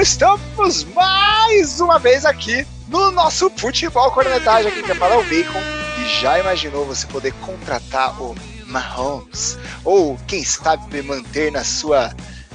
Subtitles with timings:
[0.00, 4.72] estamos mais uma vez aqui no nosso futebol cornetagem.
[4.72, 5.60] Aqui quer falar o Bacon.
[5.98, 8.34] E já imaginou você poder contratar o
[8.66, 9.58] Mahomes?
[9.84, 12.14] Ou quem sabe manter na sua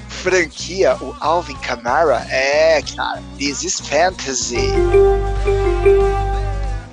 [0.09, 2.26] franquia o Alvin Kamara?
[2.31, 4.71] É, cara, this is fantasy.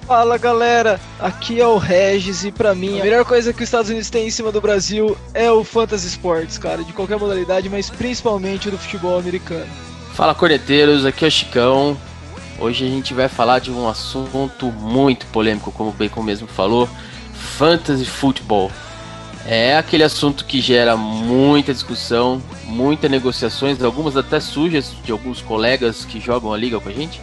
[0.07, 3.89] Fala galera, aqui é o Regis e pra mim a melhor coisa que os Estados
[3.89, 7.89] Unidos têm em cima do Brasil é o Fantasy Sports, cara, de qualquer modalidade, mas
[7.89, 9.92] principalmente do futebol americano.
[10.15, 11.97] Fala corneteiros, aqui é o Chicão.
[12.59, 16.87] Hoje a gente vai falar de um assunto muito polêmico, como o Bacon mesmo falou,
[17.33, 18.71] Fantasy Football.
[19.47, 26.05] É aquele assunto que gera muita discussão, muitas negociações, algumas até sujas de alguns colegas
[26.05, 27.19] que jogam a liga com a gente.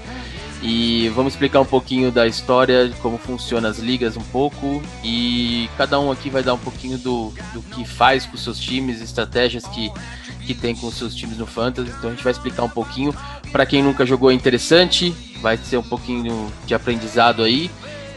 [0.61, 4.81] E vamos explicar um pouquinho da história, de como funcionam as ligas um pouco.
[5.03, 8.99] E cada um aqui vai dar um pouquinho do, do que faz com seus times,
[8.99, 9.89] estratégias que,
[10.49, 11.91] que tem com seus times no Fantasy.
[11.95, 13.13] Então a gente vai explicar um pouquinho.
[13.51, 15.11] Para quem nunca jogou é interessante,
[15.43, 17.69] vai ser um pouquinho de aprendizado aí.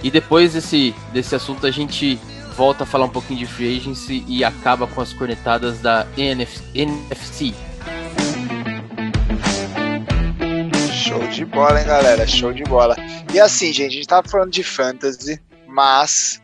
[0.02, 2.18] E depois desse, desse assunto a gente
[2.56, 6.62] volta a falar um pouquinho de free agency e acaba com as cornetadas da NF,
[6.74, 7.52] NFC.
[10.90, 12.26] Show de bola, hein, galera?
[12.26, 12.96] Show de bola.
[13.34, 16.41] E assim, gente, a gente tava falando de fantasy, mas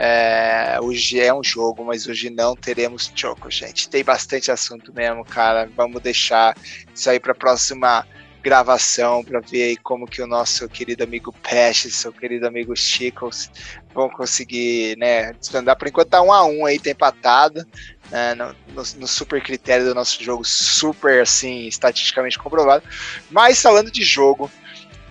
[0.00, 3.90] é, hoje é um jogo, mas hoje não teremos choco, gente.
[3.90, 5.68] Tem bastante assunto mesmo, cara.
[5.76, 6.56] Vamos deixar
[6.94, 8.06] isso aí para próxima
[8.40, 13.50] gravação para ver aí como que o nosso querido amigo Peste, seu querido amigo Chicos
[13.92, 15.76] vão conseguir, né, desvendar.
[15.76, 17.66] Por enquanto tá um a um aí, tem empatado,
[18.08, 22.84] né, no, no, no, super critério do nosso jogo, super assim, estatisticamente comprovado.
[23.28, 24.48] Mas falando de jogo,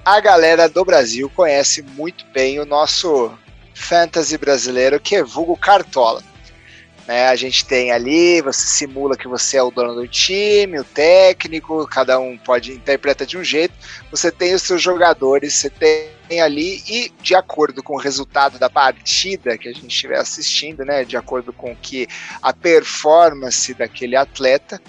[0.06, 3.38] a galera do Brasil conhece muito bem o nosso
[3.78, 6.24] fantasy brasileiro, que é vulgo Cartola.
[7.08, 10.84] Né, a gente tem ali, você simula que você é o dono do time, o
[10.84, 13.74] técnico, cada um pode interpreta de um jeito.
[14.12, 18.70] Você tem os seus jogadores, você tem ali e de acordo com o resultado da
[18.70, 22.06] partida que a gente estiver assistindo, né, de acordo com que
[22.42, 24.82] a performance daquele atleta,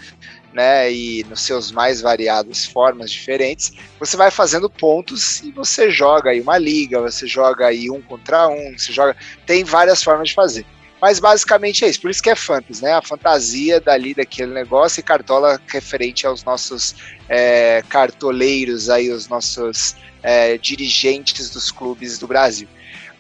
[0.59, 6.31] né, e nos seus mais variados formas diferentes, você vai fazendo pontos e você joga
[6.31, 9.17] aí uma liga, você joga aí um contra um, você joga,
[9.47, 10.67] tem várias formas de fazer.
[11.01, 12.93] Mas basicamente é isso, por isso que é fantasy, né?
[12.93, 16.97] A fantasia dali daquele negócio e cartola referente aos nossos
[17.29, 22.67] é, cartoleiros aí, os nossos é, dirigentes dos clubes do Brasil.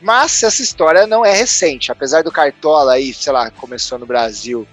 [0.03, 4.67] Mas essa história não é recente, apesar do cartola aí, sei lá, começou no Brasil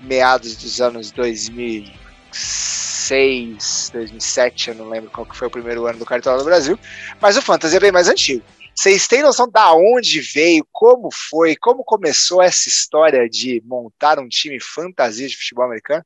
[0.00, 6.04] meados dos anos 2006, 2007, eu não lembro qual que foi o primeiro ano do
[6.04, 6.78] cartola no Brasil,
[7.20, 8.44] mas o fantasy é bem mais antigo.
[8.74, 14.28] Vocês têm noção da onde veio, como foi, como começou essa história de montar um
[14.28, 16.04] time fantasia de futebol americano?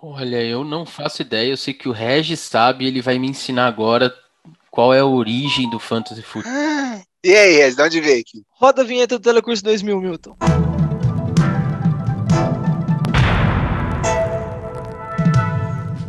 [0.00, 1.50] Olha, eu não faço ideia.
[1.50, 4.14] Eu sei que o Regis sabe, ele vai me ensinar agora
[4.70, 6.56] qual é a origem do fantasy futebol.
[7.22, 8.44] E aí, Regis, de onde veio aqui?
[8.48, 10.36] Roda a vinheta do Telecurso 2000, Milton.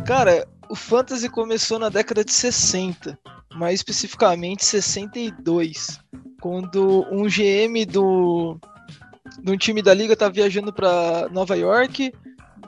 [0.04, 3.18] Cara, o fantasy começou na década de 60
[3.54, 6.00] mais especificamente 62,
[6.40, 8.58] quando um GM do
[9.40, 12.12] de um time da liga tá viajando para Nova York,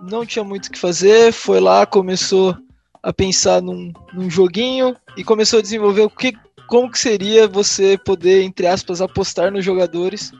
[0.02, 2.56] não tinha muito o que fazer, foi lá, começou
[3.02, 6.32] a pensar num, num joguinho e começou a desenvolver o que
[6.66, 10.32] como que seria você poder, entre aspas, apostar nos jogadores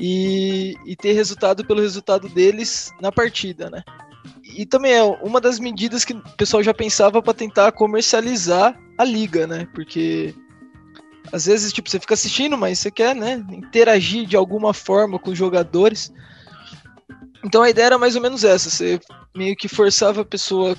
[0.00, 3.82] e, e ter resultado pelo resultado deles na partida, né?
[4.44, 9.04] E também é uma das medidas que o pessoal já pensava para tentar comercializar a
[9.04, 9.68] liga, né?
[9.74, 10.34] Porque
[11.32, 15.30] às vezes, tipo, você fica assistindo, mas você quer, né, interagir de alguma forma com
[15.30, 16.12] os jogadores.
[17.44, 18.98] Então a ideia era mais ou menos essa, você
[19.36, 20.74] meio que forçava a pessoa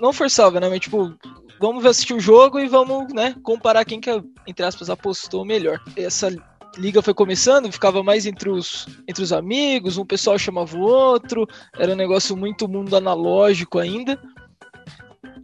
[0.00, 1.12] não forçava, né, mas tipo,
[1.60, 4.10] vamos assistir o jogo e vamos, né, comparar quem que,
[4.46, 5.80] entre aspas, apostou melhor.
[5.96, 6.30] Essa
[6.76, 11.46] liga foi começando, ficava mais entre os, entre os amigos, um pessoal chamava o outro,
[11.78, 14.20] era um negócio muito mundo analógico ainda.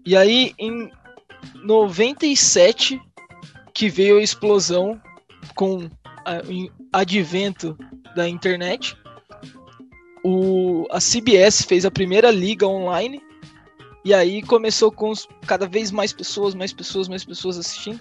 [0.06, 0.90] E aí, em
[1.64, 3.00] 97,
[3.74, 5.00] que veio a explosão
[5.54, 5.90] com o
[6.92, 7.76] advento
[8.16, 8.96] da internet,
[10.24, 13.20] o, a CBS fez a primeira liga online,
[14.04, 15.12] e aí começou com
[15.46, 18.00] cada vez mais pessoas, mais pessoas, mais pessoas assistindo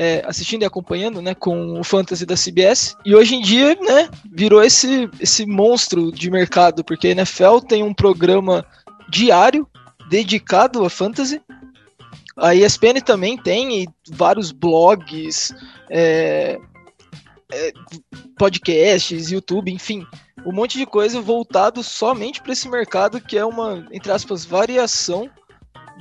[0.00, 2.96] é, assistindo e acompanhando, né, com o fantasy da CBS.
[3.04, 7.82] E hoje em dia, né, virou esse, esse monstro de mercado, porque a NFL tem
[7.82, 8.64] um programa
[9.10, 9.68] diário
[10.08, 11.42] dedicado a fantasy.
[12.34, 15.52] A ESPN também tem vários blogs,
[15.90, 16.58] é,
[17.52, 17.72] é,
[18.38, 20.06] podcasts, YouTube, enfim,
[20.46, 25.28] um monte de coisa voltado somente para esse mercado que é uma, entre aspas, variação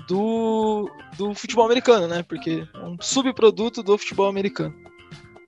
[0.08, 2.24] do, do futebol americano, né?
[2.24, 4.74] Porque é um subproduto do futebol americano.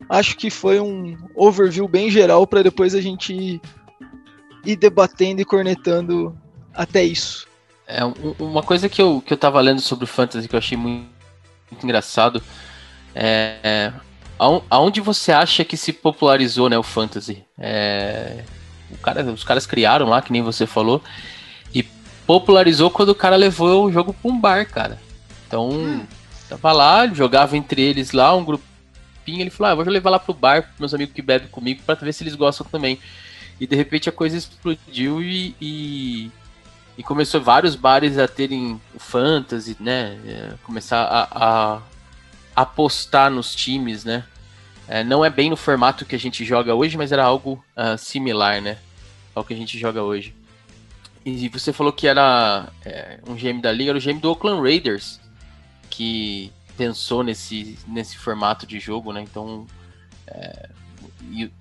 [0.10, 3.62] Acho que foi um overview bem geral para depois a gente ir,
[4.66, 6.38] ir debatendo e cornetando
[6.74, 7.48] até isso.
[7.88, 8.02] É,
[8.40, 11.10] uma coisa que eu, que eu tava lendo sobre o Fantasy que eu achei muito,
[11.70, 12.42] muito engraçado
[13.14, 13.94] é, é
[14.70, 17.44] aonde você acha que se popularizou né, o Fantasy?
[17.60, 18.44] É,
[19.04, 21.02] cara, os caras criaram lá, que nem você falou,
[22.26, 25.00] popularizou quando o cara levou o jogo pra um bar, cara.
[25.48, 26.06] Então, hum.
[26.48, 30.34] tava lá, jogava entre eles lá, um grupinho, ele falou, ah, vou levar lá pro
[30.34, 33.00] bar, pros meus amigos que bebem comigo, pra ver se eles gostam também.
[33.60, 36.32] E de repente a coisa explodiu e, e
[36.98, 40.20] e começou vários bares a terem o fantasy, né?
[40.26, 41.82] É, começar a, a,
[42.56, 44.24] apostar nos times, né?
[44.88, 47.98] É, não é bem no formato que a gente joga hoje, mas era algo uh,
[47.98, 48.78] similar, né?
[49.34, 50.36] Ao que a gente joga hoje.
[51.24, 54.62] E você falou que era é, um GM da liga, era o GM do Oakland
[54.62, 55.20] Raiders,
[55.90, 59.22] que pensou nesse, nesse formato de jogo, né?
[59.22, 59.68] Então,
[60.28, 60.70] é,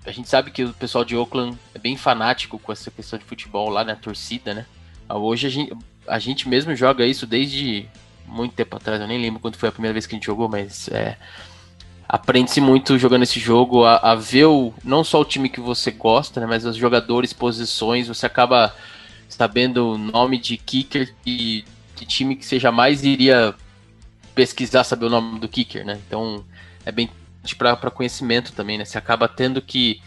[0.05, 3.25] a gente sabe que o pessoal de Oakland é bem fanático com essa questão de
[3.25, 3.99] futebol lá na né?
[4.01, 4.65] torcida, né?
[5.07, 5.77] Hoje a gente,
[6.07, 7.87] a gente mesmo joga isso desde
[8.25, 10.47] muito tempo atrás, eu nem lembro quando foi a primeira vez que a gente jogou,
[10.47, 11.17] mas é,
[12.07, 15.91] aprende-se muito jogando esse jogo a, a, ver o, não só o time que você
[15.91, 18.73] gosta, né, mas os jogadores, posições, você acaba
[19.31, 21.63] sabendo o nome de kicker e
[21.95, 23.55] de time que você jamais iria
[24.35, 25.99] pesquisar saber o nome do kicker, né?
[26.05, 26.43] Então
[26.85, 27.09] é bem
[27.57, 28.85] para conhecimento também, né?
[28.85, 30.01] Você acaba tendo que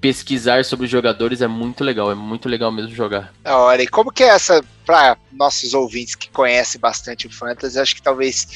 [0.00, 3.32] pesquisar sobre os jogadores é muito legal, é muito legal mesmo jogar.
[3.42, 3.82] Da hora.
[3.82, 8.00] E como que é essa, para nossos ouvintes que conhecem bastante o Fantasy, acho que
[8.00, 8.46] talvez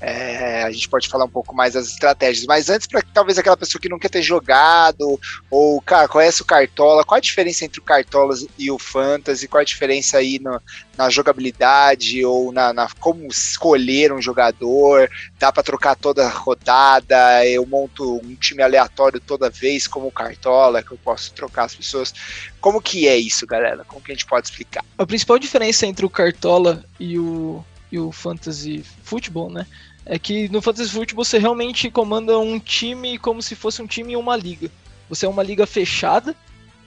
[0.00, 3.56] é, a gente pode falar um pouco mais das estratégias, mas antes, para talvez aquela
[3.56, 5.20] pessoa que nunca ter jogado,
[5.50, 9.46] ou, cara, conhece o Cartola, qual a diferença entre o Cartola e o Fantasy?
[9.46, 10.60] Qual a diferença aí no,
[10.96, 15.10] na jogabilidade ou na, na, como escolher um jogador?
[15.38, 17.46] Dá para trocar toda rodada?
[17.46, 21.74] Eu monto um time aleatório toda vez, como o Cartola, que eu posso trocar as
[21.74, 22.14] pessoas.
[22.60, 23.84] Como que é isso, galera?
[23.84, 24.84] Como que a gente pode explicar?
[24.98, 29.66] A principal diferença entre o Cartola e o, e o Fantasy Football, né?
[30.10, 34.14] é que no Fantasy Football você realmente comanda um time como se fosse um time
[34.14, 34.70] em uma liga.
[35.08, 36.34] Você é uma liga fechada,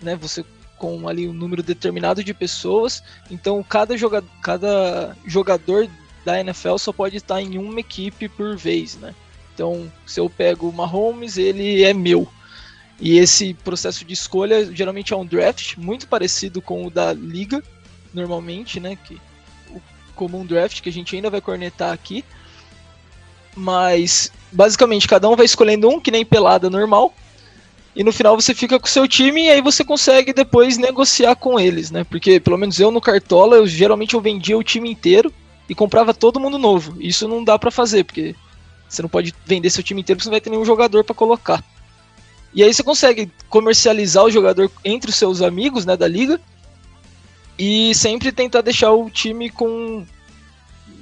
[0.02, 0.16] né?
[0.18, 0.44] Você
[0.78, 3.02] com ali um número determinado de pessoas.
[3.32, 5.90] Então cada jogador, cada jogador
[6.26, 9.14] da NFL só pode estar em uma equipe por vez, né?
[9.54, 12.28] Então, se eu pego o Mahomes, ele é meu.
[13.00, 17.62] E esse processo de escolha geralmente é um draft muito parecido com o da liga,
[18.14, 18.98] normalmente, né?
[19.04, 19.20] Que,
[20.16, 22.24] como um draft que a gente ainda vai cornetar aqui.
[23.56, 27.14] Mas basicamente cada um vai escolhendo um, que nem pelada normal.
[27.96, 31.36] E no final você fica com o seu time e aí você consegue depois negociar
[31.36, 32.04] com eles, né?
[32.04, 35.32] Porque pelo menos eu no Cartola, eu geralmente eu vendia o time inteiro
[35.70, 36.96] e comprava todo mundo novo.
[37.00, 38.36] Isso não dá para fazer, porque
[38.90, 41.14] você não pode vender seu time inteiro porque você não vai ter nenhum jogador para
[41.14, 41.64] colocar.
[42.54, 46.40] E aí você consegue comercializar o jogador entre os seus amigos, né, da liga,
[47.58, 50.06] e sempre tentar deixar o time com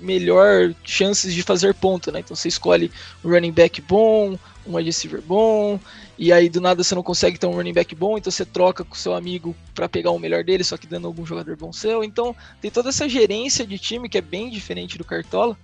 [0.02, 2.20] melhor chances de fazer ponto, né?
[2.20, 2.92] Então você escolhe
[3.24, 5.80] um running back bom, um wide receiver bom,
[6.18, 8.84] e aí do nada você não consegue ter um running back bom, então você troca
[8.84, 12.04] com seu amigo para pegar o melhor dele, só que dando algum jogador bom seu.
[12.04, 15.58] Então tem toda essa gerência de time que é bem diferente do Cartola,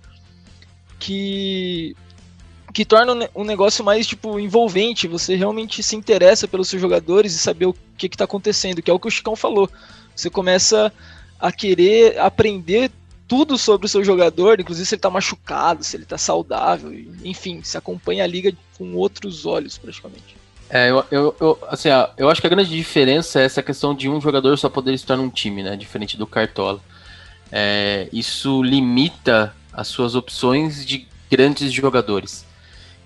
[0.98, 1.96] que
[2.78, 7.38] que torna um negócio mais tipo envolvente, você realmente se interessa pelos seus jogadores e
[7.40, 9.68] saber o que está acontecendo, que é o que o Chicão falou.
[10.14, 10.92] Você começa
[11.40, 12.92] a querer aprender
[13.26, 16.92] tudo sobre o seu jogador, inclusive se ele está machucado, se ele está saudável,
[17.24, 20.36] enfim, se acompanha a liga com outros olhos praticamente.
[20.70, 24.08] É, eu, eu, eu, assim, eu acho que a grande diferença é essa questão de
[24.08, 25.74] um jogador só poder estar num time, né?
[25.74, 26.80] Diferente do Cartola.
[27.50, 32.46] É, isso limita as suas opções de grandes jogadores.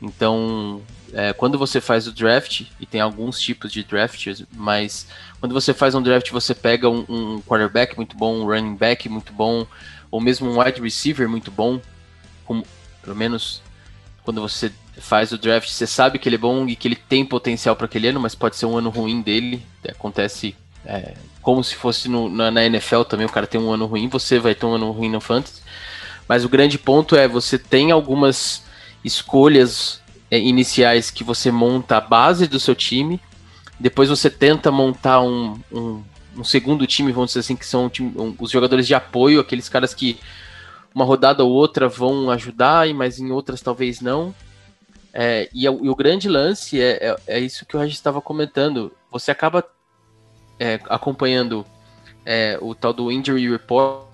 [0.02, 0.82] Então,
[1.12, 5.06] é, quando você faz o draft, e tem alguns tipos de drafts, mas
[5.38, 9.08] quando você faz um draft, você pega um, um quarterback muito bom, um running back
[9.08, 9.64] muito bom,
[10.10, 11.80] ou mesmo um wide receiver muito bom,
[12.44, 12.66] como,
[13.00, 13.62] pelo menos
[14.24, 17.24] quando você faz o draft, você sabe que ele é bom e que ele tem
[17.24, 19.64] potencial para aquele ano, mas pode ser um ano ruim dele.
[19.88, 20.54] Acontece
[20.84, 24.08] é, como se fosse no, na, na, NFL também, o cara tem um ano ruim,
[24.08, 25.62] você vai ter um ano ruim no Fantasy.
[26.28, 28.62] Mas o grande ponto é você tem algumas
[29.04, 33.20] escolhas é, iniciais que você monta a base do seu time,
[33.78, 36.02] depois você tenta montar um, um
[36.36, 39.94] um segundo time, vamos dizer assim, que são um, os jogadores de apoio, aqueles caras
[39.94, 40.18] que
[40.94, 44.34] uma rodada ou outra vão ajudar, mas em outras talvez não.
[45.12, 48.92] É, e, e, o grande lance é, é, é isso que o Regis estava comentando.
[49.10, 49.64] Você acaba
[50.58, 51.66] é, acompanhando
[52.24, 54.06] é, o tal do Injury Report,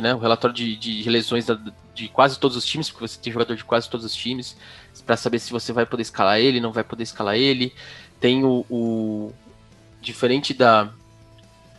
[0.00, 0.14] né?
[0.14, 1.58] O relatório de, de lesões da,
[1.94, 4.56] de quase todos os times, porque você tem jogador de quase todos os times,
[5.04, 7.72] para saber se você vai poder escalar ele, não vai poder escalar ele.
[8.20, 9.32] Tem o, o
[10.00, 10.90] diferente da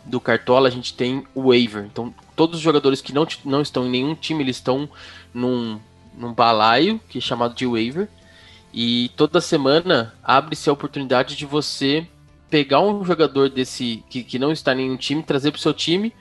[0.04, 1.84] do Cartola, a gente tem o waiver.
[1.84, 4.88] Então, todos os jogadores que não, não estão em nenhum time, eles estão
[5.32, 5.80] num,
[6.14, 8.08] num balaio, que é chamado de waiver.
[8.72, 12.06] E toda semana abre-se a oportunidade de você
[12.50, 15.72] pegar um jogador desse que, que não está em nenhum time, trazer para o seu
[15.72, 16.12] time,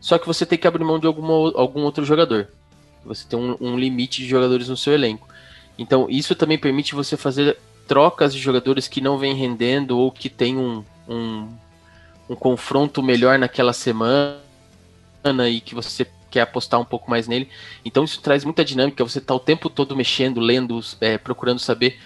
[0.00, 2.48] só que você tem que abrir mão de alguma, algum outro jogador.
[3.04, 5.28] Você tem um, um limite de jogadores no seu elenco.
[5.78, 10.28] Então, isso também permite você fazer trocas de jogadores que não vem rendendo ou que
[10.28, 11.48] tem um, um,
[12.28, 14.38] um confronto melhor naquela semana
[15.48, 17.48] e que você quer apostar um pouco mais nele.
[17.84, 21.98] Então isso traz muita dinâmica, você está o tempo todo mexendo, lendo, é, procurando saber.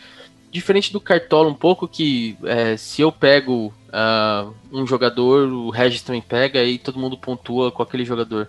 [0.51, 6.01] Diferente do Cartola um pouco, que é, se eu pego uh, um jogador, o Regis
[6.01, 8.49] também pega e todo mundo pontua com aquele jogador.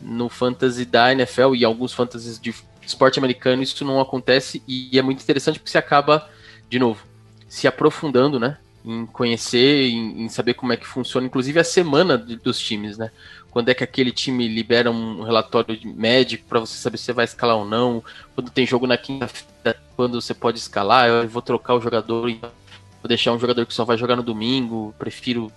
[0.00, 2.54] No Fantasy da NFL e alguns fantasies de
[2.86, 6.28] esporte americano isso não acontece e é muito interessante porque você acaba,
[6.70, 7.04] de novo,
[7.48, 8.58] se aprofundando, né?
[8.84, 12.96] Em conhecer, em, em saber como é que funciona, inclusive a semana de, dos times,
[12.96, 13.10] né?
[13.50, 17.24] Quando é que aquele time libera um relatório médico para você saber se você vai
[17.24, 21.74] escalar ou não, quando tem jogo na quinta-feira, quando você pode escalar, eu vou trocar
[21.74, 25.50] o jogador, vou deixar um jogador que só vai jogar no domingo, prefiro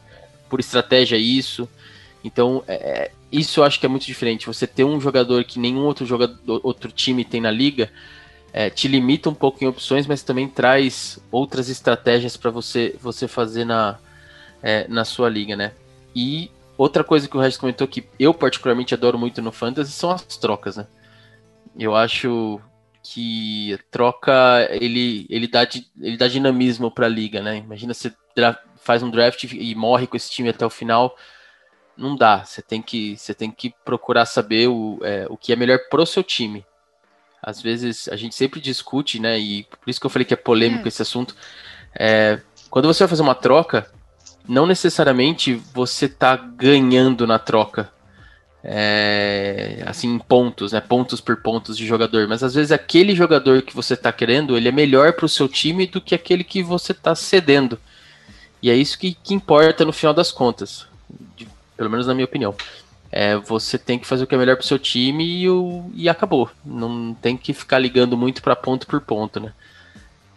[0.50, 1.70] por estratégia isso.
[2.24, 4.48] Então, é, é, isso eu acho que é muito diferente.
[4.48, 7.92] Você ter um jogador que nenhum outro jogador, outro time tem na liga,
[8.52, 13.28] é, te limita um pouco em opções, mas também traz outras estratégias para você, você
[13.28, 14.00] fazer na,
[14.62, 15.74] é, na sua liga, né?
[16.16, 20.12] E outra coisa que o Regis comentou que eu particularmente adoro muito no Fantasy são
[20.12, 20.88] as trocas, né?
[21.78, 22.60] Eu acho
[23.04, 25.68] que troca ele, ele, dá,
[26.02, 27.58] ele dá dinamismo para a liga, né?
[27.58, 28.12] Imagina você
[28.78, 31.16] faz um draft e morre com esse time até o final
[32.00, 32.44] não dá.
[32.44, 36.06] Você tem que, você tem que procurar saber o, é, o que é melhor pro
[36.06, 36.66] seu time.
[37.42, 39.38] Às vezes a gente sempre discute, né?
[39.40, 40.88] E por isso que eu falei que é polêmico hum.
[40.88, 41.36] esse assunto.
[41.98, 42.40] É,
[42.70, 43.90] quando você vai fazer uma troca,
[44.48, 47.92] não necessariamente você tá ganhando na troca.
[48.62, 50.82] É, assim, em pontos, né?
[50.82, 52.28] Pontos por pontos de jogador.
[52.28, 55.88] Mas às vezes aquele jogador que você tá querendo, ele é melhor pro seu time
[55.88, 57.80] do que aquele que você tá cedendo.
[58.62, 60.89] E é isso que, que importa no final das contas.
[61.80, 62.54] Pelo menos na minha opinião.
[63.10, 66.10] É, você tem que fazer o que é melhor pro seu time e, o, e
[66.10, 66.52] acabou.
[66.66, 69.54] Não tem que ficar ligando muito para ponto por ponto, né?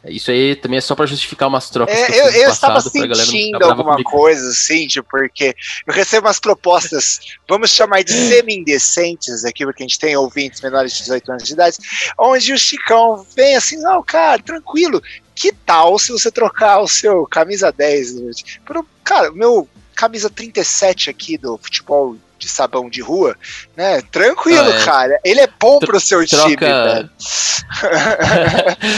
[0.05, 1.97] Isso aí também é só para justificar umas trocas.
[1.97, 4.09] É, eu, eu estava sentindo alguma comigo.
[4.11, 5.53] coisa, assim, tipo, porque
[5.85, 7.19] eu recebo umas propostas,
[7.49, 11.53] vamos chamar de semi-indecentes aqui, porque a gente tem ouvintes menores de 18 anos de
[11.53, 11.77] idade,
[12.19, 15.03] onde o Chicão vem assim, não, cara, tranquilo,
[15.35, 19.69] que tal se você trocar o seu camisa 10 por, cara, meu
[20.03, 23.37] camisa 37 aqui do futebol de sabão de rua,
[23.77, 24.03] né?
[24.11, 24.85] Tranquilo, ah, é.
[24.85, 25.21] cara.
[25.25, 26.49] Ele é bom pro seu troca...
[26.49, 27.11] time?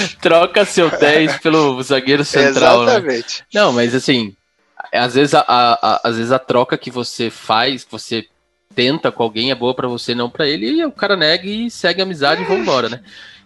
[0.23, 2.93] Troca seu 10 pelo zagueiro central, né?
[2.93, 3.41] Exatamente.
[3.41, 3.47] Né?
[3.53, 4.35] Não, mas assim,
[4.91, 8.27] às vezes a, a, a, às vezes a troca que você faz, que você
[8.75, 11.71] tenta com alguém é boa para você, não para ele, e o cara nega e
[11.71, 12.45] segue a amizade é.
[12.47, 13.03] e vambora, né?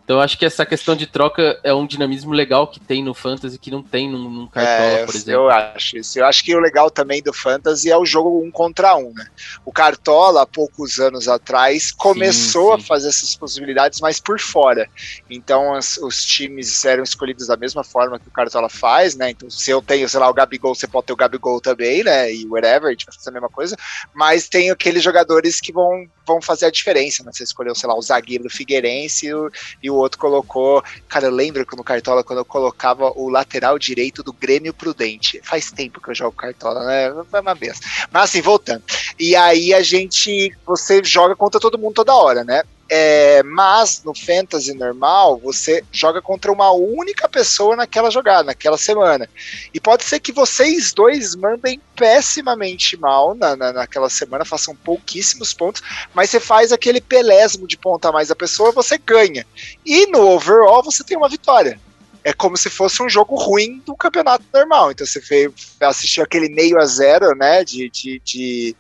[0.09, 3.59] Então acho que essa questão de troca é um dinamismo legal que tem no Fantasy
[3.59, 5.33] que não tem num, num Cartola, é, por exemplo.
[5.33, 6.19] Eu acho isso.
[6.19, 9.27] Eu acho que o legal também do Fantasy é o jogo um contra um, né?
[9.67, 12.85] O Cartola, há poucos anos atrás, começou sim, sim.
[12.85, 14.89] a fazer essas possibilidades, mas por fora.
[15.29, 19.29] Então as, os times eram escolhidos da mesma forma que o Cartola faz, né?
[19.33, 22.33] Então se eu tenho, sei lá, o Gabigol, você pode ter o Gabigol também, né?
[22.33, 23.77] E whatever, a gente vai fazer a mesma coisa.
[24.15, 27.31] Mas tem aqueles jogadores que vão, vão fazer a diferença, né?
[27.31, 29.51] Você escolheu, sei lá, o zagueiro do Figueirense e o,
[29.83, 30.83] e o outro colocou.
[31.09, 35.41] Cara, eu lembro que no Cartola, quando eu colocava o lateral direito do Grêmio Prudente.
[35.43, 37.25] Faz tempo que eu jogo Cartola, né?
[37.31, 37.83] Foi uma benção.
[38.11, 38.83] Mas assim, voltando.
[39.19, 40.57] E aí a gente.
[40.67, 42.63] Você joga contra todo mundo toda hora, né?
[42.91, 49.29] É, mas no fantasy normal, você joga contra uma única pessoa naquela jogada, naquela semana.
[49.75, 55.53] E pode ser que vocês dois mandem pessimamente mal na, na, naquela semana, façam pouquíssimos
[55.53, 55.83] pontos,
[56.15, 59.47] mas você faz aquele pelésimo de ponta a mais da pessoa, você ganha.
[59.85, 61.79] E no overall você tem uma vitória
[62.25, 64.91] é como se fosse um jogo ruim do campeonato normal.
[64.91, 67.65] Então você veio, assistiu aquele meio a zero, né?
[67.65, 68.77] De, de, de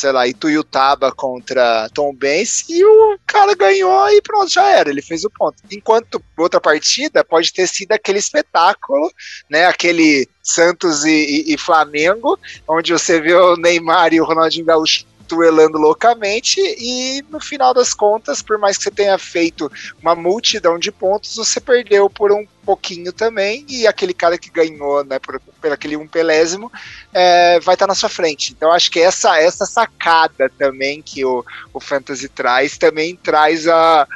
[0.00, 5.02] sei lá, Ituiutaba contra Tom Benz e o cara ganhou e pronto, já era, ele
[5.02, 5.56] fez o ponto.
[5.70, 9.12] Enquanto outra partida pode ter sido aquele espetáculo,
[9.48, 14.64] né, aquele Santos e, e, e Flamengo, onde você vê o Neymar e o Ronaldinho
[14.64, 19.70] Gaúcho duelando loucamente e no final das contas, por mais que você tenha feito
[20.02, 25.04] uma multidão de pontos, você perdeu por um pouquinho também e aquele cara que ganhou,
[25.04, 26.70] né, por, por aquele um pelésimo,
[27.12, 28.52] é, vai estar tá na sua frente.
[28.52, 34.06] Então acho que essa essa sacada também que o, o Fantasy traz também traz a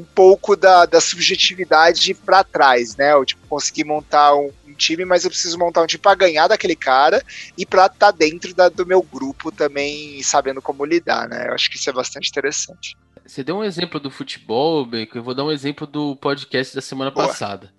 [0.00, 3.12] um pouco da, da subjetividade para trás, né?
[3.12, 6.74] Eu tipo conseguir montar um, time, mas eu preciso montar um time para ganhar daquele
[6.74, 7.22] cara
[7.56, 11.48] e para estar tá dentro da, do meu grupo também, sabendo como lidar, né?
[11.48, 12.96] Eu acho que isso é bastante interessante.
[13.26, 16.80] Você deu um exemplo do futebol, Beco, eu vou dar um exemplo do podcast da
[16.80, 17.28] semana Boa.
[17.28, 17.70] passada,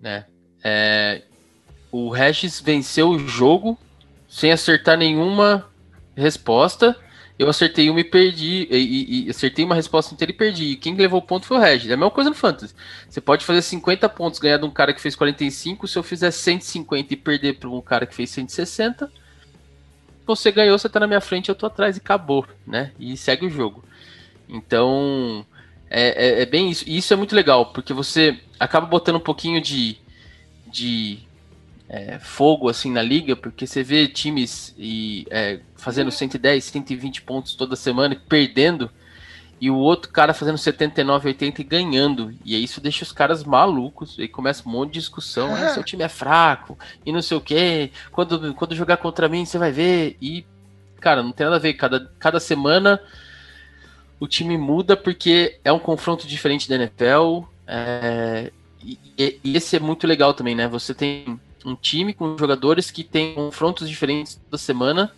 [0.00, 0.26] né?
[0.62, 1.22] É,
[1.90, 3.78] o Regis venceu o jogo
[4.28, 5.68] sem acertar nenhuma
[6.16, 6.96] resposta
[7.38, 10.64] eu acertei uma e perdi, e, e, e, acertei uma resposta inteira e perdi.
[10.72, 11.88] E quem levou o ponto foi o Regis.
[11.88, 12.74] É a mesma coisa no Fantasy.
[13.08, 15.86] Você pode fazer 50 pontos, ganhar de um cara que fez 45.
[15.86, 19.10] Se eu fizer 150 e perder para um cara que fez 160,
[20.26, 22.90] você ganhou, você tá na minha frente, eu tô atrás e acabou, né?
[22.98, 23.84] E segue o jogo.
[24.48, 25.46] Então,
[25.88, 26.84] é, é, é bem isso.
[26.88, 29.96] E isso é muito legal, porque você acaba botando um pouquinho de,
[30.66, 31.20] de
[31.88, 37.54] é, fogo assim na liga, porque você vê times e, é, fazendo 110, 120 pontos
[37.54, 38.90] toda semana e perdendo,
[39.60, 42.32] e o outro cara fazendo 79, 80 e ganhando.
[42.44, 44.16] E aí isso deixa os caras malucos.
[44.18, 45.52] E começa um monte de discussão.
[45.52, 47.90] Ah, seu time é fraco e não sei o que.
[48.12, 50.16] Quando, quando jogar contra mim, você vai ver.
[50.22, 50.46] E,
[51.00, 51.74] cara, não tem nada a ver.
[51.74, 53.00] Cada, cada semana
[54.20, 57.42] o time muda porque é um confronto diferente da NFL.
[57.66, 58.96] É, e,
[59.42, 60.68] e, esse é muito legal também, né?
[60.68, 65.12] Você tem um time com jogadores que tem confrontos diferentes toda semana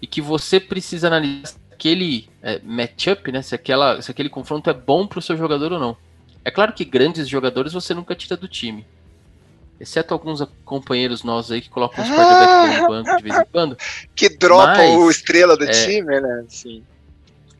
[0.00, 4.70] e que você precisa analisar se aquele é, matchup, né, se, aquela, se aquele confronto
[4.70, 5.96] é bom para o seu jogador ou não.
[6.44, 8.86] É claro que grandes jogadores você nunca tira do time.
[9.80, 13.76] Exceto alguns companheiros nossos aí que colocam os quarterbacks no banco de vez em quando.
[14.14, 16.44] Que dropam o estrela do é, time, né?
[16.48, 16.82] Sim.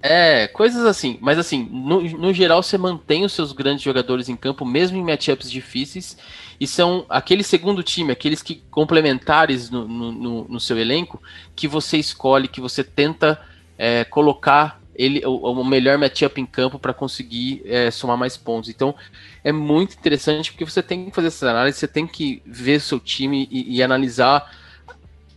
[0.01, 1.19] É, coisas assim.
[1.21, 5.03] Mas assim, no, no geral você mantém os seus grandes jogadores em campo, mesmo em
[5.03, 6.17] matchups difíceis.
[6.61, 11.21] E são aquele segundo time, aqueles que complementares no, no, no seu elenco,
[11.55, 13.41] que você escolhe, que você tenta
[13.77, 18.71] é, colocar ele o, o, melhor matchup em campo para conseguir é, somar mais pontos.
[18.71, 18.95] Então
[19.43, 23.01] é muito interessante porque você tem que fazer essa análise, você tem que ver seu
[23.01, 24.49] time e, e analisar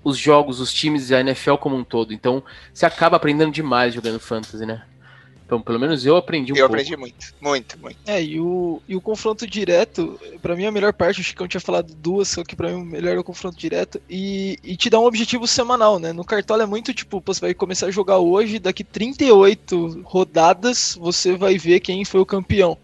[0.03, 2.13] os jogos, os times e a NFL como um todo.
[2.13, 2.41] Então,
[2.73, 4.83] você acaba aprendendo demais jogando fantasy, né?
[5.47, 6.75] Então, pelo menos eu aprendi um eu pouco.
[6.75, 7.97] Eu aprendi muito, muito, muito.
[8.05, 11.47] É, e o, e o confronto direto, para mim a melhor parte, acho que eu
[11.47, 14.75] tinha falado duas, só que pra mim o melhor é o confronto direto, e, e
[14.75, 16.11] te dá um objetivo semanal, né?
[16.11, 21.37] No Cartola é muito tipo, você vai começar a jogar hoje, daqui 38 rodadas você
[21.37, 22.77] vai ver quem foi o campeão.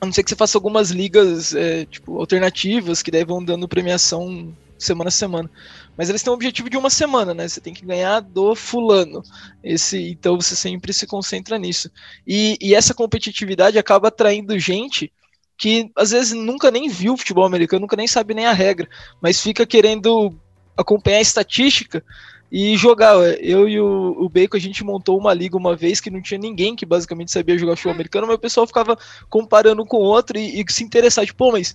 [0.00, 3.68] A não ser que você faça algumas ligas, é, tipo, alternativas, que daí vão dando
[3.68, 5.50] premiação semana a semana.
[5.96, 7.48] Mas eles têm um objetivo de uma semana, né?
[7.48, 9.22] Você tem que ganhar do fulano.
[9.62, 11.90] Esse, então você sempre se concentra nisso.
[12.26, 15.12] E, e essa competitividade acaba atraindo gente
[15.56, 18.88] que às vezes nunca nem viu futebol americano, nunca nem sabe nem a regra,
[19.22, 20.38] mas fica querendo
[20.76, 22.04] acompanhar a estatística
[22.50, 23.16] e jogar.
[23.40, 26.38] Eu e o, o Bacon, a gente montou uma liga uma vez que não tinha
[26.38, 30.38] ninguém que basicamente sabia jogar futebol americano, mas o pessoal ficava comparando com o outro
[30.38, 31.74] e, e se interessar, tipo, pô, mas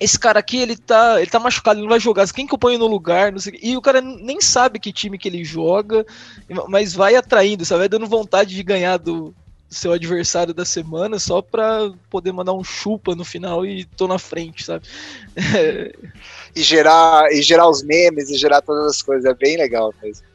[0.00, 2.30] esse cara aqui, ele tá, ele tá machucado, ele não vai jogar.
[2.32, 3.32] Quem que eu ponho no lugar?
[3.62, 6.04] E o cara nem sabe que time que ele joga,
[6.68, 7.80] mas vai atraindo, sabe?
[7.80, 9.34] Vai dando vontade de ganhar do
[9.70, 14.18] seu adversário da semana só pra poder mandar um chupa no final e tô na
[14.18, 14.86] frente, sabe?
[16.54, 20.26] e, gerar, e gerar os memes e gerar todas as coisas, é bem legal mesmo.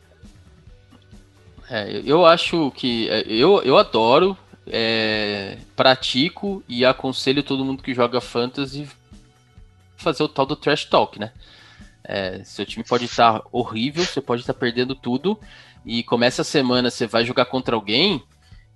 [1.69, 3.09] É, eu acho que.
[3.09, 8.87] É, eu, eu adoro, é, pratico e aconselho todo mundo que joga fantasy
[9.99, 11.31] fazer o tal do trash talk, né?
[12.03, 15.39] É, seu time pode estar horrível, você pode estar perdendo tudo,
[15.85, 18.23] e começa a semana, você vai jogar contra alguém,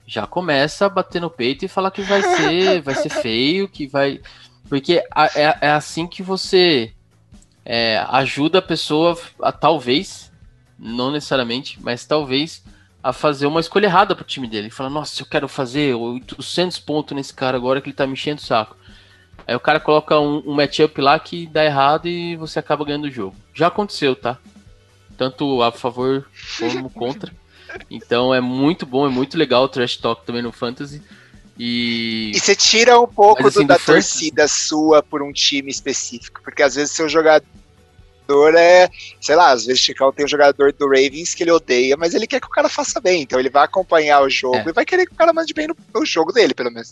[0.05, 3.87] já começa a bater no peito e falar que vai ser, vai ser feio, que
[3.87, 4.21] vai.
[4.69, 5.03] Porque
[5.35, 6.93] é, é assim que você
[7.65, 10.31] é, ajuda a pessoa a talvez,
[10.77, 12.63] não necessariamente, mas talvez
[13.01, 14.69] a fazer uma escolha errada pro time dele.
[14.69, 18.41] Fala, nossa, eu quero fazer 800 pontos nesse cara agora que ele tá me enchendo
[18.41, 18.77] o saco.
[19.47, 23.05] Aí o cara coloca um, um matchup lá que dá errado e você acaba ganhando
[23.05, 23.35] o jogo.
[23.53, 24.37] Já aconteceu, tá?
[25.17, 26.25] Tanto a favor
[26.59, 27.31] como contra.
[27.89, 31.01] Então é muito bom, é muito legal o Trash Talk também no Fantasy.
[31.57, 35.31] E, e você tira um pouco Mas, assim, do, da do torcida sua por um
[35.31, 37.45] time específico, porque às vezes seu jogador
[38.55, 38.89] é,
[39.21, 42.25] sei lá, às vezes Chicão tem um jogador do Ravens que ele odeia, mas ele
[42.25, 44.69] quer que o cara faça bem, então ele vai acompanhar o jogo é.
[44.69, 46.91] e vai querer que o cara mande bem no, no jogo dele, pelo menos.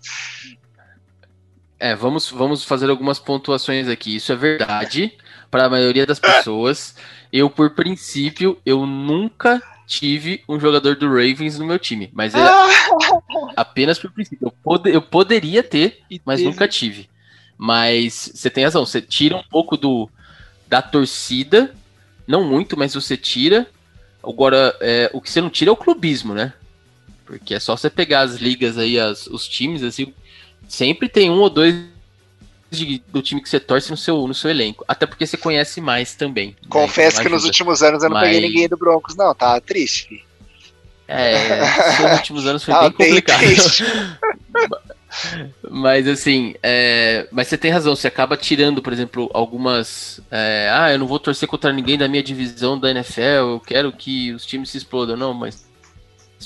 [1.82, 4.16] É, vamos, vamos fazer algumas pontuações aqui.
[4.16, 5.18] Isso é verdade
[5.50, 6.96] para a maioria das pessoas.
[7.34, 12.52] Eu, por princípio, eu nunca tive um jogador do Ravens no meu time, mas era
[13.58, 14.46] apenas por princípio.
[14.46, 17.10] Eu, pod eu poderia ter, mas nunca tive.
[17.58, 20.08] Mas você tem razão, você tira um pouco do
[20.68, 21.74] da torcida,
[22.28, 23.66] não muito, mas você tira.
[24.24, 26.54] Agora, é, o que você não tira é o clubismo, né?
[27.26, 30.14] Porque é só você pegar as ligas aí, as, os times, assim,
[30.72, 31.76] sempre tem um ou dois
[32.70, 34.86] de, do time que você torce no seu, no seu elenco.
[34.88, 36.56] Até porque você conhece mais também.
[36.62, 36.70] Né?
[36.70, 37.24] Confesso né?
[37.24, 38.30] que nos últimos anos eu não Mas...
[38.30, 39.36] peguei ninguém do Broncos, não.
[39.36, 40.26] Tá triste.
[41.08, 41.60] É,
[42.02, 43.44] nos últimos anos foi bem complicado.
[45.70, 50.22] mas assim, é, mas você tem razão, você acaba tirando, por exemplo, algumas.
[50.32, 53.92] É, ah, eu não vou torcer contra ninguém da minha divisão da NFL, eu quero
[53.92, 55.18] que os times se explodam.
[55.18, 55.66] Não, mas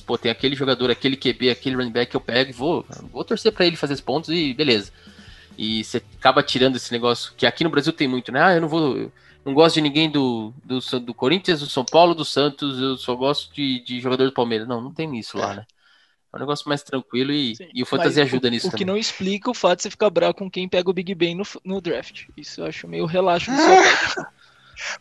[0.01, 3.23] pô, tem aquele jogador, aquele QB, aquele running back que eu pego e vou, vou
[3.23, 4.91] torcer para ele fazer os pontos e beleza.
[5.58, 8.41] E você acaba tirando esse negócio que aqui no Brasil tem muito, né?
[8.41, 8.97] Ah, eu não vou.
[8.97, 9.12] Eu
[9.45, 13.15] não gosto de ninguém do, do, do Corinthians, do São Paulo, do Santos, eu só
[13.15, 14.67] gosto de, de jogador do Palmeiras.
[14.67, 15.65] Não, não tem isso lá, né?
[16.34, 18.84] É um negócio mais tranquilo e, e o Fantasy ajuda nisso o, também.
[18.84, 21.15] O que não explica o fato de você ficar bravo com quem pega o Big
[21.15, 22.25] Ben no, no draft.
[22.36, 24.25] Isso eu acho meio relaxo do seu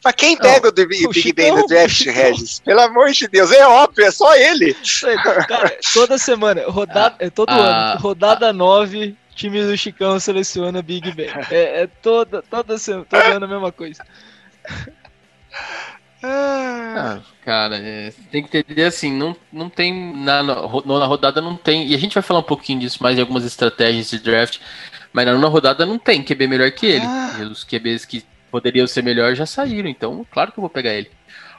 [0.02, 2.60] Mas quem pega não, o Big, o Big Ben no draft, Regis?
[2.60, 4.74] Pelo amor de Deus, é óbvio, é só ele.
[5.48, 11.12] Cara, toda semana, rodada, é todo ah, ano, rodada 9, time do Chicão seleciona Big
[11.12, 11.28] Ben.
[11.50, 14.04] É, é toda, toda, semana, todo ano a mesma coisa.
[16.22, 21.54] Ah, cara, é, tem que entender assim, não, não tem na, na, na rodada não
[21.54, 24.58] tem, e a gente vai falar um pouquinho disso mais de algumas estratégias de draft,
[25.12, 27.04] mas na nona rodada não tem QB melhor que ele.
[27.04, 27.46] Ah.
[27.50, 31.10] Os QBs que poderiam ser melhor já saíram, então claro que eu vou pegar ele.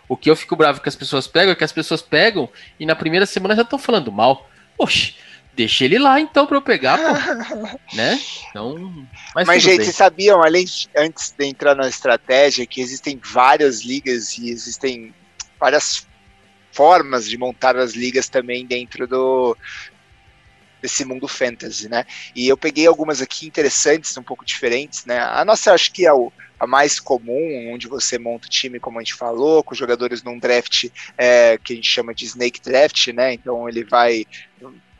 [0.07, 2.47] O que eu fico bravo que as pessoas pegam é que as pessoas pegam
[2.79, 4.49] e na primeira semana já estão falando mal.
[4.77, 5.15] Oxe,
[5.53, 7.79] deixa ele lá então para eu pegar, pô.
[7.93, 8.17] né?
[8.49, 9.05] Então,
[9.35, 13.81] mas, mas gente, vocês sabiam, além de, antes de entrar na estratégia, que existem várias
[13.81, 15.13] ligas e existem
[15.59, 16.07] várias
[16.71, 19.57] formas de montar as ligas também dentro do
[20.81, 22.05] desse mundo fantasy, né?
[22.33, 25.19] E eu peguei algumas aqui interessantes, um pouco diferentes, né?
[25.19, 28.99] A nossa acho que é o, a mais comum, onde você monta o time, como
[28.99, 33.07] a gente falou, com jogadores num draft é, que a gente chama de snake draft,
[33.07, 33.33] né?
[33.33, 34.25] Então ele vai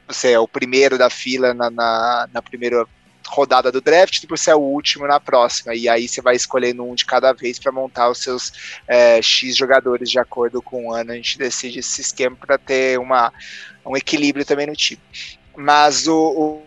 [0.07, 2.85] você é o primeiro da fila na, na, na primeira
[3.27, 5.73] rodada do draft, depois você é o último na próxima.
[5.73, 9.55] E aí você vai escolhendo um de cada vez para montar os seus é, X
[9.55, 11.11] jogadores de acordo com o ano.
[11.11, 13.33] A gente decide esse esquema para ter uma,
[13.85, 15.01] um equilíbrio também no time.
[15.55, 16.63] Mas o, o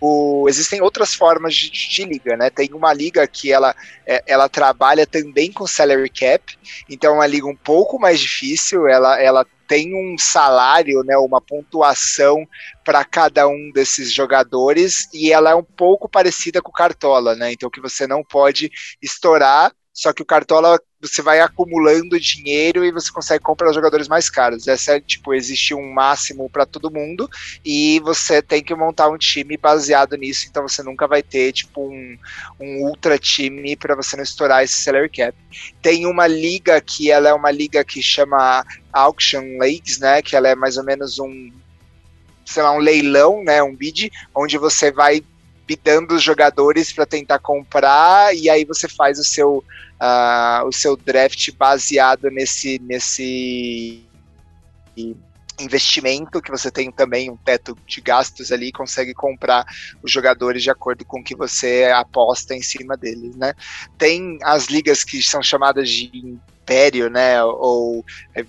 [0.00, 2.50] o, existem outras formas de, de, liga, né?
[2.50, 3.74] Tem uma liga que ela,
[4.06, 6.56] é, ela trabalha também com salary cap,
[6.88, 11.40] então é uma liga um pouco mais difícil, ela, ela tem um salário, né, uma
[11.42, 12.48] pontuação
[12.82, 17.52] para cada um desses jogadores e ela é um pouco parecida com Cartola, né?
[17.52, 18.70] Então que você não pode
[19.02, 24.30] estourar só que o Cartola você vai acumulando dinheiro e você consegue comprar jogadores mais
[24.30, 24.68] caros.
[24.68, 27.28] Essa é, tipo, existe um máximo para todo mundo
[27.64, 31.88] e você tem que montar um time baseado nisso, então você nunca vai ter, tipo,
[31.88, 32.16] um,
[32.60, 35.36] um ultra time para você não estourar esse salary cap.
[35.82, 40.46] Tem uma liga que ela é uma liga que chama Auction Leagues, né, que ela
[40.46, 41.50] é mais ou menos um
[42.46, 45.22] sei lá, um leilão, né, um bid, onde você vai
[45.68, 49.62] bidando os jogadores para tentar comprar e aí você faz o seu
[50.00, 54.06] uh, o seu draft baseado nesse, nesse
[55.60, 59.64] investimento que você tem também um teto de gastos ali consegue comprar
[60.02, 63.54] os jogadores de acordo com o que você aposta em cima deles, né?
[63.96, 67.42] Tem as ligas que são chamadas de império, né?
[67.42, 68.44] Ou é,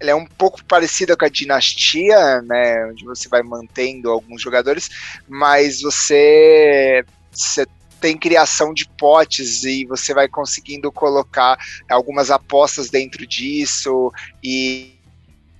[0.00, 2.86] ela é um pouco parecida com a dinastia, né?
[2.86, 4.90] Onde você vai mantendo alguns jogadores,
[5.28, 7.66] mas você, você
[8.00, 11.58] tem criação de potes e você vai conseguindo colocar
[11.88, 14.10] algumas apostas dentro disso
[14.42, 14.99] e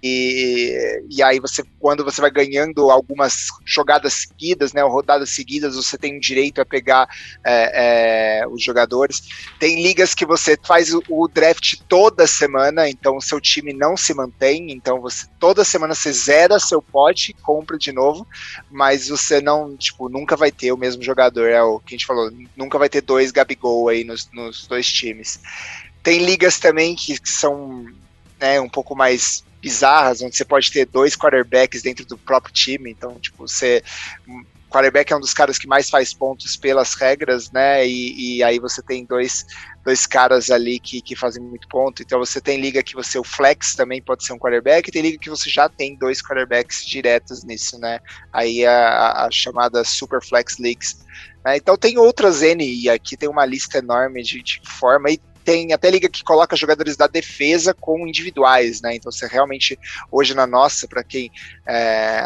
[0.03, 5.77] e, e aí você, quando você vai ganhando algumas jogadas seguidas, né, ou rodadas seguidas,
[5.77, 7.07] você tem direito a pegar
[7.45, 9.23] é, é, os jogadores.
[9.59, 14.15] Tem ligas que você faz o, draft toda semana, então o seu time não se
[14.15, 18.27] mantém, então você toda semana você zera seu pote, compra de novo,
[18.71, 22.07] mas você não, tipo, nunca vai ter o mesmo jogador, é o que a gente
[22.07, 25.41] falou, nunca vai ter dois Gabigol aí nos, nos dois times.
[26.03, 27.85] Tem ligas também que, que são
[28.41, 32.91] né, um pouco mais bizarras, onde você pode ter dois quarterbacks dentro do próprio time.
[32.91, 33.83] Então, tipo, você.
[34.71, 37.85] Quarterback é um dos caras que mais faz pontos pelas regras, né?
[37.85, 39.45] E, e aí você tem dois,
[39.85, 42.01] dois caras ali que, que fazem muito ponto.
[42.03, 45.03] Então você tem liga que você, o flex também pode ser um quarterback, e tem
[45.03, 47.99] liga que você já tem dois quarterbacks diretos nisso, né?
[48.33, 51.05] Aí a, a chamada Super Flex Leagues.
[51.45, 51.57] Né?
[51.57, 55.73] Então tem outras N, e aqui tem uma lista enorme de, de forma, e tem
[55.73, 58.95] até liga que coloca jogadores da defesa com individuais, né?
[58.95, 59.77] Então você realmente,
[60.11, 61.31] hoje na nossa, para quem
[61.67, 62.23] é,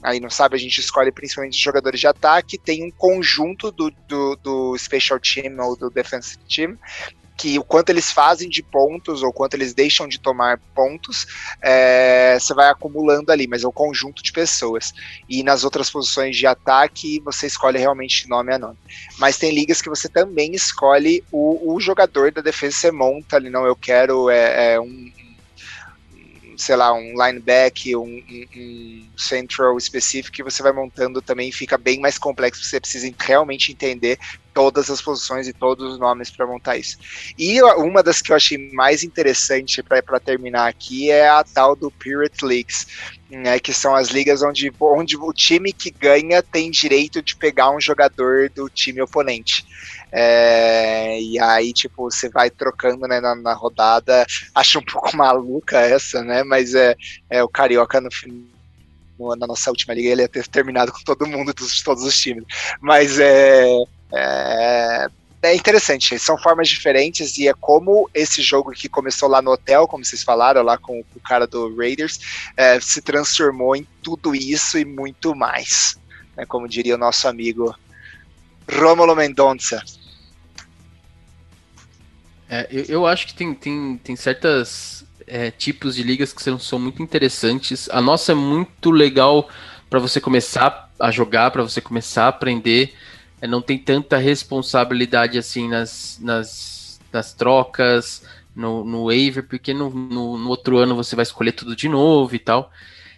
[0.00, 4.36] aí não sabe, a gente escolhe principalmente jogadores de ataque, tem um conjunto do, do,
[4.36, 6.78] do Special Team ou do Defensive Team,
[7.36, 11.26] que o quanto eles fazem de pontos ou quanto eles deixam de tomar pontos,
[11.62, 14.92] é, você vai acumulando ali, mas é o um conjunto de pessoas.
[15.28, 18.78] E nas outras posições de ataque, você escolhe realmente nome a nome.
[19.18, 23.50] Mas tem ligas que você também escolhe o, o jogador da defesa, você monta ali,
[23.50, 25.12] não, eu quero é, é um,
[26.56, 31.78] sei lá, um linebacker, um, um, um, central específico que você vai montando também fica
[31.78, 34.18] bem mais complexo, você precisa realmente entender
[34.52, 36.98] todas as posições e todos os nomes para montar isso.
[37.38, 41.90] E uma das que eu achei mais interessante para terminar aqui é a tal do
[41.90, 42.86] Pirate Leagues,
[43.30, 47.70] né, que são as ligas onde, onde o time que ganha tem direito de pegar
[47.70, 49.64] um jogador do time oponente.
[50.12, 54.26] É, e aí, tipo, você vai trocando né, na, na, rodada.
[54.54, 56.44] Acho um pouco maluca essa, né?
[56.44, 56.94] Mas é,
[57.30, 58.10] é o Carioca no
[59.36, 62.44] na nossa última liga ele ia ter terminado com todo mundo dos todos os times.
[62.80, 63.64] Mas é,
[64.12, 65.08] é,
[65.42, 69.86] é interessante, são formas diferentes e é como esse jogo que começou lá no hotel,
[69.86, 72.18] como vocês falaram, lá com, com o cara do Raiders,
[72.56, 75.96] é, se transformou em tudo isso e muito mais.
[76.36, 77.74] Né, como diria o nosso amigo
[78.70, 79.82] Romulo Mendonça.
[82.54, 86.78] É, eu, eu, acho que tem, tem, tem certas é, tipos de ligas que são,
[86.78, 87.88] muito interessantes.
[87.90, 89.48] A nossa é muito legal
[89.88, 92.92] para você começar a jogar, para você começar a aprender.
[93.40, 98.22] É, não tem tanta responsabilidade assim nas, nas, nas trocas,
[98.54, 102.34] no, no waiver, porque no, no, no, outro ano você vai escolher tudo de novo
[102.34, 102.70] e tal.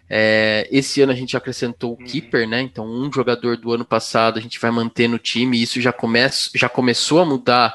[0.09, 2.07] É, esse ano a gente acrescentou o uhum.
[2.07, 2.61] keeper, né?
[2.63, 5.93] Então, um jogador do ano passado a gente vai manter no time, e isso já,
[5.93, 7.75] começa, já começou a mudar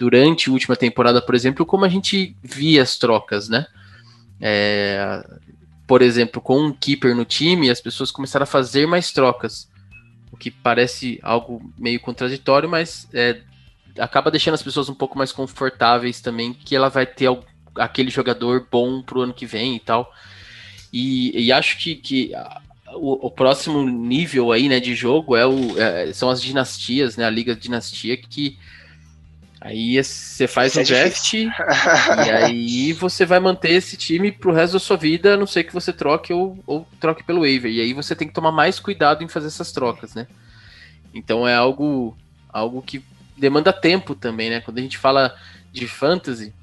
[0.00, 3.66] durante a última temporada, por exemplo, como a gente via as trocas, né?
[4.40, 5.22] É,
[5.86, 9.70] por exemplo, com um keeper no time, as pessoas começaram a fazer mais trocas,
[10.32, 13.42] o que parece algo meio contraditório, mas é,
[13.98, 17.28] acaba deixando as pessoas um pouco mais confortáveis também, que ela vai ter
[17.74, 20.10] aquele jogador bom pro ano que vem e tal.
[20.90, 22.32] E, e acho que, que
[22.94, 27.26] o, o, próximo nível aí, né, de jogo é o, é, são as dinastias, né,
[27.26, 28.56] a Liga Dinastia, que
[29.60, 34.52] Aí você faz Isso um é draft e aí você vai manter esse time pro
[34.54, 37.70] resto da sua vida, a não ser que você troque ou, ou troque pelo waiver.
[37.70, 40.26] E aí você tem que tomar mais cuidado em fazer essas trocas, né?
[41.12, 42.16] Então é algo,
[42.48, 43.04] algo que
[43.36, 44.60] demanda tempo também, né?
[44.62, 45.36] Quando a gente fala
[45.70, 46.54] de fantasy,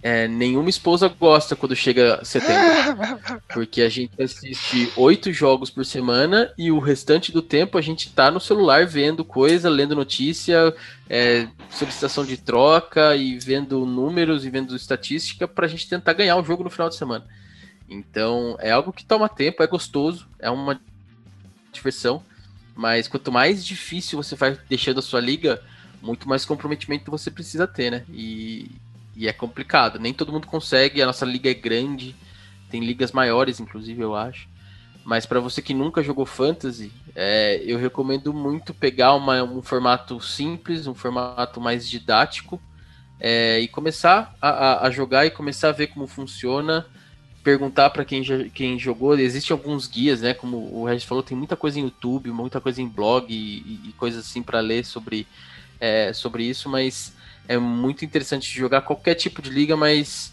[0.00, 3.40] é, nenhuma esposa gosta quando chega setembro.
[3.52, 8.12] Porque a gente assiste oito jogos por semana e o restante do tempo a gente
[8.12, 10.74] tá no celular vendo coisa, lendo notícia,
[11.10, 16.36] é, solicitação de troca e vendo números e vendo estatística para a gente tentar ganhar
[16.36, 17.24] o jogo no final de semana.
[17.88, 20.80] Então é algo que toma tempo, é gostoso, é uma
[21.72, 22.22] diversão,
[22.74, 25.60] mas quanto mais difícil você vai deixando a sua liga,
[26.00, 28.04] muito mais comprometimento você precisa ter, né?
[28.10, 28.70] E,
[29.18, 29.98] e é complicado.
[29.98, 31.02] Nem todo mundo consegue.
[31.02, 32.14] A nossa liga é grande.
[32.70, 34.48] Tem ligas maiores, inclusive, eu acho.
[35.04, 40.20] Mas para você que nunca jogou Fantasy, é, eu recomendo muito pegar uma, um formato
[40.20, 42.60] simples, um formato mais didático,
[43.18, 46.86] é, e começar a, a, jogar e começar a ver como funciona.
[47.42, 49.18] Perguntar para quem, quem jogou.
[49.18, 50.32] Existem alguns guias, né?
[50.32, 53.92] Como o Regis falou, tem muita coisa em YouTube, muita coisa em blog e, e
[53.94, 55.26] coisas assim para ler sobre,
[55.80, 57.17] é, sobre isso, mas
[57.48, 60.32] é muito interessante jogar qualquer tipo de liga, mas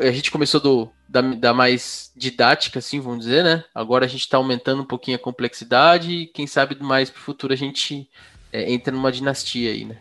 [0.00, 3.62] a gente começou do, da, da mais didática, assim, vamos dizer, né?
[3.74, 7.22] Agora a gente está aumentando um pouquinho a complexidade e quem sabe mais para o
[7.22, 8.08] futuro a gente
[8.50, 9.98] é, entra numa dinastia aí, né?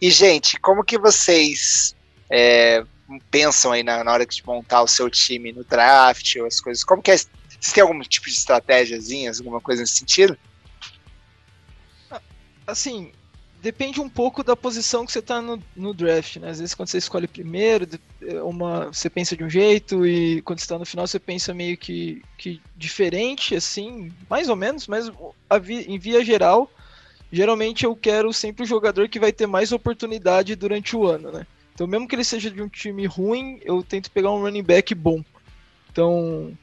[0.00, 1.96] E, gente, como que vocês
[2.30, 2.84] é,
[3.30, 6.84] pensam aí na, na, hora de montar o seu time no draft ou as coisas?
[6.84, 7.16] Como que é?
[7.16, 10.38] Você tem algum tipo de estratégiazinhas, alguma coisa nesse sentido?
[12.66, 13.12] Assim,
[13.60, 16.50] depende um pouco da posição que você está no, no, draft, né?
[16.50, 17.88] Às vezes quando você escolhe primeiro,
[18.22, 21.76] é uma, você pensa de um jeito e quando está no final você pensa meio
[21.76, 25.10] que, que diferente, assim, mais ou menos, mas
[25.86, 26.70] em via geral,
[27.32, 31.46] geralmente eu quero sempre o jogador que vai ter mais oportunidade durante o ano, né?
[31.74, 34.94] Então mesmo que ele seja de um time ruim, eu tento pegar um running back
[34.94, 35.22] bom.
[35.90, 36.56] Então,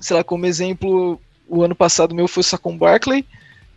[0.00, 3.24] sei lá, como exemplo, o ano passado meu foi o Barkley,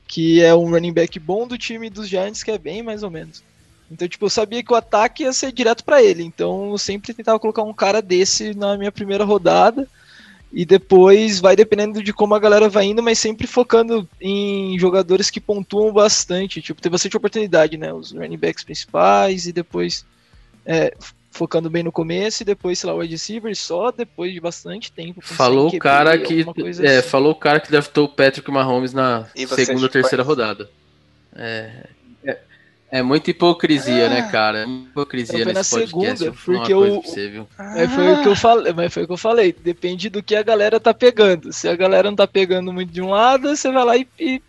[0.08, 3.12] que é um running back bom do time dos Giants, que é bem mais ou
[3.12, 3.43] menos.
[3.91, 7.13] Então, tipo, eu sabia que o ataque ia ser direto para ele, então eu sempre
[7.13, 9.88] tentava colocar um cara desse na minha primeira rodada.
[10.52, 15.30] E depois vai dependendo de como a galera vai indo, mas sempre focando em jogadores
[15.30, 16.62] que pontuam bastante.
[16.62, 17.93] Tipo, ter bastante oportunidade, né?
[17.93, 20.06] Os running backs principais e depois
[20.65, 20.93] é,
[21.38, 24.91] focando bem no começo e depois, sei lá, o wide receiver só depois de bastante
[24.91, 25.21] tempo.
[25.21, 26.43] Falou o cara que
[26.84, 27.10] é, assim.
[27.10, 30.69] falou o cara que draftou o Patrick Mahomes na segunda, terceira rodada.
[31.36, 31.88] É,
[32.91, 34.63] é, é muita hipocrisia, né, ah, né, cara?
[34.63, 36.17] É hipocrisia nesse na podcast.
[36.17, 37.89] Segunda, porque você, ah.
[37.89, 39.54] foi o que eu falei, mas foi o que eu falei.
[39.54, 41.52] Depende do que a galera tá pegando.
[41.52, 44.41] Se a galera não tá pegando muito de um lado, você vai lá e, e,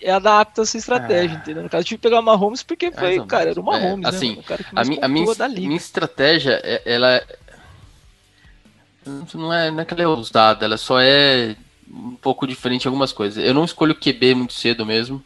[0.00, 1.40] e adapta a sua estratégia, ah.
[1.40, 1.62] entendeu?
[1.62, 4.36] No caso, tive que pegar o Mahomes porque foi, cara, era o Mahomes, é, assim,
[4.36, 4.58] né?
[4.74, 7.26] A, a minha, minha estratégia, é, ela é,
[9.34, 11.56] não é, não é que ela é ousada, ela só é
[11.90, 13.42] um pouco diferente em algumas coisas.
[13.42, 15.24] Eu não escolho QB muito cedo mesmo.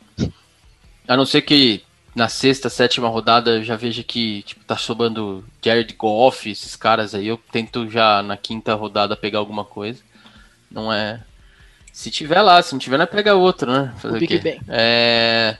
[1.09, 1.83] A não ser que
[2.15, 7.15] na sexta, sétima rodada eu já veja que tipo, tá sobrando Jared Goff, esses caras
[7.15, 7.27] aí.
[7.27, 10.03] Eu tento já na quinta rodada pegar alguma coisa.
[10.71, 11.23] Não é.
[11.93, 13.95] Se tiver lá, se não tiver, não é pegar outro, né?
[13.99, 14.61] Fazer o, o quê?
[14.69, 15.57] É.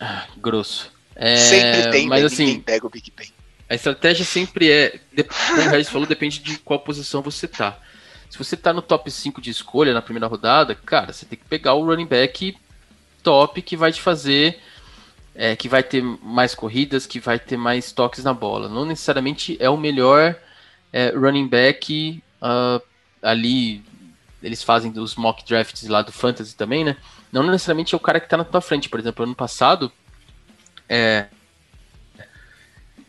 [0.00, 0.92] Ah, grosso.
[1.14, 1.36] É...
[1.36, 3.28] Sempre tem, mas assim, pega o Big Ben.
[3.68, 5.00] A estratégia sempre é,
[5.48, 7.76] como o Regis falou, depende de qual posição você tá.
[8.30, 11.44] Se você tá no top 5 de escolha na primeira rodada, cara, você tem que
[11.46, 12.56] pegar o running back
[13.26, 14.60] top que vai te fazer.
[15.38, 18.70] É, que vai ter mais corridas, que vai ter mais toques na bola.
[18.70, 20.34] Não necessariamente é o melhor
[20.90, 22.82] é, running back uh,
[23.20, 23.84] ali.
[24.42, 26.96] Eles fazem os mock drafts lá do Fantasy também, né?
[27.30, 28.88] Não necessariamente é o cara que tá na tua frente.
[28.88, 29.92] Por exemplo, ano passado,
[30.88, 31.26] é,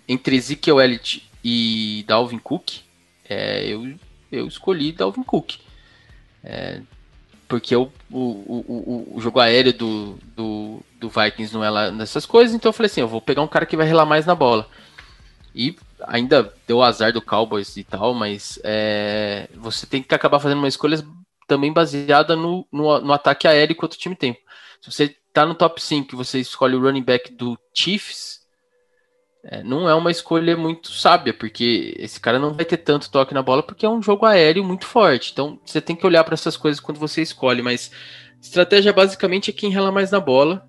[0.06, 2.80] entre Ezekiel Elliott e Dalvin Cook,
[3.24, 3.98] é, eu
[4.30, 5.60] eu escolhi Dalvin Cook.
[7.48, 12.26] Porque o, o, o, o, jogo aéreo do, do, do, Vikings não é lá nessas
[12.26, 14.36] coisas, então eu falei assim, eu vou pegar um cara que vai relar mais na
[14.36, 14.68] bola.
[15.56, 20.60] E ainda deu azar do Cowboys e tal, mas é, você tem que acabar fazendo
[20.60, 21.02] uma escolha
[21.48, 24.38] também baseada no, no, no ataque aéreo que o outro time tem.
[24.82, 28.37] Se você tá no top 5 e você escolhe o running back do Chiefs,
[29.50, 33.34] é, não é uma escolha muito sábia, porque esse cara não vai ter tanto toque
[33.34, 35.32] na bola, porque é um jogo aéreo muito forte.
[35.32, 37.90] Então você tem que olhar para essas coisas quando você escolhe, mas
[38.42, 40.68] estratégia basicamente é quem rela mais na bola.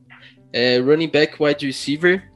[0.52, 2.30] É, running back, wide receiver.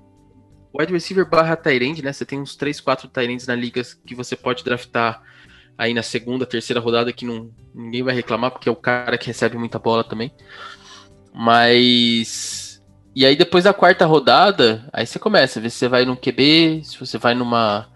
[0.76, 2.12] Wide receiver barra Tyrande, né?
[2.12, 5.22] Você tem uns 3, 4 Tyrands na liga que você pode draftar
[5.78, 9.28] aí na segunda, terceira rodada, que não, ninguém vai reclamar, porque é o cara que
[9.28, 10.33] recebe muita bola também.
[11.33, 12.62] Mas
[13.14, 16.16] e aí depois da quarta rodada, aí você começa a ver se você vai num
[16.16, 17.87] QB, se você vai numa,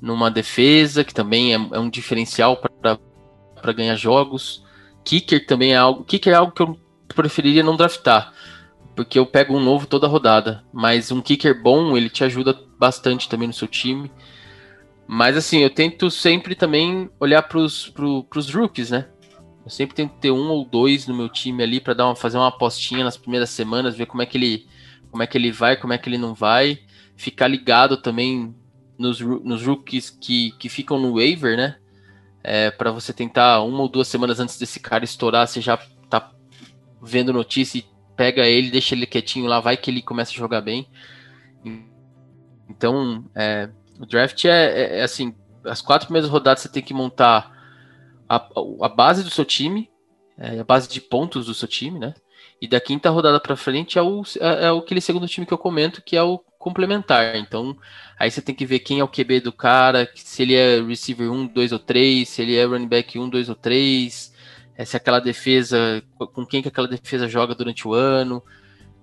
[0.00, 4.64] numa defesa, que também é, é um diferencial para ganhar jogos.
[5.04, 6.04] Kicker também é algo.
[6.04, 6.78] Kicker é algo que eu
[7.14, 8.32] preferiria não draftar.
[8.96, 10.64] Porque eu pego um novo toda rodada.
[10.72, 14.10] Mas um kicker bom, ele te ajuda bastante também no seu time.
[15.06, 17.92] Mas assim, eu tento sempre também olhar para os
[18.52, 19.06] rookies, né?
[19.68, 22.38] Eu sempre tento ter um ou dois no meu time ali para dar uma, fazer
[22.38, 24.66] uma apostinha nas primeiras semanas, ver como é que ele,
[25.10, 26.78] como é que ele vai, como é que ele não vai.
[27.14, 28.54] Ficar ligado também
[28.96, 31.76] nos, nos rookies que, que ficam no waiver, né?
[32.42, 35.76] É, para você tentar uma ou duas semanas antes desse cara estourar, você já
[36.08, 36.32] tá
[37.02, 37.84] vendo notícia e
[38.16, 40.88] pega ele, deixa ele quietinho lá, vai que ele começa a jogar bem.
[42.70, 43.68] Então, é,
[44.00, 47.57] o draft é, é, é assim, as quatro primeiras rodadas você tem que montar
[48.28, 48.36] a,
[48.82, 49.90] a base do seu time,
[50.36, 52.14] é, a base de pontos do seu time, né?
[52.60, 55.58] E da quinta rodada para frente é o, é, é aquele segundo time que eu
[55.58, 57.36] comento, que é o complementar.
[57.36, 57.76] Então,
[58.18, 61.30] aí você tem que ver quem é o QB do cara, se ele é receiver
[61.30, 64.34] 1, 2 ou 3, se ele é running back 1, 2 ou 3,
[64.76, 68.42] é, se aquela defesa, com quem que aquela defesa joga durante o ano.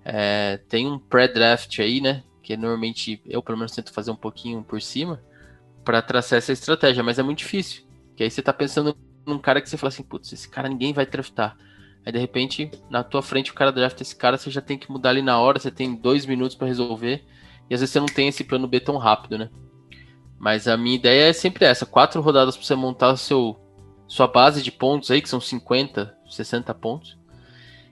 [0.04, 2.22] É, tem um pré-draft aí, né?
[2.42, 5.20] Que normalmente eu, pelo menos, tento fazer um pouquinho por cima
[5.84, 7.82] para traçar essa estratégia, mas é muito difícil.
[8.16, 10.92] Que aí você tá pensando num cara que você fala assim, putz, esse cara ninguém
[10.92, 11.56] vai draftar.
[12.04, 14.90] Aí de repente, na tua frente, o cara drafta esse cara, você já tem que
[14.90, 17.24] mudar ali na hora, você tem dois minutos para resolver.
[17.68, 19.50] E às vezes você não tem esse plano B tão rápido, né?
[20.38, 23.58] Mas a minha ideia é sempre essa: quatro rodadas para você montar o seu,
[24.06, 27.18] sua base de pontos aí, que são 50, 60 pontos.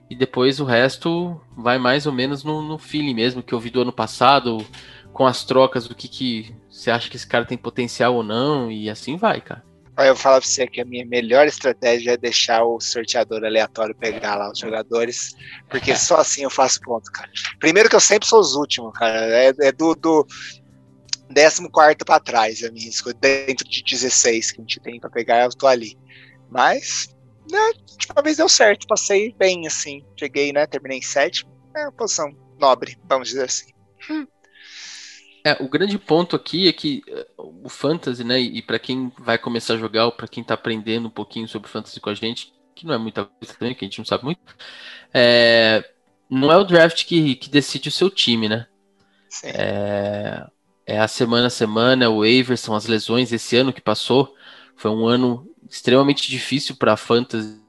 [0.09, 3.69] E depois o resto vai mais ou menos no, no feeling mesmo, que eu vi
[3.69, 4.65] do ano passado,
[5.11, 8.71] com as trocas, do que, que você acha que esse cara tem potencial ou não,
[8.71, 9.63] e assim vai, cara.
[9.97, 13.95] Eu vou falar pra você que a minha melhor estratégia é deixar o sorteador aleatório
[13.95, 15.33] pegar lá os jogadores,
[15.69, 17.29] porque só assim eu faço ponto, cara.
[17.59, 19.17] Primeiro que eu sempre sou os últimos, cara.
[19.17, 20.27] É, é do, do
[21.33, 21.69] 14
[22.05, 23.15] para trás a minha escolha.
[23.19, 25.97] Dentro de 16 que a gente tem para pegar, eu tô ali.
[26.49, 27.15] Mas,
[27.49, 27.71] né,
[28.13, 30.05] uma vez deu certo, passei bem assim.
[30.19, 30.67] Cheguei, né?
[30.67, 31.51] Terminei em sétimo.
[31.75, 33.71] É uma posição nobre, vamos dizer assim.
[34.09, 34.27] Hum.
[35.45, 39.37] É, o grande ponto aqui é que eh, o fantasy, né, e para quem vai
[39.37, 42.51] começar a jogar ou para quem está aprendendo um pouquinho sobre fantasy com a gente,
[42.73, 44.41] que não é muita coisa também, que a gente não sabe muito,
[45.13, 45.87] é,
[46.27, 48.65] não é o draft que, que decide o seu time, né?
[49.43, 50.47] É,
[50.83, 53.31] é a semana a semana, o waiver, são as lesões.
[53.31, 54.33] Esse ano que passou
[54.75, 57.61] foi um ano extremamente difícil para Fantasy,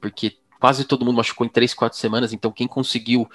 [0.00, 2.32] porque quase todo mundo machucou em 3, 4 semanas.
[2.32, 3.28] Então, quem conseguiu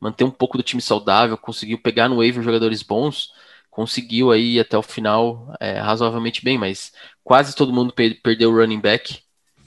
[0.00, 3.32] manter um pouco do time saudável, conseguiu pegar no waiver jogadores bons,
[3.70, 6.92] conseguiu aí até o final é, razoavelmente bem, mas
[7.22, 7.92] quase todo mundo
[8.22, 9.20] perdeu o running back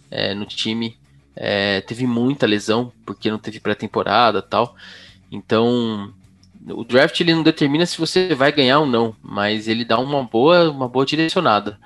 [0.10, 0.98] é, no time.
[1.36, 4.76] É, teve muita lesão, porque não teve pré-temporada tal.
[5.32, 6.14] Então,
[6.68, 10.24] o draft ele não determina se você vai ganhar ou não, mas ele dá uma
[10.24, 11.80] boa, uma boa direcionada.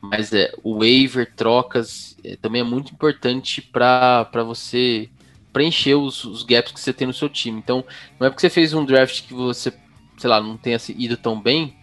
[0.00, 5.10] Mas é, o waiver, trocas, é, também é muito importante para você
[5.56, 7.58] preencher os, os, gaps que você tem no seu time.
[7.58, 7.82] Então,
[8.20, 9.72] não é porque você fez um draft que você,
[10.18, 11.74] sei lá, não tenha ido tão bem,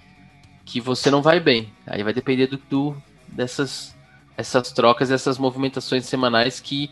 [0.64, 1.74] que você não vai bem.
[1.88, 2.96] Aí vai depender do, do
[3.28, 3.96] dessas
[4.38, 6.92] essas trocas, essas movimentações semanais que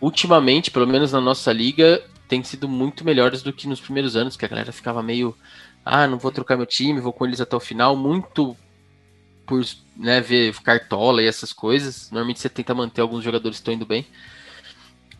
[0.00, 4.36] ultimamente, pelo menos na nossa liga, têm sido muito melhores do que nos primeiros anos,
[4.36, 5.36] que a galera ficava meio,
[5.84, 8.56] ah, não vou trocar meu time, vou com eles até o final, muito
[9.44, 9.60] por
[9.96, 12.12] né, ver cartola e essas coisas.
[12.12, 14.06] Normalmente você tenta manter alguns jogadores que estão indo bem.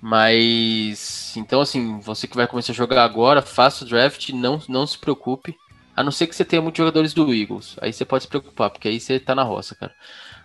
[0.03, 4.85] Mas então assim, você que vai começar a jogar agora, faça o draft, não, não
[4.85, 5.57] se preocupe.
[5.95, 7.77] A não ser que você tenha muitos jogadores do Eagles.
[7.81, 9.95] Aí você pode se preocupar, porque aí você tá na roça, cara.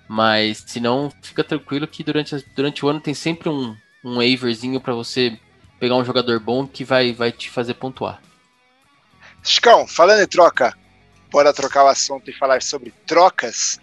[0.08, 4.80] Mas se não, fica tranquilo que durante, durante o ano tem sempre um, um waiverzinho
[4.80, 5.40] para você
[5.80, 8.22] pegar um jogador bom que vai, vai te fazer pontuar.
[9.42, 10.78] Chicão, falando em troca,
[11.32, 13.80] bora trocar o assunto e falar sobre trocas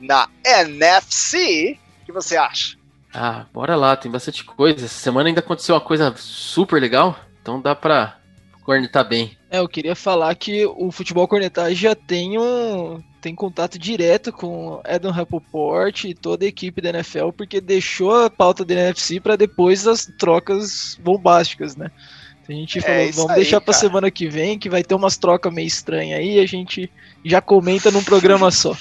[0.00, 1.78] na NFC.
[2.02, 2.77] O que você acha?
[3.12, 4.84] Ah, bora lá, tem bastante coisa.
[4.84, 8.18] Essa semana ainda aconteceu uma coisa super legal, então dá pra
[8.62, 9.36] cornetar bem.
[9.50, 14.80] É, eu queria falar que o futebol cornetar já tem um, tem contato direto com
[14.84, 19.36] Adam Rappaport e toda a equipe da NFL, porque deixou a pauta da NFC para
[19.36, 21.90] depois das trocas bombásticas, né?
[22.48, 25.18] A gente é falou, vamos aí, deixar para semana que vem, que vai ter umas
[25.18, 26.90] trocas meio estranhas aí, a gente
[27.24, 28.74] já comenta num programa só.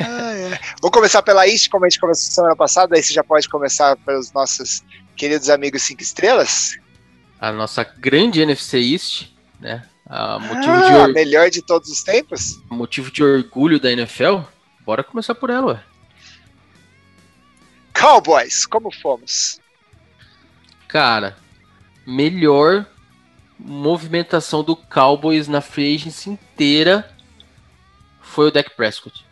[0.00, 0.58] Ah, é.
[0.80, 3.96] Vou começar pela East, como a gente começou semana passada, aí você já pode começar
[3.98, 4.82] pelos nossos
[5.16, 6.78] queridos amigos 5 estrelas.
[7.40, 9.28] A nossa grande NFC East,
[9.60, 9.86] né?
[10.06, 11.12] A motivo ah, de or...
[11.12, 12.60] melhor de todos os tempos?
[12.70, 14.40] Motivo de orgulho da NFL?
[14.84, 15.82] Bora começar por ela, ué.
[17.98, 19.60] Cowboys, como fomos?
[20.88, 21.36] Cara,
[22.06, 22.86] melhor
[23.58, 27.08] movimentação do Cowboys na free agency inteira
[28.20, 29.23] foi o Dak Prescott.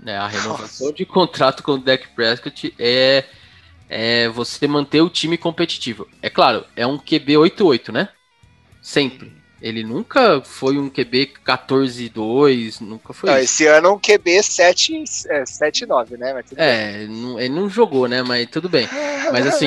[0.00, 0.96] Né, a renovação Nossa.
[0.96, 3.24] de contrato com o Dak Prescott é,
[3.88, 6.08] é você manter o time competitivo.
[6.22, 8.08] É claro, é um QB 8-8, né?
[8.80, 9.36] Sempre.
[9.60, 13.28] Ele nunca foi um QB 14-2, nunca foi.
[13.28, 16.32] Não, esse ano é um QB 7-9, né?
[16.32, 18.22] Mas é, não, ele não jogou, né?
[18.22, 18.88] Mas tudo bem.
[19.32, 19.66] Mas assim,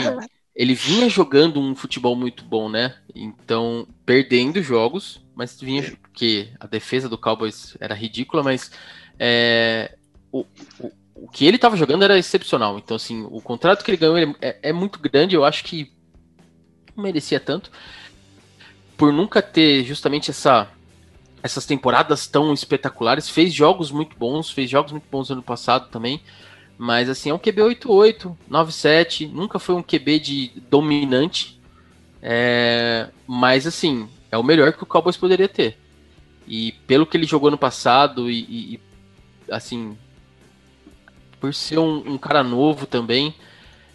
[0.55, 2.95] ele vinha jogando um futebol muito bom, né?
[3.13, 5.83] Então, perdendo jogos, mas vinha.
[6.01, 8.71] Porque a defesa do Cowboys era ridícula, mas
[9.19, 9.97] é,
[10.31, 10.45] o,
[11.15, 12.77] o, que ele estava jogando era excepcional.
[12.77, 15.91] Então, assim, o contrato que ele ganhou é, é muito grande, eu acho que
[16.95, 17.71] não merecia tanto
[18.97, 20.69] por nunca ter justamente essa
[21.43, 26.21] essas temporadas tão espetaculares, fez jogos muito bons, fez jogos muito bons ano passado também,
[26.77, 31.59] mas assim, é um QB 88, 97, nunca foi um QB de dominante,
[32.21, 35.77] é, mas assim, é o melhor que o Cowboys poderia ter.
[36.47, 38.79] E pelo que ele jogou no passado e, e
[39.49, 39.97] assim,
[41.41, 43.33] por ser um, um cara novo também,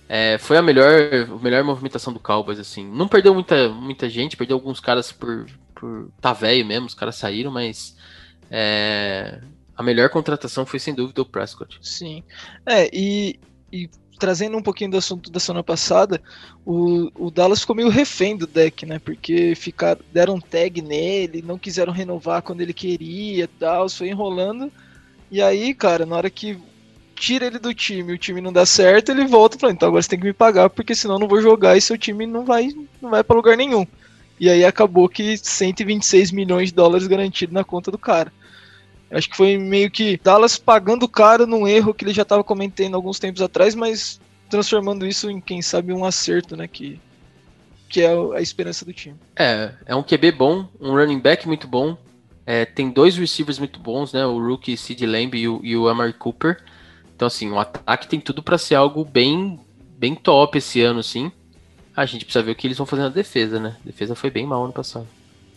[0.09, 0.92] é, foi a melhor,
[1.30, 2.84] a melhor movimentação do Cowboys, assim.
[2.84, 7.14] Não perdeu muita, muita gente, perdeu alguns caras por, por tá velho mesmo, os caras
[7.14, 7.97] saíram, mas
[8.51, 9.40] é,
[9.76, 11.78] a melhor contratação foi sem dúvida o Prescott.
[11.80, 12.24] Sim.
[12.66, 13.38] É, e,
[13.72, 13.88] e
[14.18, 16.20] trazendo um pouquinho do assunto da semana passada,
[16.64, 18.99] o, o Dallas ficou meio refém do deck, né?
[18.99, 24.72] Porque ficaram, deram tag nele, não quiseram renovar quando ele queria tal, foi enrolando.
[25.30, 26.59] E aí, cara, na hora que
[27.17, 30.03] tira ele do time, o time não dá certo, ele volta e fala, então agora
[30.03, 32.45] você tem que me pagar, porque senão eu não vou jogar e seu time não
[32.45, 32.69] vai,
[33.01, 33.87] não vai para lugar nenhum.
[34.39, 38.31] E aí acabou que 126 milhões de dólares garantido na conta do cara.
[39.11, 42.45] Acho que foi meio que Dallas pagando o cara num erro que ele já estava
[42.45, 46.67] cometendo alguns tempos atrás, mas transformando isso em, quem sabe, um acerto, né?
[46.67, 47.01] Que,
[47.89, 49.17] que é a esperança do time.
[49.37, 51.97] É, é um QB bom, um running back muito bom.
[52.45, 54.27] É, tem dois receivers muito bons, né?
[54.27, 56.62] O rookie Sid Lamb e o, e o Amari Cooper.
[57.17, 59.59] Então, assim, o ataque tem tudo para ser algo bem,
[59.97, 61.33] bem top esse ano, sim.
[61.97, 63.75] A gente precisa ver o que eles vão fazer na defesa, né?
[63.83, 65.09] A defesa foi bem mal ano passado.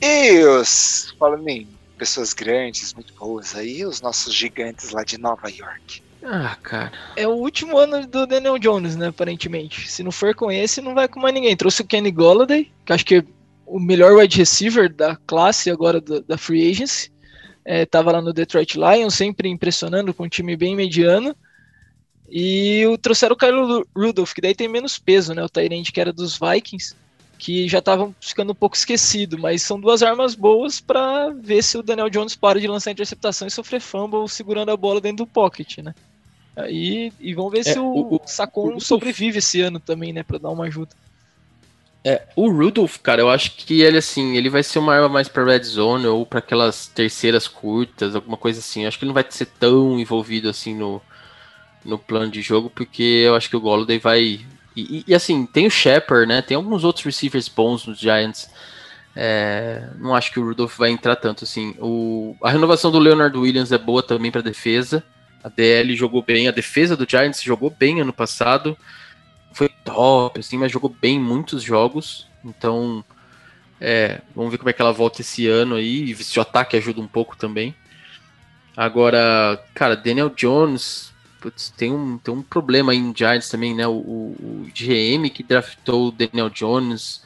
[0.01, 5.49] E os, falando em pessoas grandes, muito boas, aí os nossos gigantes lá de Nova
[5.49, 6.01] York.
[6.24, 6.93] Ah, cara.
[7.18, 9.91] É o último ano do Daniel Jones, né, aparentemente.
[9.91, 11.57] Se não for com esse, não vai com mais ninguém.
[11.57, 13.26] Trouxe o Kenny Golladay, que acho que
[13.66, 17.12] o melhor wide receiver da classe agora da, da Free Agency.
[17.66, 21.36] É, lá no Detroit Lions, sempre impressionando com um time bem mediano.
[22.32, 25.43] E o, trouxeram o Kyle Rudolph, que daí tem menos peso, né?
[25.43, 26.95] O Tyrande que era dos Vikings,
[27.38, 31.77] que já estavam ficando um pouco esquecido, mas são duas armas boas para ver se
[31.77, 35.27] o Daniel Jones para de lançar interceptação e sofrer fumble segurando a bola dentro do
[35.27, 35.95] pocket, né?
[36.55, 40.23] Aí, e vamos ver é, se o, o, Sacon o, sobrevive esse ano também, né,
[40.23, 40.91] para dar uma ajuda.
[42.03, 45.27] É, o Rudolph, cara, eu acho que ele assim, ele vai ser uma arma mais
[45.27, 48.84] para red zone ou para aquelas terceiras curtas, alguma coisa assim.
[48.84, 51.01] Eu acho que ele não vai ser tão envolvido assim no,
[51.84, 54.39] no plano de jogo, porque eu acho que o Golladay vai.
[54.75, 56.41] E, e, assim, tem o Shepard, né?
[56.41, 58.49] Tem alguns outros receivers bons nos Giants.
[59.15, 61.75] É, não acho que o Rudolph vai entrar tanto assim.
[61.80, 65.03] O, a renovação do Leonard Williams é boa também para defesa.
[65.43, 68.77] A DL jogou bem, a defesa do Giants jogou bem ano passado.
[69.51, 72.27] Foi top, assim, mas jogou bem muitos jogos.
[72.45, 73.03] Então,
[73.82, 76.15] é, vamos ver como é que ela volta esse ano aí.
[76.15, 77.75] Se o ataque ajuda um pouco também.
[78.75, 81.09] Agora, cara, Daniel Jones,
[81.39, 83.87] putz, tem, um, tem um problema aí em Giants também, né?
[83.87, 87.21] O, o, o GM que draftou o Daniel Jones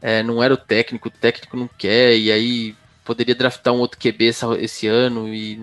[0.00, 3.98] é, não era o técnico, o técnico não quer, e aí poderia draftar um outro
[3.98, 5.60] QB esse, esse ano e.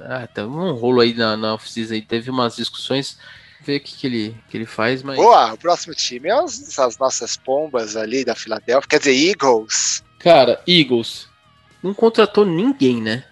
[0.00, 2.02] Ah, tá um rolo aí na, na off-season aí.
[2.02, 3.18] Teve umas discussões
[3.60, 5.16] ver o que, que, ele, que ele faz, mas.
[5.16, 10.04] Boa, o próximo time é as, as nossas pombas ali da Filadélfia, quer dizer, Eagles.
[10.20, 11.28] Cara, Eagles
[11.82, 13.24] não contratou ninguém, né?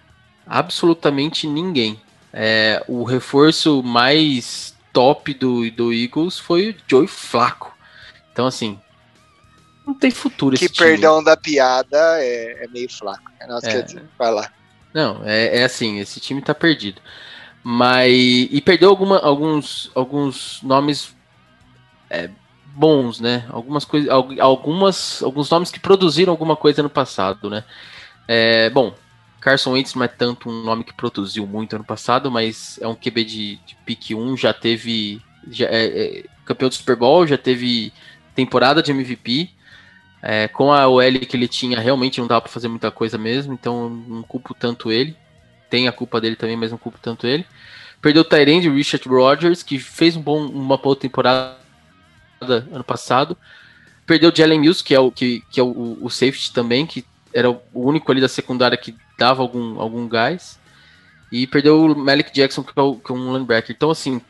[0.45, 1.99] Absolutamente ninguém.
[2.33, 7.75] É, o reforço mais top do, do Eagles foi o Joey Flaco.
[8.31, 8.79] Então, assim,
[9.87, 13.31] não tem futuro que esse perdão da piada é, é meio flaco.
[13.39, 13.47] Né?
[13.47, 13.81] Nossa, é.
[13.81, 14.51] Dizer, vai lá.
[14.93, 17.01] Não, é, é, assim, esse time tá perdido.
[17.63, 18.11] Mas.
[18.11, 21.15] E perdeu alguma, alguns, alguns nomes
[22.09, 22.29] é,
[22.75, 23.45] bons, né?
[23.49, 24.09] Algumas coisas.
[24.09, 27.63] Algumas, alguns nomes que produziram alguma coisa no passado, né?
[28.27, 28.93] É, bom,
[29.47, 32.93] Carson Wentz não é tanto um nome que produziu muito ano passado, mas é um
[32.93, 37.37] QB de, de pique 1, já teve já é, é, campeão do Super Bowl, já
[37.37, 37.93] teve
[38.35, 39.49] temporada de MVP.
[40.21, 43.53] É, com a OL que ele tinha, realmente não dava para fazer muita coisa mesmo,
[43.53, 45.15] então não culpo tanto ele.
[45.69, 47.45] Tem a culpa dele também, mas não culpo tanto ele.
[48.01, 51.55] Perdeu o Tyrande, Richard Rodgers, que fez um bom, uma boa temporada
[52.41, 53.37] ano passado.
[54.05, 57.05] Perdeu o Jalen Mills, que é o, que, que é o, o safety também, que
[57.33, 60.59] era o único ali da secundária que dava algum, algum gás.
[61.31, 63.75] E perdeu o Malik Jackson, que é, o, é um linebacker.
[63.75, 64.21] Então, assim,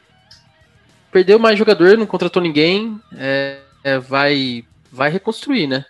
[1.11, 2.99] perdeu mais jogador, não contratou ninguém.
[3.15, 5.85] É, é, vai, vai reconstruir, né?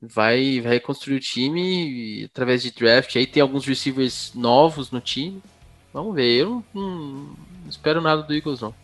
[0.00, 3.14] Vai, vai reconstruir o time através de draft.
[3.16, 5.42] Aí tem alguns receivers novos no time.
[5.92, 6.40] Vamos ver.
[6.40, 8.74] Eu não, não espero nada do Eagles, não.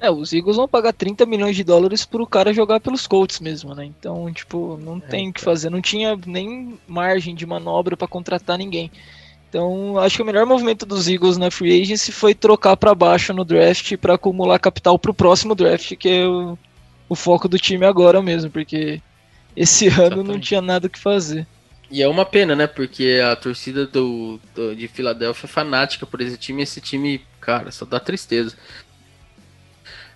[0.00, 3.74] É, os Eagles vão pagar 30 milhões de dólares pro cara jogar pelos Colts mesmo,
[3.74, 3.84] né?
[3.84, 5.70] Então, tipo, não é, tem o que fazer.
[5.70, 8.90] Não tinha nem margem de manobra para contratar ninguém.
[9.48, 13.32] Então, acho que o melhor movimento dos Eagles na free agency foi trocar para baixo
[13.32, 16.56] no draft para acumular capital pro próximo draft, que é o,
[17.08, 19.00] o foco do time agora mesmo, porque
[19.56, 20.28] esse ano Exatamente.
[20.28, 21.46] não tinha nada o que fazer.
[21.90, 22.66] E é uma pena, né?
[22.66, 26.60] Porque a torcida do, do, de Filadélfia é fanática por esse time.
[26.60, 28.54] E esse time, cara, só dá tristeza.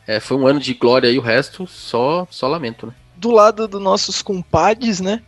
[0.07, 2.95] É, foi um ano de glória e o resto só, só lamento, né?
[3.17, 5.23] Do lado dos nossos compadres, né?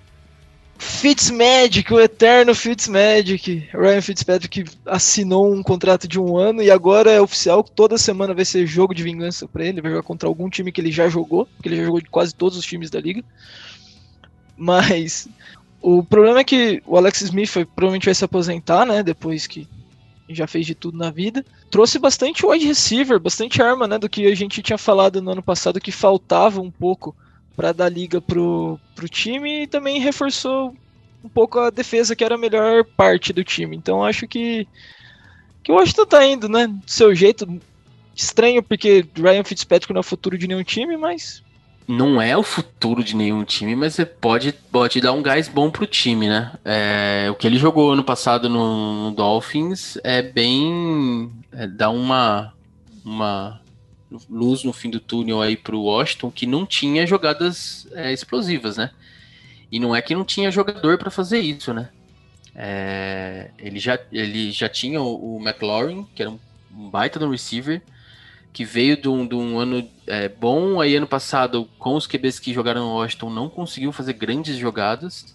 [0.77, 3.69] Fitzmagic, o eterno Fitzmagic.
[3.73, 8.45] Ryan Fitzpatrick assinou um contrato de um ano e agora é oficial toda semana vai
[8.45, 9.81] ser jogo de vingança para ele.
[9.81, 12.35] Vai jogar contra algum time que ele já jogou, porque ele já jogou de quase
[12.35, 13.23] todos os times da liga.
[14.57, 15.29] Mas
[15.81, 19.03] o problema é que o Alex Smith provavelmente vai se aposentar, né?
[19.03, 19.69] Depois que
[20.29, 21.45] já fez de tudo na vida.
[21.71, 23.99] Trouxe bastante wide receiver, bastante arma, né?
[23.99, 27.15] Do que a gente tinha falado no ano passado que faltava um pouco
[27.55, 30.75] para dar liga pro, pro time e também reforçou
[31.23, 33.77] um pouco a defesa, que era a melhor parte do time.
[33.77, 34.67] Então acho que,
[35.63, 36.67] que o Washington tá indo, né?
[36.67, 37.61] Do seu jeito.
[38.17, 41.43] Estranho porque Ryan Fitzpatrick não é o futuro de nenhum time, mas
[41.87, 45.71] não é o futuro de nenhum time, mas você pode, pode dar um gás bom
[45.71, 46.53] pro time, né?
[46.65, 51.31] É, o que ele jogou ano passado no, no Dolphins é bem.
[51.53, 52.55] É, dá uma,
[53.05, 53.61] uma
[54.31, 58.91] luz no fim do túnel aí pro Washington que não tinha jogadas é, explosivas, né?
[59.71, 61.91] E não é que não tinha jogador para fazer isso, né?
[62.55, 66.39] É, ele, já, ele já tinha o, o McLaurin, que era um,
[66.75, 67.83] um baita no receiver
[68.55, 72.39] que veio de um, de um ano é, bom, aí ano passado, com os QBs
[72.39, 75.35] que jogaram no Washington, não conseguiu fazer grandes jogadas.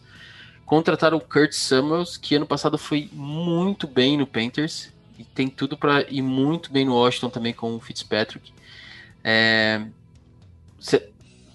[0.65, 5.75] Contrataram o Kurt Samuels, que ano passado foi muito bem no Panthers, e tem tudo
[5.75, 8.53] para ir muito bem no Washington também com o Fitzpatrick.
[9.21, 9.85] É,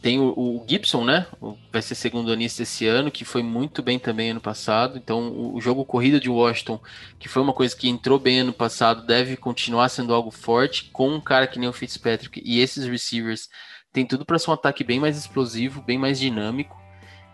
[0.04, 1.26] tem o, o, Gibson, né?
[1.72, 4.98] Vai ser segundo anista esse ano, que foi muito bem também ano passado.
[4.98, 6.78] Então, o, o, jogo corrida de Washington,
[7.18, 11.08] que foi uma coisa que entrou bem ano passado, deve continuar sendo algo forte com
[11.08, 13.48] um cara que nem o Fitzpatrick e esses receivers.
[13.94, 16.78] Tem tudo para ser um ataque bem mais explosivo, bem mais dinâmico.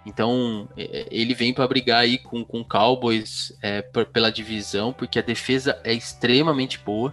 [0.06, 5.22] Então, é, ele vem para brigar aí com o Cowboys é, pela divisão, porque a
[5.22, 7.12] defesa é extremamente boa.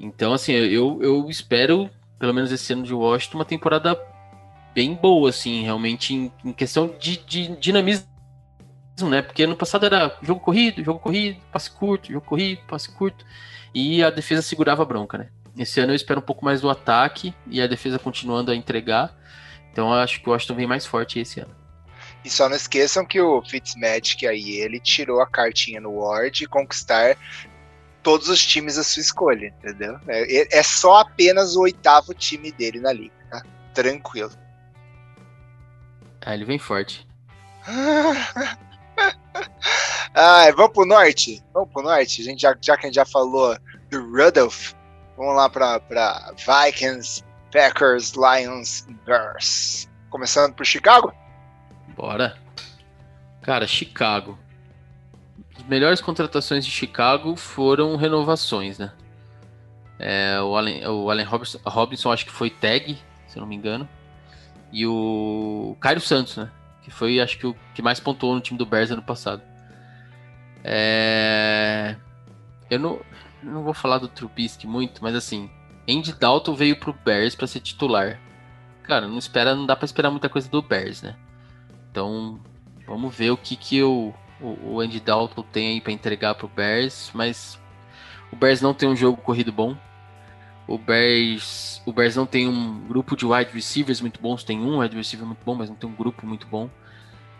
[0.00, 3.94] Então, assim, eu, eu espero, pelo menos esse ano de Washington, uma temporada
[4.78, 8.06] bem boa, assim, realmente em, em questão de, de, dinamismo,
[9.10, 9.22] né?
[9.22, 13.26] Porque no passado era jogo corrido, jogo corrido, passe curto, jogo corrido, passe curto,
[13.74, 15.30] e a defesa segurava a bronca, né?
[15.58, 19.12] Esse ano eu espero um pouco mais do ataque e a defesa continuando a entregar.
[19.72, 21.56] Então eu acho que o Washington vem mais forte esse ano.
[22.24, 26.46] E só não esqueçam que o Fitzmagic aí, ele tirou a cartinha no Ward e
[26.46, 27.16] conquistar
[28.00, 29.98] todos os times da sua escolha, entendeu?
[30.06, 33.42] É, é só apenas o oitavo time dele na liga, tá?
[33.74, 34.30] Tranquilo.
[36.28, 37.08] Ah, ele vem forte.
[40.14, 41.42] ah, vamos pro norte?
[41.54, 42.20] Vamos pro norte?
[42.20, 43.56] A gente já, já que a gente já falou
[43.90, 44.74] do Rudolph,
[45.16, 49.88] vamos lá pra, pra Vikings, Packers, Lions, Bears.
[50.10, 51.14] Começando por Chicago?
[51.96, 52.36] Bora.
[53.40, 54.38] Cara, Chicago.
[55.56, 58.92] As melhores contratações de Chicago foram renovações, né?
[59.98, 63.56] É, o Allen, o Allen Robinson, Robinson acho que foi tag, se eu não me
[63.56, 63.88] engano.
[64.72, 66.50] E o Cairo Santos, né?
[66.82, 69.42] Que foi, acho que, o que mais pontuou no time do Bears ano passado.
[70.64, 71.96] É...
[72.70, 73.00] Eu não,
[73.42, 75.50] não vou falar do Trubisky muito, mas assim,
[75.88, 78.18] Andy Dalton veio pro Bears para ser titular.
[78.82, 81.16] Cara, não espera, não dá para esperar muita coisa do Bears, né?
[81.90, 82.40] Então,
[82.86, 87.10] vamos ver o que, que o, o, Andy Dalton tem aí para entregar pro Bears,
[87.14, 87.58] mas
[88.30, 89.76] o Bears não tem um jogo corrido bom.
[90.68, 94.80] O Bears, o Bears não tem um grupo de wide receivers muito bons, tem um
[94.80, 96.68] wide receiver muito bom, mas não tem um grupo muito bom.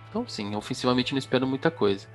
[0.08, 2.08] Então, sim, ofensivamente não espero muita coisa.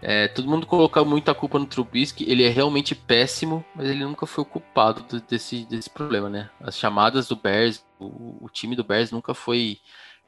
[0.00, 4.26] É, todo mundo coloca muita culpa no Trubisky, ele é realmente péssimo, mas ele nunca
[4.26, 6.50] foi o culpado desse, desse problema, né?
[6.60, 9.78] As chamadas do Bears, o, o time do Bears nunca foi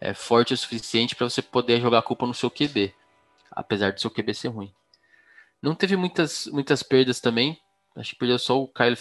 [0.00, 2.94] é, forte o suficiente para você poder jogar a culpa no seu QB,
[3.50, 4.72] apesar do seu QB ser ruim.
[5.62, 7.58] Não teve muitas, muitas perdas também.
[7.98, 8.96] Acho que perdeu só o Kyle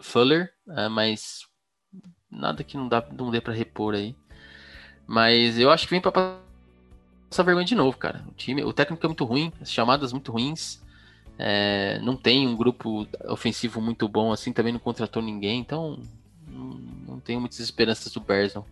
[0.00, 1.46] Fuller, é, mas
[2.30, 4.16] nada que não dá, não dê para repor aí.
[5.06, 8.24] Mas eu acho que vem para passar vergonha de novo, cara.
[8.28, 10.82] O time, o técnico é muito ruim, as chamadas muito ruins.
[11.38, 16.02] É, não tem um grupo ofensivo muito bom assim, também não contratou ninguém, então
[16.48, 16.70] não,
[17.06, 18.66] não tenho muitas esperanças do Bears, não.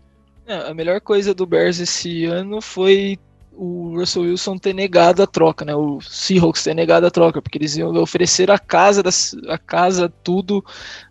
[0.47, 3.19] É, a melhor coisa do Bears esse ano foi
[3.57, 5.75] o Russell Wilson ter negado a troca, né?
[5.75, 9.11] O Seahawks ter negado a troca, porque eles iam oferecer a casa, da,
[9.49, 10.65] a casa, tudo,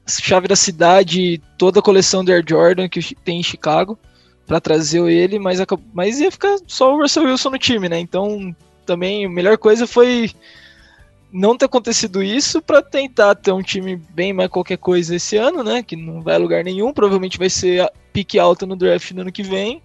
[0.05, 3.97] a chave da cidade, toda a coleção do Air Jordan que tem em Chicago
[4.45, 5.59] para trazer ele, mas,
[5.91, 7.99] mas ia ficar só o Russell Wilson no time, né?
[7.99, 10.31] Então também a melhor coisa foi
[11.31, 15.63] não ter acontecido isso para tentar ter um time bem mais qualquer coisa esse ano,
[15.63, 15.81] né?
[15.81, 19.31] Que não vai a lugar nenhum, provavelmente vai ser pique alta no draft no ano
[19.31, 19.81] que vem.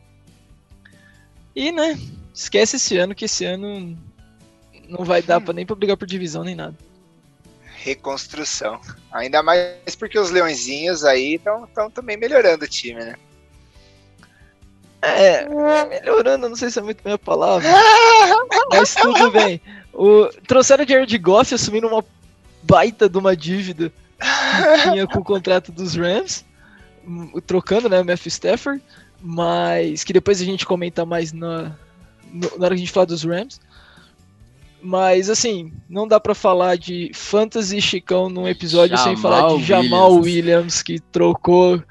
[1.56, 1.98] E, né,
[2.43, 3.97] esquece esse ano, que esse ano
[4.88, 6.76] não vai dar pra, nem pra brigar por divisão nem nada.
[7.76, 8.80] Reconstrução.
[9.12, 13.14] Ainda mais porque os leõezinhos aí estão também melhorando o time, né?
[15.03, 15.47] É,
[15.86, 17.66] melhorando, não sei se é muito minha palavra.
[18.70, 19.61] mas tudo bem.
[19.93, 22.05] O, trouxeram o Jared Goff assumindo uma
[22.62, 26.45] baita de uma dívida que tinha com o contrato dos Rams
[27.47, 28.82] trocando, né, o Matthew Stafford,
[29.20, 31.74] mas que depois a gente comenta mais na,
[32.33, 33.61] na hora que a gente falar dos Rams.
[34.83, 39.64] Mas assim, não dá para falar de Fantasy Chicão num episódio Jamal sem falar de
[39.64, 41.83] Jamal Williams, Williams que trocou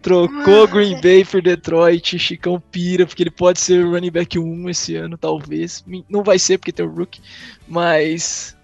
[0.00, 4.94] trocou Green Bay por Detroit, Chicão pira, porque ele pode ser running back 1 esse
[4.94, 5.82] ano, talvez.
[6.08, 7.20] Não vai ser porque tem o Rook,
[7.66, 8.54] mas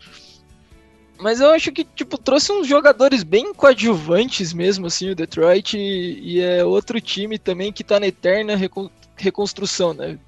[1.21, 5.77] mas eu acho que, tipo, trouxe uns jogadores bem coadjuvantes mesmo, assim, o Detroit.
[5.77, 10.19] E, e é outro time também que tá na eterna recon reconstrução, né?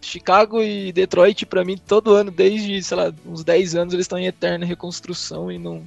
[0.00, 4.18] Chicago e Detroit, para mim, todo ano, desde, sei lá, uns 10 anos, eles estão
[4.18, 5.82] em eterna reconstrução e não,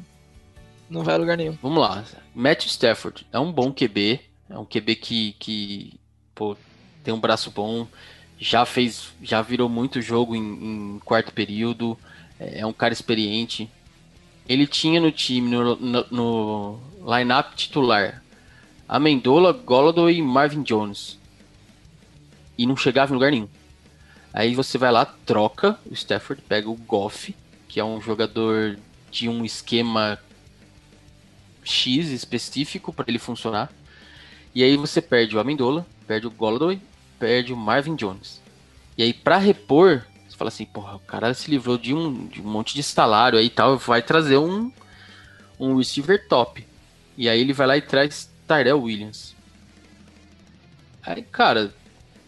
[0.89, 1.57] não vai a lugar nenhum.
[1.61, 2.03] Vamos lá.
[2.33, 4.19] Matt Stafford é um bom QB.
[4.49, 5.93] É um QB que, que
[6.35, 6.55] pô,
[7.03, 7.87] tem um braço bom.
[8.37, 11.97] Já fez, já virou muito jogo em, em quarto período.
[12.39, 13.69] É, é um cara experiente
[14.47, 18.21] ele tinha no time, no, no, no line-up titular,
[18.87, 21.17] Amendola, Golladay e Marvin Jones.
[22.57, 23.47] E não chegava em lugar nenhum.
[24.33, 27.35] Aí você vai lá, troca o Stafford, pega o Goff,
[27.67, 28.79] que é um jogador
[29.11, 30.19] de um esquema
[31.63, 33.71] X específico para ele funcionar.
[34.55, 36.81] E aí você perde o Amendola, perde o Golladay,
[37.19, 38.41] perde o Marvin Jones.
[38.97, 42.41] E aí, para repor, você fala assim, porra, o cara se livrou de um, de
[42.41, 44.71] um monte de salário aí e tal, vai trazer um,
[45.59, 46.65] um receiver top.
[47.15, 49.35] E aí ele vai lá e traz Tyrell Williams.
[51.03, 51.73] Aí, cara,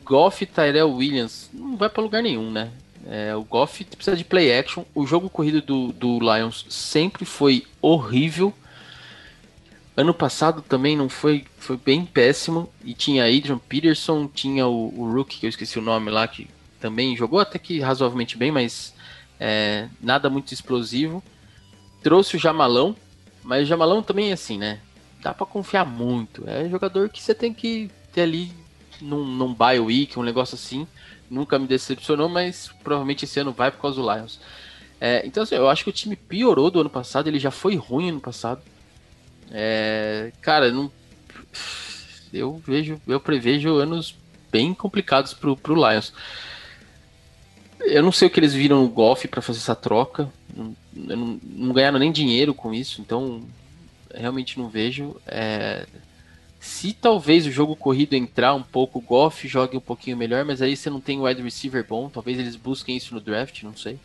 [0.05, 2.71] Goff e Tyrell Williams não vai para lugar nenhum, né?
[3.07, 4.83] É, o Goff precisa de play action.
[4.93, 8.53] O jogo corrido do, do Lions sempre foi horrível.
[9.97, 12.69] Ano passado também não foi, foi bem péssimo.
[12.83, 16.47] E tinha Adrian Peterson, tinha o, o Rookie, que eu esqueci o nome lá, que
[16.79, 18.93] também jogou até que razoavelmente bem, mas
[19.39, 21.23] é, nada muito explosivo.
[22.03, 22.95] Trouxe o Jamalão,
[23.43, 24.79] mas o Jamalão também é assim, né?
[25.21, 26.43] Dá para confiar muito.
[26.47, 28.51] É jogador que você tem que ter ali
[29.01, 30.87] num, num bye week, um negócio assim.
[31.29, 34.39] Nunca me decepcionou, mas provavelmente esse ano vai por causa do Lions.
[34.99, 37.27] É, então, assim, eu acho que o time piorou do ano passado.
[37.27, 38.61] Ele já foi ruim ano passado.
[39.51, 40.91] É, cara, não,
[42.33, 44.15] eu vejo, eu prevejo anos
[44.51, 46.13] bem complicados pro, pro Lions.
[47.79, 50.29] Eu não sei o que eles viram no golfe para fazer essa troca.
[50.55, 53.43] Não, não, não, ganharam nem dinheiro com isso, então
[54.13, 55.15] realmente não vejo.
[55.27, 55.85] É,
[56.65, 60.63] se talvez o jogo corrido entrar um pouco, o Goff jogue um pouquinho melhor, mas
[60.63, 63.99] aí você não tem wide receiver bom, talvez eles busquem isso no draft, não sei.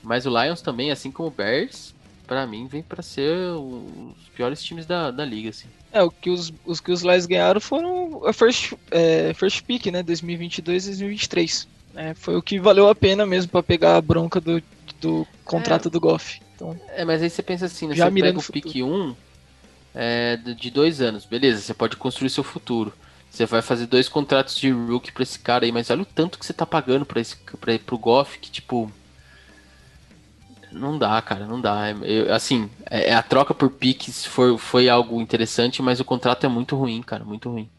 [0.00, 1.92] Mas o Lions também, assim como o Bears,
[2.28, 5.66] para mim vem para ser os piores times da, da liga, assim.
[5.92, 9.86] É, o que os, os que os Lions ganharam foram a first, é, first pick,
[9.86, 11.68] né, 2022 e 2023.
[11.96, 14.62] É, foi o que valeu a pena mesmo para pegar a bronca do,
[15.00, 16.40] do contrato é, do Goff.
[16.54, 19.16] Então, é, mas aí você pensa assim, né, já você pega o pick 1
[19.94, 22.92] é, de dois anos, beleza, você pode construir seu futuro.
[23.30, 26.38] Você vai fazer dois contratos de rookie pra esse cara aí, mas olha o tanto
[26.38, 28.90] que você tá pagando pra esse, pra, pro Goff, que tipo
[30.72, 31.90] não dá, cara, não dá.
[32.02, 36.44] Eu, assim, é, é, a troca por piques foi, foi algo interessante, mas o contrato
[36.44, 37.70] é muito ruim, cara, muito ruim.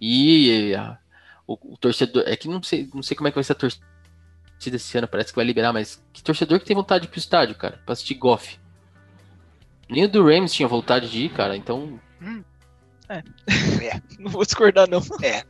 [0.00, 0.98] E a,
[1.46, 2.24] o, o, torcedor.
[2.26, 3.84] É que não sei, não sei como é que vai ser a torcida
[4.66, 7.18] esse ano, parece que vai liberar, mas que torcedor que tem vontade de ir pro
[7.18, 8.58] estádio, cara, pra assistir golfe.
[9.88, 12.00] Nem o do Rams tinha vontade de ir, cara, então.
[12.20, 12.42] Hum.
[13.08, 13.18] É.
[13.84, 14.00] é.
[14.18, 15.00] não vou discordar, não.
[15.22, 15.44] É.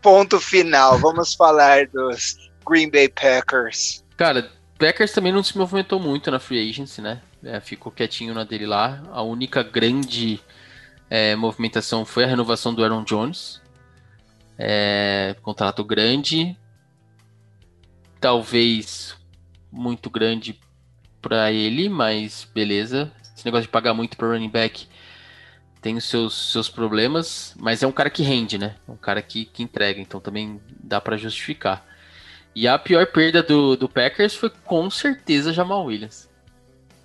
[0.00, 0.98] Ponto final.
[0.98, 4.04] Vamos falar dos Green Bay Packers.
[4.16, 7.20] Cara, Packers também não se movimentou muito na free agency, né?
[7.42, 9.02] É, ficou quietinho na dele lá.
[9.12, 10.40] A única grande
[11.08, 13.60] é, movimentação foi a renovação do Aaron Jones.
[14.58, 16.56] É, contrato grande,
[18.20, 19.16] talvez
[19.70, 20.58] muito grande
[21.20, 23.12] para ele, mas beleza.
[23.44, 24.88] Esse negócio de pagar muito para running back
[25.82, 28.76] tem os seus, seus problemas, mas é um cara que rende, né?
[28.88, 31.86] É um cara que, que entrega, então também dá para justificar.
[32.54, 36.26] E a pior perda do, do Packers foi com certeza Jamal Williams.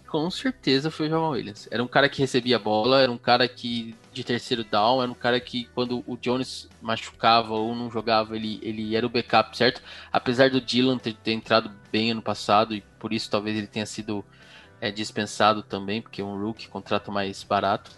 [0.08, 1.68] Com certeza foi o Jamal Williams.
[1.70, 5.12] Era um cara que recebia a bola, era um cara que de terceiro down, era
[5.12, 9.58] um cara que quando o Jones machucava ou não jogava, ele, ele era o backup,
[9.58, 9.82] certo?
[10.10, 13.86] Apesar do Dylan ter, ter entrado bem ano passado e por isso talvez ele tenha
[13.86, 14.24] sido
[14.82, 17.92] é, dispensado também, porque um rookie, contrato mais barato.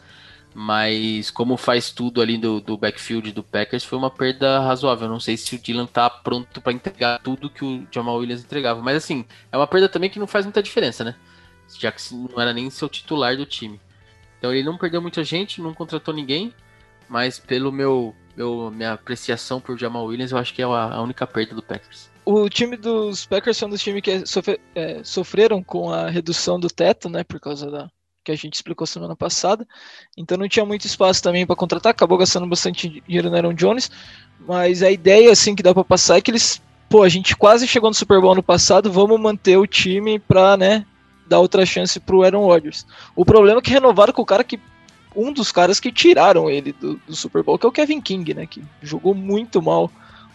[0.54, 5.08] Mas como faz tudo ali do, do backfield do Packers, foi uma perda razoável.
[5.08, 8.82] não sei se o Dylan tá pronto para entregar tudo que o Jamal Williams entregava.
[8.82, 11.16] Mas assim, é uma perda também que não faz muita diferença, né?
[11.80, 13.80] Já que não era nem seu titular do time.
[14.38, 16.54] Então ele não perdeu muita gente, não contratou ninguém.
[17.08, 21.26] Mas pelo meu, meu minha apreciação por Jamal Williams, eu acho que é a única
[21.26, 22.11] perda do Packers.
[22.24, 26.70] O time dos Packers são dos times que sofre, é, sofreram com a redução do
[26.70, 27.24] teto, né?
[27.24, 27.90] Por causa da,
[28.24, 29.68] que a gente explicou semana passada.
[30.18, 33.90] Então não tinha muito espaço também para contratar, acabou gastando bastante dinheiro no Aaron Jones,
[34.40, 37.68] mas a ideia assim que dá para passar é que eles, pô, a gente quase
[37.68, 40.86] chegou no Super Bowl no passado, vamos manter o time para, né,
[41.28, 42.86] dar outra chance pro Aaron Rodgers.
[43.16, 44.60] O problema é que renovaram com o cara que
[45.16, 48.34] um dos caras que tiraram ele do, do Super Bowl, que é o Kevin King,
[48.34, 49.92] né, que jogou muito mal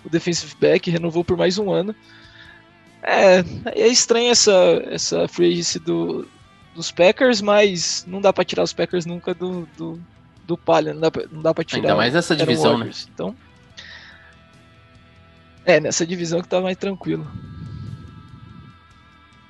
[0.07, 1.94] o defensive back, renovou por mais um ano.
[3.02, 3.44] É,
[3.74, 4.52] é estranho essa,
[4.86, 6.26] essa free agency do,
[6.74, 10.00] dos Packers, mas não dá para tirar os Packers nunca do, do,
[10.44, 11.80] do palha, não dá, pra, não dá pra tirar.
[11.80, 12.90] Ainda mais nessa divisão, né?
[13.12, 13.36] Então,
[15.64, 17.28] é, nessa divisão que tá mais tranquilo.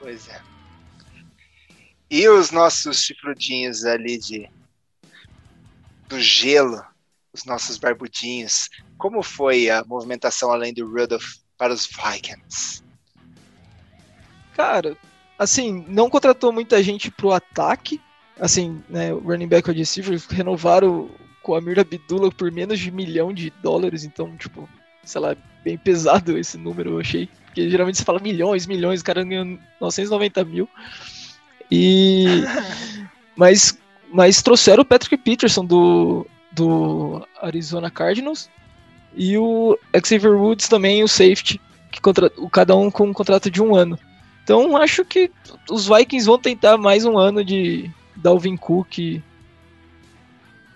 [0.00, 0.40] Pois é.
[2.11, 4.48] E os nossos chifrudinhos ali de
[6.09, 6.82] do gelo,
[7.32, 12.82] os nossos barbudinhos, como foi a movimentação além do Rudolph para os Vikings?
[14.55, 14.97] Cara,
[15.38, 18.01] assim, não contratou muita gente pro ataque.
[18.38, 21.11] Assim, né, o running back wide receiver renovaram
[21.42, 24.68] com a Amir Abdullah por menos de um milhão de dólares, então, tipo,
[25.05, 27.28] sei lá, bem pesado esse número, eu achei.
[27.47, 30.68] Porque geralmente você fala milhões, milhões, o cara ganhou 990 mil.
[31.70, 32.42] E.
[33.36, 33.78] mas,
[34.12, 38.51] mas trouxeram o Patrick Peterson do, do Arizona Cardinals.
[39.16, 41.60] E o Xavier Woods também, o safety,
[41.90, 43.98] que contra, cada um com um contrato de um ano.
[44.44, 45.30] Então acho que
[45.70, 49.20] os Vikings vão tentar mais um ano de Dalvin Cook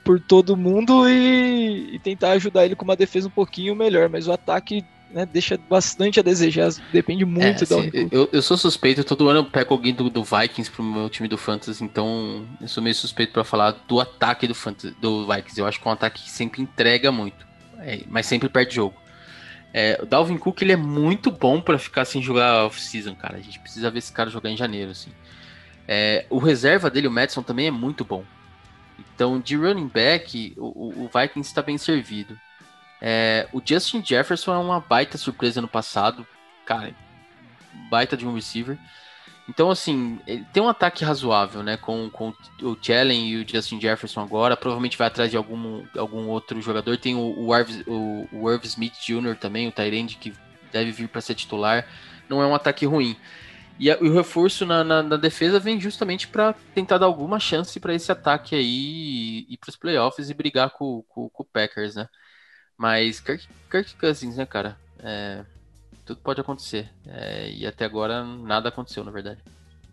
[0.04, 4.26] por todo mundo e, e tentar ajudar ele com uma defesa um pouquinho melhor, mas
[4.26, 8.56] o ataque né, deixa bastante a desejar, depende muito é, da assim, eu, eu sou
[8.56, 12.46] suspeito, todo ano eu pego alguém do, do Vikings pro meu time do Fantasy, então
[12.60, 15.60] eu sou meio suspeito para falar do ataque do, Fantasy, do Vikings.
[15.60, 17.46] Eu acho que é um ataque que sempre entrega muito,
[17.80, 19.00] é, mas sempre perde jogo.
[19.72, 23.36] É, o Dalvin Cook ele é muito bom para ficar sem jogar off-season, cara.
[23.36, 25.12] A gente precisa ver esse cara jogar em janeiro, assim.
[25.86, 28.24] É, o reserva dele, o Madison, também é muito bom.
[28.98, 32.38] Então, de running back, o, o Vikings está bem servido.
[33.00, 36.26] É, o Justin Jefferson é uma baita surpresa no passado.
[36.66, 36.94] Cara,
[37.88, 38.78] baita de um receiver.
[39.50, 41.76] Então, assim, ele tem um ataque razoável, né?
[41.76, 42.32] Com, com
[42.62, 44.56] o Chellen e o Justin Jefferson agora.
[44.56, 46.96] Provavelmente vai atrás de algum, algum outro jogador.
[46.96, 49.34] Tem o, o, Arv, o, o Irv Smith Jr.
[49.34, 50.32] também, o Tyrande, que
[50.70, 51.84] deve vir para ser titular.
[52.28, 53.16] Não é um ataque ruim.
[53.76, 57.80] E, a, o reforço na, na, na, defesa vem justamente para tentar dar alguma chance
[57.80, 61.96] para esse ataque aí e, para os playoffs e brigar com, com, com, o Packers,
[61.96, 62.08] né?
[62.76, 64.78] Mas Kirk, Kirk Cousins, né, cara?
[65.00, 65.44] É,
[66.10, 66.90] tudo pode acontecer.
[67.06, 69.40] É, e até agora nada aconteceu, na verdade.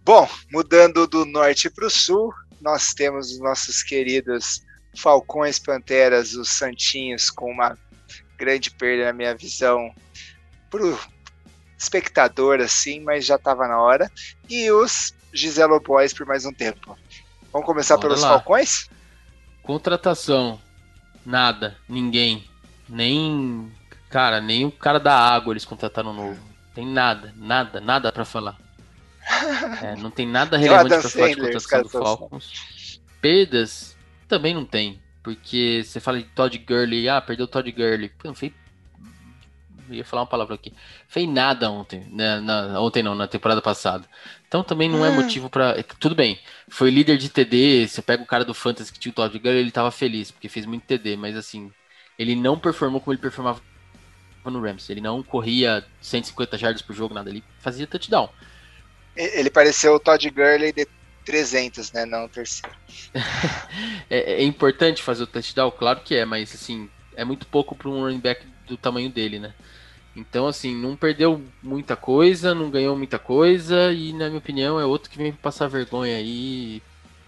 [0.03, 4.61] Bom, mudando do norte para o sul, nós temos os nossos queridos
[4.95, 7.78] Falcões Panteras, os Santinhos, com uma
[8.38, 9.93] grande perda na minha visão
[10.70, 10.97] pro
[11.78, 14.11] espectador, assim, mas já estava na hora.
[14.49, 16.97] E os Giselo Boys por mais um tempo.
[17.51, 18.30] Vamos começar Bora pelos lá.
[18.30, 18.89] Falcões?
[19.61, 20.59] Contratação.
[21.26, 21.78] Nada.
[21.88, 22.49] Ninguém.
[22.89, 23.72] Nem
[24.09, 26.39] Cara, nem o cara da água eles contrataram novo.
[26.73, 28.57] Tem nada, nada, nada para falar.
[29.83, 33.01] É, não tem nada relevante pra falar de contratação do Falcons.
[33.19, 33.97] Perdas
[34.27, 35.01] também não tem.
[35.21, 38.07] Porque você fala de Todd Gurley, ah, perdeu o Todd Gurley.
[38.07, 38.53] Pô, não fez.
[39.89, 40.73] Ia falar uma palavra aqui.
[41.07, 42.07] Fez nada ontem.
[42.09, 44.05] Né, na, ontem não, na temporada passada.
[44.47, 45.15] Então também não é hum.
[45.15, 45.77] motivo para.
[45.77, 46.39] É Tudo bem,
[46.69, 47.87] foi líder de TD.
[47.87, 50.47] Você pega o cara do Fantasy que tinha o Todd Gurley, ele tava feliz, porque
[50.47, 51.71] fez muito TD, mas assim,
[52.17, 53.61] ele não performou como ele performava
[54.51, 54.89] no Rams.
[54.89, 57.29] Ele não corria 150 jardas por jogo, nada.
[57.29, 58.29] Ele fazia touchdown.
[59.15, 60.87] Ele pareceu o Todd Gurley de
[61.25, 62.05] 300, né?
[62.05, 62.75] Não o terceiro.
[64.09, 65.71] é, é, importante fazer o touchdown?
[65.71, 69.39] Claro que é, mas assim, é muito pouco para um running back do tamanho dele,
[69.39, 69.53] né?
[70.15, 74.85] Então, assim, não perdeu muita coisa, não ganhou muita coisa, e na minha opinião é
[74.85, 76.81] outro que vem passar vergonha aí,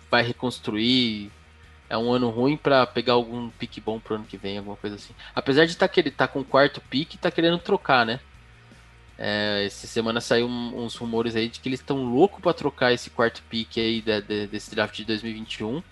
[0.10, 1.32] vai reconstruir,
[1.90, 4.96] é um ano ruim para pegar algum pique bom pro ano que vem, alguma coisa
[4.96, 5.14] assim.
[5.34, 8.20] Apesar de tá ele tá com o quarto pique, tá querendo trocar, né?
[9.18, 12.94] É, essa semana saiu um, uns rumores aí de que eles estão loucos para trocar
[12.94, 15.84] esse quarto pique aí de, de, desse draft de 2021.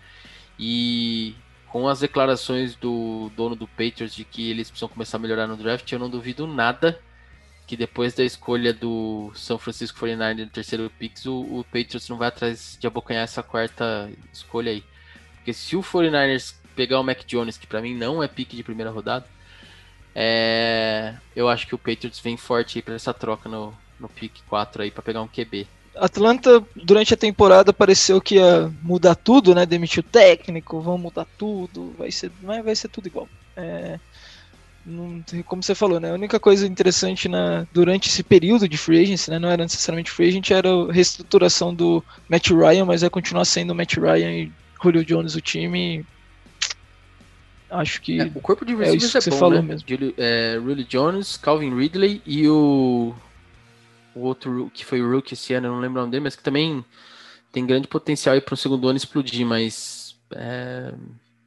[0.60, 1.36] E
[1.68, 5.58] com as declarações do dono do Patriots de que eles precisam começar a melhorar no
[5.58, 7.00] draft, eu não duvido nada
[7.68, 12.18] que depois da escolha do São Francisco 49 no terceiro pick, o, o Patriots não
[12.18, 14.84] vai atrás de abocanhar essa quarta escolha aí.
[15.48, 18.64] Porque se o 49ers pegar o Mac Jones, que para mim não é pique de
[18.64, 19.26] primeira rodada,
[20.14, 21.14] é...
[21.34, 24.91] eu acho que o Patriots vem forte pra essa troca no, no pick 4 aí
[24.91, 25.66] para pegar um QB.
[25.95, 29.66] Atlanta, durante a temporada, pareceu que ia mudar tudo, né?
[29.66, 33.30] Demitiu o técnico, vão mudar tudo, vai ser, vai ser tudo igual.
[33.56, 33.98] É,
[35.45, 36.12] como você falou, né?
[36.12, 39.39] A única coisa interessante na, durante esse período de free agency, né?
[39.39, 43.72] Não era necessariamente free agent, era a reestruturação do Matt Ryan, mas vai continuar sendo
[43.72, 46.05] o Matt Ryan Julio Jones o time.
[47.69, 48.21] Acho que.
[48.21, 49.61] É, o corpo de receivers é, isso que é bom, falou né?
[49.61, 49.88] mesmo.
[49.88, 53.13] Julio, é, Julio Jones, Calvin Ridley e o.
[54.15, 56.36] O outro que foi o Rookie esse ano, eu não lembro o nome dele, mas
[56.36, 56.84] que também
[57.51, 60.17] tem grande potencial aí para o segundo ano explodir, mas.
[60.32, 60.93] É,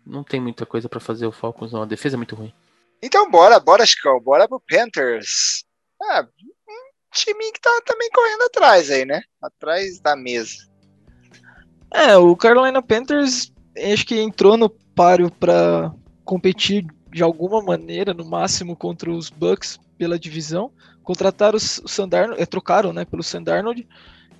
[0.07, 1.83] não tem muita coisa para fazer o Falcons, não.
[1.83, 2.53] A defesa é muito ruim.
[3.03, 5.65] Então bora, bora, Chicão, bora pro Panthers.
[6.03, 6.27] Ah,
[6.69, 9.23] um time que tá também correndo atrás aí, né?
[9.43, 10.69] Atrás da mesa.
[11.93, 13.53] É, o Carolina Panthers
[13.93, 15.93] acho que entrou no páreo para
[16.25, 20.71] competir de alguma maneira, no máximo contra os Bucks pela divisão.
[21.03, 23.87] Contrataram o Sandarno, é, trocaram, né, pelo Sandarnold,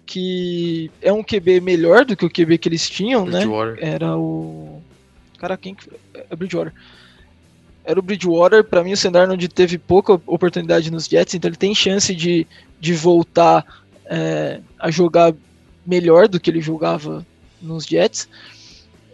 [0.07, 3.43] que é um QB melhor do que o QB que eles tinham, né?
[3.81, 4.83] Era o
[5.39, 6.73] cara quem que é Bridgewater.
[7.85, 11.75] Era o Bridgewater, para mim o Sandarnold teve pouca oportunidade nos Jets, então ele tem
[11.75, 12.47] chance de,
[12.79, 13.65] de voltar
[14.05, 15.35] é, a jogar
[15.85, 17.27] melhor do que ele jogava
[17.61, 18.29] nos Jets.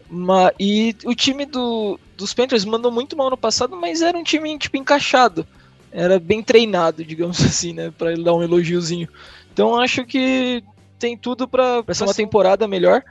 [0.09, 4.23] Mas, e o time do, dos Panthers mandou muito mal no passado, mas era um
[4.23, 5.47] time tipo encaixado.
[5.91, 7.93] Era bem treinado, digamos assim, né?
[7.97, 9.09] Pra ele dar um elogiozinho.
[9.53, 10.63] Então acho que
[10.99, 13.03] tem tudo para ser uma temporada melhor.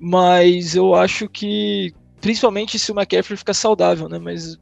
[0.00, 4.18] Mas eu acho que, principalmente se o McCaffrey ficar saudável, né?
[4.18, 4.56] Mas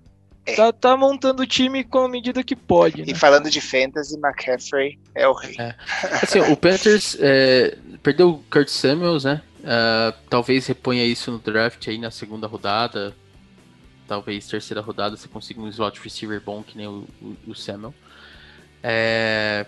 [0.47, 0.55] É.
[0.55, 3.03] Tá, tá, montando o time com a medida que pode.
[3.03, 3.09] Né?
[3.09, 5.57] E falando de fantasy, McCaffrey é o rei.
[5.59, 5.75] É.
[6.23, 9.43] Assim, o Panthers é, perdeu o Kurt Samuels, né?
[9.67, 13.13] Uh, talvez reponha isso no draft aí na segunda rodada.
[14.07, 17.93] Talvez terceira rodada você consiga um slot receiver bom que nem o, o, o Samuel.
[18.81, 19.67] É,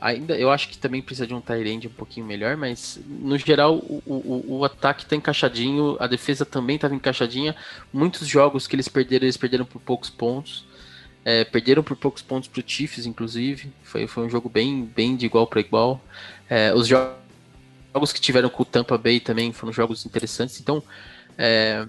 [0.00, 3.76] ainda eu acho que também precisa de um tight um pouquinho melhor, mas no geral
[3.76, 7.54] o, o, o ataque está encaixadinho, a defesa também estava encaixadinha.
[7.92, 10.68] Muitos jogos que eles perderam, eles perderam por poucos pontos.
[11.24, 13.70] É, perderam por poucos pontos para o Chiefs, inclusive.
[13.84, 16.00] Foi, foi um jogo bem, bem de igual para igual.
[16.48, 17.20] É, os jogos
[18.12, 20.60] que tiveram com o Tampa Bay também foram jogos interessantes.
[20.60, 20.82] Então,
[21.36, 21.86] é,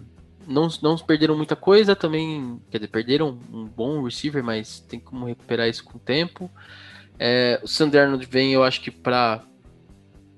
[0.47, 2.61] não, não perderam muita coisa também.
[2.69, 6.49] Quer dizer, perderam um bom receiver, mas tem como recuperar isso com o tempo.
[7.19, 9.43] É, o Sanderno vem, eu acho que para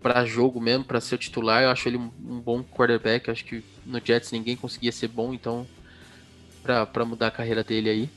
[0.01, 2.09] para jogo mesmo, para ser o titular, eu acho ele um,
[2.41, 3.31] bom quarterback.
[3.31, 5.65] Acho que no Jets ninguém conseguia ser bom, então
[6.61, 8.09] para mudar a carreira dele aí.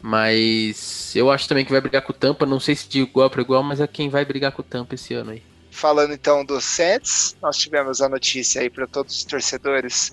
[0.00, 3.28] Mas eu acho também que vai brigar com o Tampa, não sei se de igual
[3.28, 5.42] para igual, mas é quem vai brigar com o Tampa esse ano aí.
[5.78, 10.10] Falando então do Saints, nós tivemos a notícia aí para todos os torcedores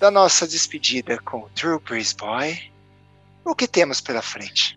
[0.00, 2.58] da nossa despedida com o Drew Brees Boy.
[3.44, 4.76] O que temos pela frente?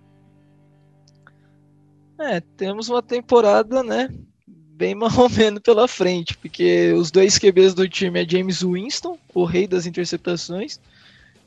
[2.19, 4.13] É, temos uma temporada, né?
[4.45, 9.65] Bem marromeno pela frente, porque os dois QBs do time é James Winston, o rei
[9.65, 10.79] das interceptações,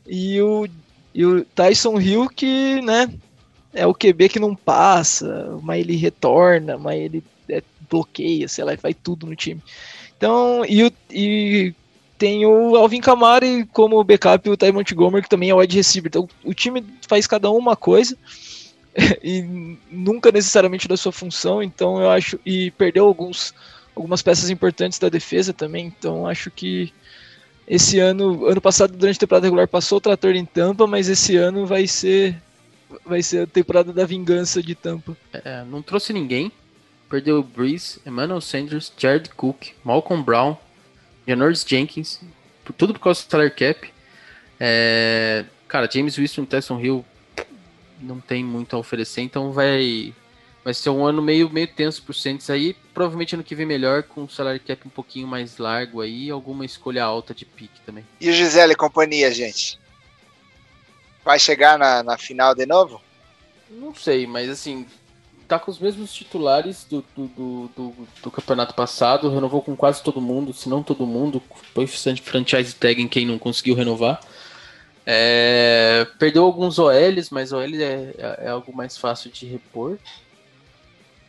[0.05, 0.67] e o,
[1.15, 3.09] e o Tyson Hill, que, né,
[3.73, 7.23] é o QB que não passa, mas ele retorna, mas ele
[7.89, 9.63] bloqueia, sei lá, faz tudo no time.
[10.17, 11.75] Então, e, e
[12.19, 16.09] tem o Alvin Kamara como backup o Ty Montgomery, que também é wide receiver.
[16.09, 18.17] Então, o time faz cada um uma coisa.
[19.23, 23.55] e nunca necessariamente da sua função, então eu acho e perdeu alguns
[23.95, 26.93] algumas peças importantes da defesa também, então acho que
[27.67, 31.37] esse ano, ano passado durante a temporada regular passou o trator em Tampa, mas esse
[31.37, 32.41] ano vai ser
[33.05, 35.15] vai ser a temporada da vingança de Tampa.
[35.33, 36.51] É, não trouxe ninguém,
[37.09, 40.57] perdeu o Breeze, Emmanuel Sanders, Jared Cook, Malcolm Brown,
[41.27, 42.21] Janoris Jenkins,
[42.77, 43.93] tudo por causa do salary cap.
[44.61, 47.05] É, cara, James Wilson, Tyson Hill
[48.01, 50.15] não tem muito a oferecer, então vai
[50.65, 52.75] vai ser um ano meio, meio tenso pro Saints aí.
[52.93, 56.65] Provavelmente ano que vem melhor, com o salário cap um pouquinho mais largo aí alguma
[56.65, 58.05] escolha alta de pique também.
[58.21, 59.81] E o Gisele e companhia, gente?
[61.25, 63.01] Vai chegar na, na final de novo?
[63.71, 64.87] Não sei, mas assim,
[65.49, 70.03] tá com os mesmos titulares do, do, do, do, do campeonato passado, renovou com quase
[70.03, 71.43] todo mundo, se não todo mundo,
[71.75, 74.21] foi franchise tag em quem não conseguiu renovar.
[75.07, 79.99] É, perdeu alguns OLs, mas OL é, é, é, algo mais fácil de repor.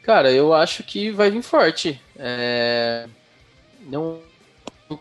[0.04, 2.02] Cara, eu acho que vai vir forte.
[2.18, 3.08] É,
[3.84, 4.20] não
[4.90, 4.98] por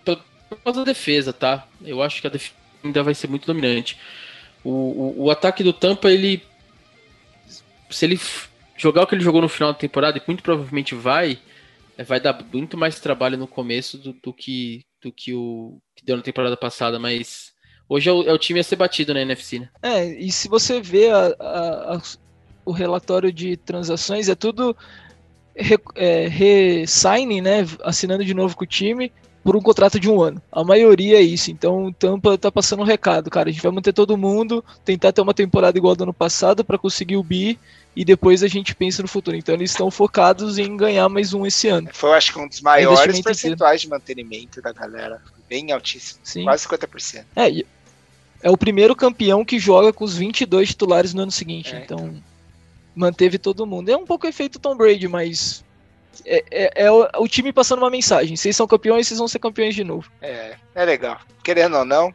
[0.62, 1.66] causa da defesa, tá?
[1.84, 2.54] Eu acho que a defesa
[2.84, 3.98] ainda vai ser muito dominante.
[4.62, 6.42] O, o, o, ataque do Tampa, ele.
[7.90, 8.20] Se ele
[8.78, 11.38] jogar o que ele jogou no final da temporada, e muito provavelmente vai,
[11.98, 16.04] é, vai dar muito mais trabalho no começo do, do que, do que o que
[16.04, 17.52] deu na temporada passada, mas
[17.88, 19.68] Hoje é o, é o, time a ser batido na NFC, né?
[19.82, 22.02] É, e se você vê a, a, a,
[22.64, 24.76] o relatório de transações, é tudo
[25.56, 27.66] re-signing, é, né?
[27.82, 29.10] Assinando de novo com o time
[29.42, 30.42] por um contrato de um ano.
[30.50, 31.50] A maioria é isso.
[31.50, 33.48] Então o Tampa tá passando um recado, cara.
[33.48, 36.78] A gente vai manter todo mundo, tentar ter uma temporada igual do ano passado para
[36.78, 37.58] conseguir o bi
[37.96, 39.36] e depois a gente pensa no futuro.
[39.36, 41.88] Então eles estão focados em ganhar mais um esse ano.
[41.92, 45.20] Foi, acho que um dos maiores percentuais de mantenimento da galera.
[45.48, 46.20] Bem altíssimo.
[46.22, 46.44] Sim.
[46.44, 47.24] Quase 50%.
[47.34, 47.64] É,
[48.42, 51.74] é o primeiro campeão que joga com os 22 titulares no ano seguinte.
[51.74, 52.22] É, então, então,
[52.94, 53.88] manteve todo mundo.
[53.88, 55.64] É um pouco efeito Tom Brady, mas
[56.24, 58.36] é, é, é o, o, time passando uma mensagem.
[58.36, 60.10] Vocês são campeões, vocês vão ser campeões de novo.
[60.20, 61.20] É, é legal.
[61.42, 62.14] Querendo ou não,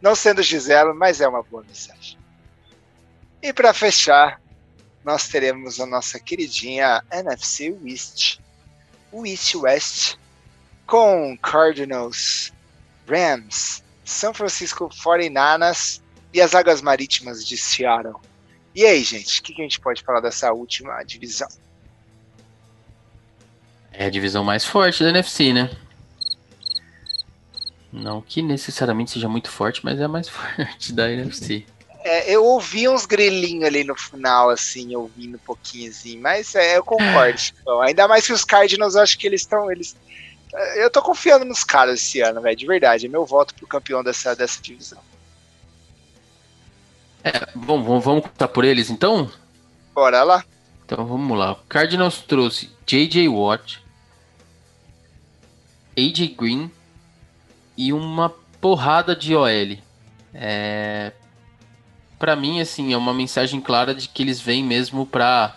[0.00, 2.18] não sendo Giselo, mas é uma boa mensagem.
[3.42, 4.40] E para fechar,
[5.04, 8.38] nós teremos a nossa queridinha NFC West.
[9.12, 10.16] West West
[10.86, 12.52] com Cardinals,
[13.08, 16.00] Rams, são Francisco 49ers
[16.32, 18.20] e as Águas Marítimas de Seattle.
[18.74, 21.48] E aí, gente, o que, que a gente pode falar dessa última divisão?
[23.98, 25.70] É a divisão mais forte da NFC, né?
[27.90, 31.64] Não que necessariamente seja muito forte, mas é a mais forte da NFC.
[32.04, 36.76] É, eu ouvi uns grilinhos ali no final, assim, ouvindo um pouquinho, assim, mas é,
[36.76, 37.40] eu concordo.
[37.60, 39.70] Então, ainda mais que os Cardinals, eu acho que eles estão.
[39.72, 39.96] Eles
[40.76, 43.06] eu tô confiando nos caras esse ano, velho, de verdade.
[43.06, 44.98] É meu voto pro campeão dessa, dessa divisão.
[47.22, 49.30] É, bom, vamos contar por eles então?
[49.92, 50.44] Bora lá.
[50.84, 51.52] Então vamos lá.
[51.52, 53.28] O Cardinals trouxe J.J.
[53.28, 53.82] Watt,
[55.96, 56.28] A.J.
[56.28, 56.70] Green
[57.76, 58.30] e uma
[58.60, 59.78] porrada de OL.
[60.34, 61.12] É...
[62.18, 65.56] para mim, assim, é uma mensagem clara de que eles vêm mesmo para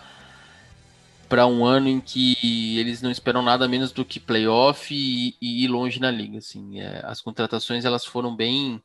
[1.28, 5.64] para um ano em que eles não esperam nada menos do que playoff e, e
[5.64, 6.38] ir longe na liga.
[6.38, 8.82] Assim, é, as contratações elas foram bem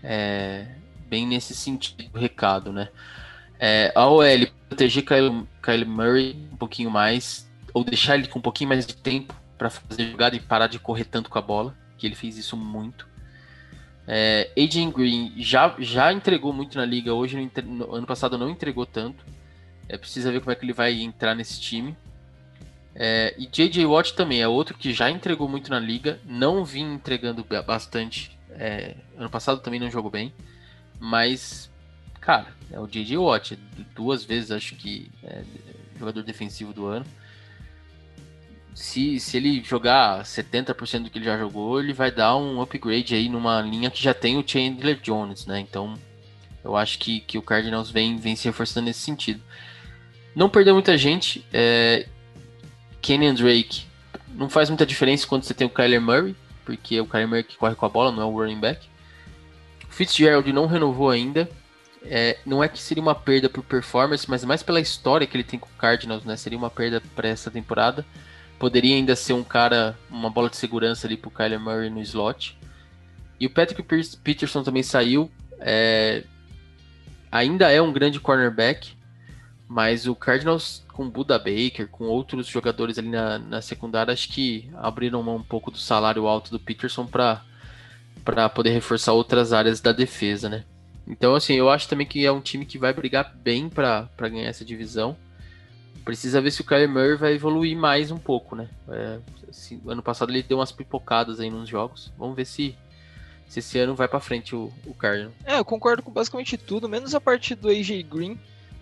[0.00, 0.66] é,
[1.08, 2.88] bem nesse sentido, recado, né?
[3.58, 8.42] É, a OL proteger Kyle, Kyle Murray um pouquinho mais ou deixar ele com um
[8.42, 11.76] pouquinho mais de tempo para fazer jogada e parar de correr tanto com a bola,
[11.96, 13.08] que ele fez isso muito.
[14.06, 18.48] É, Adrian Green já, já entregou muito na liga, hoje no, no ano passado não
[18.48, 19.24] entregou tanto.
[19.88, 21.96] É, precisa ver como é que ele vai entrar nesse time.
[22.94, 23.84] É, e J.J.
[23.84, 28.36] Watt também é outro que já entregou muito na liga, não vinha entregando bastante.
[28.50, 30.32] É, ano passado também não jogou bem,
[30.98, 31.70] mas,
[32.20, 33.18] cara, é o J.J.
[33.18, 33.58] Watt,
[33.94, 35.42] duas vezes acho que é
[35.98, 37.04] jogador defensivo do ano
[38.76, 43.14] se, se ele jogar 70% do que ele já jogou, ele vai dar um upgrade
[43.14, 45.58] aí numa linha que já tem o Chandler Jones, né?
[45.60, 45.94] Então,
[46.62, 49.40] eu acho que, que o Cardinals vem, vem se reforçando nesse sentido.
[50.34, 51.42] Não perdeu muita gente.
[51.50, 52.06] É...
[53.00, 53.86] Kenyon Drake
[54.28, 57.44] não faz muita diferença quando você tem o Kyler Murray, porque é o Kyler Murray
[57.44, 58.86] que corre com a bola, não é o running back.
[59.88, 61.48] O Fitzgerald não renovou ainda.
[62.04, 65.44] É, não é que seria uma perda por performance, mas mais pela história que ele
[65.44, 66.36] tem com o Cardinals, né?
[66.36, 68.04] Seria uma perda para essa temporada.
[68.58, 72.58] Poderia ainda ser um cara, uma bola de segurança ali pro Kyler Murray no slot.
[73.38, 73.82] E o Patrick
[74.22, 75.30] Peterson também saiu.
[75.58, 76.24] É,
[77.30, 78.96] ainda é um grande cornerback,
[79.68, 84.70] mas o Cardinals com Buda Baker, com outros jogadores ali na, na secundária, acho que
[84.76, 89.92] abriram mão um pouco do salário alto do Peterson para poder reforçar outras áreas da
[89.92, 90.64] defesa, né?
[91.06, 94.48] Então, assim, eu acho também que é um time que vai brigar bem para ganhar
[94.48, 95.16] essa divisão.
[96.06, 98.68] Precisa ver se o Kyler Murray vai evoluir mais um pouco, né?
[98.88, 99.18] É,
[99.50, 102.12] assim, ano passado ele deu umas pipocadas aí nos jogos.
[102.16, 102.76] Vamos ver se,
[103.48, 105.32] se esse ano vai para frente o, o Cardinal.
[105.44, 108.38] É, eu concordo com basicamente tudo, menos a parte do AJ Green.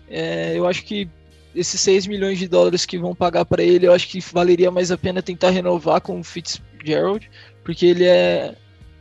[0.07, 1.09] É, eu acho que
[1.55, 4.91] esses 6 milhões de dólares que vão pagar para ele, eu acho que valeria mais
[4.91, 7.27] a pena tentar renovar com o Fitzgerald,
[7.63, 8.55] porque ele é.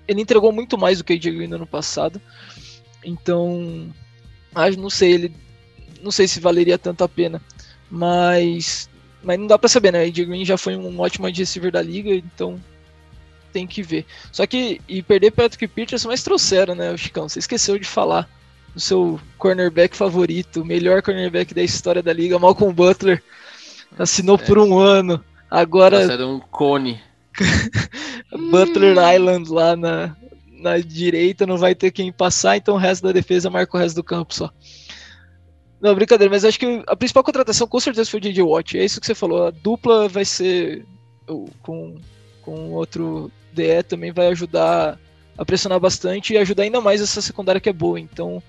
[0.09, 2.19] Ele entregou muito mais do que o AJ Green no ano passado.
[3.05, 3.93] Então,
[4.55, 5.37] acho, não sei, ele.
[6.03, 7.43] Não sei se valeria tanto a pena.
[7.95, 8.91] Mas,
[9.23, 10.03] mas não dá para saber, né?
[10.03, 12.61] AJ Green já foi um ótimo receiver da liga, então
[13.53, 14.05] tem que ver.
[14.33, 17.29] Só que, e perder Patrick Peterson, mas trouxeram, né, o Chicão?
[17.29, 18.29] Você esqueceu de falar
[18.75, 23.23] do seu cornerback favorito, o melhor cornerback da história da liga, Malcolm Butler.
[23.97, 24.45] Assinou é.
[24.45, 25.25] por um ano.
[25.49, 26.03] Agora.
[26.03, 27.01] Era um cone.
[28.51, 30.17] Butler Island lá na,
[30.51, 33.95] na direita, não vai ter quem passar, então o resto da defesa marca o resto
[33.95, 34.53] do campo só.
[35.85, 38.79] Não, brincadeira, mas acho que a principal contratação com certeza foi o DJ Watt.
[38.79, 39.49] É isso que você falou.
[39.49, 40.87] A dupla vai ser
[41.61, 42.01] com,
[42.41, 44.99] com outro DE também vai ajudar
[45.37, 48.01] a pressionar bastante e ajudar ainda mais essa secundária que é boa.
[48.01, 48.43] Então,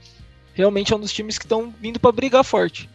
[0.53, 2.89] realmente é um dos times que estão vindo para brigar forte.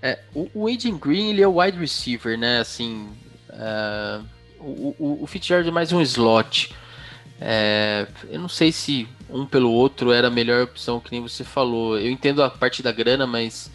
[0.00, 2.60] É, o, Agent Green ele é o wide receiver, né?
[2.60, 3.10] Assim,
[3.50, 4.24] uh,
[4.58, 6.74] o, o, o Fitzgerald é mais um slot.
[7.38, 11.44] É, eu não sei se um pelo outro era a melhor opção, que nem você
[11.44, 11.98] falou.
[11.98, 13.70] Eu entendo a parte da grana, mas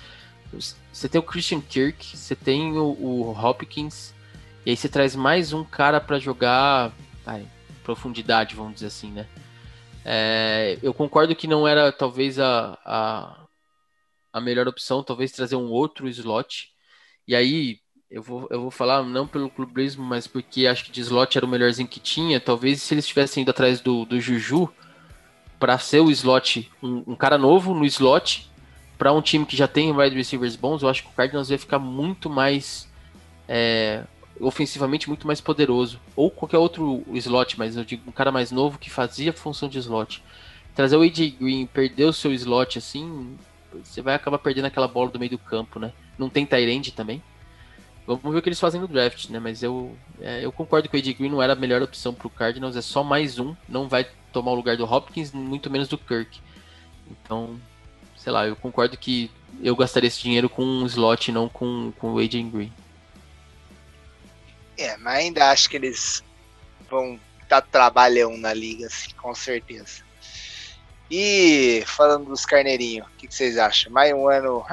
[0.92, 4.14] você tem o Christian Kirk, você tem o, o Hopkins,
[4.66, 6.92] e aí você traz mais um cara para jogar
[7.26, 7.46] ai,
[7.84, 9.28] profundidade, vamos dizer assim, né?
[10.04, 13.48] É, eu concordo que não era talvez a, a,
[14.32, 16.70] a melhor opção, talvez trazer um outro slot.
[17.28, 17.80] E aí
[18.10, 21.46] eu vou, eu vou falar não pelo clubismo, mas porque acho que de slot era
[21.46, 22.40] o melhorzinho que tinha.
[22.40, 24.72] Talvez se eles tivessem ido atrás do, do Juju
[25.60, 28.50] para ser o slot, um, um, cara novo no slot,
[28.98, 31.60] para um time que já tem wide receivers bons, eu acho que o Cardinals ia
[31.60, 32.88] ficar muito mais
[33.48, 34.04] é,
[34.40, 36.00] ofensivamente muito mais poderoso.
[36.16, 39.80] Ou qualquer outro slot, mas eu digo um cara mais novo que fazia função de
[39.80, 40.24] slot.
[40.74, 43.38] Trazer o AJ Green, perder o seu slot assim,
[43.84, 45.94] você vai acabar perdendo aquela bola do meio do campo, né?
[46.18, 47.22] Não tem Tyrande também.
[48.06, 49.40] Vamos ver o que eles fazem no draft, né?
[49.40, 52.28] Mas eu, é, eu concordo que o AJ Green não era a melhor opção para
[52.28, 54.06] o Cardinals, é só mais um, não vai
[54.36, 56.42] tomar o lugar do Hopkins, muito menos do Kirk.
[57.10, 57.58] Então,
[58.18, 59.32] sei lá, eu concordo que
[59.62, 62.74] eu gastaria esse dinheiro com um slot, não com, com o AJ Green.
[64.78, 66.22] É, mas ainda acho que eles
[66.90, 70.04] vão estar tá trabalhando na liga, assim, com certeza.
[71.10, 73.90] E falando dos carneirinhos, o que, que, vocês acham?
[73.90, 74.66] Mais um ano.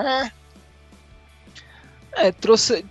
[2.14, 2.84] É, trouxe,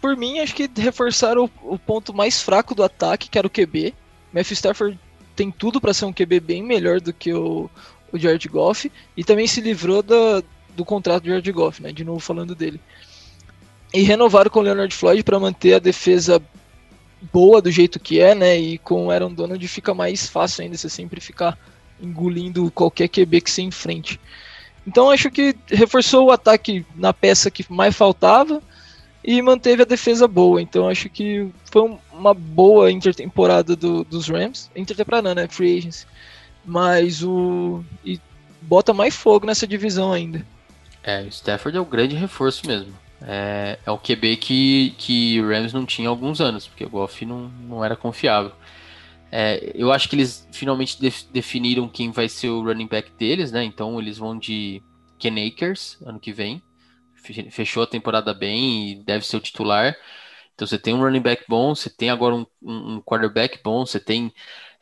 [0.00, 3.50] por mim, acho que reforçaram o, o, ponto mais fraco do ataque, que era o
[3.50, 3.92] QB.
[4.32, 5.00] Matthew Stafford
[5.34, 7.70] tem tudo para ser um QB bem melhor do que o,
[8.12, 8.90] o George Goff.
[9.16, 10.42] E também se livrou da,
[10.76, 11.92] do contrato do George Goff, né?
[11.92, 12.80] De novo falando dele.
[13.92, 16.42] E renovaram com o Leonard Floyd para manter a defesa
[17.32, 18.58] boa do jeito que é, né?
[18.58, 21.58] E com o Aaron Donald fica mais fácil ainda você sempre ficar
[22.00, 24.18] engolindo qualquer QB que se enfrente.
[24.86, 28.62] Então acho que reforçou o ataque na peça que mais faltava
[29.24, 30.60] e manteve a defesa boa.
[30.60, 34.70] Então acho que foi uma boa intertemporada do, dos Rams.
[34.74, 35.48] Intertemporada, né?
[35.48, 36.06] Free Agency.
[36.64, 37.84] Mas o.
[38.04, 38.20] E
[38.60, 40.44] bota mais fogo nessa divisão ainda.
[41.02, 42.92] É, o Stafford é o grande reforço mesmo.
[43.24, 46.88] É, é o QB que, que o Rams não tinha há alguns anos, porque o
[46.88, 48.52] Goff não, não era confiável.
[49.30, 53.50] É, eu acho que eles finalmente def, definiram quem vai ser o running back deles,
[53.50, 53.64] né?
[53.64, 54.82] Então eles vão de
[55.18, 56.62] Ken Akers ano que vem.
[57.22, 59.96] Fechou a temporada bem e deve ser o titular.
[60.54, 63.98] Então você tem um running back bom, você tem agora um, um quarterback bom, você
[63.98, 64.32] tem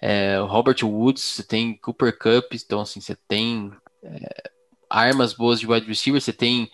[0.00, 3.70] é, Robert Woods, você tem Cooper Cup, então assim, você tem
[4.02, 4.50] é,
[4.88, 6.70] armas boas de wide receiver, você tem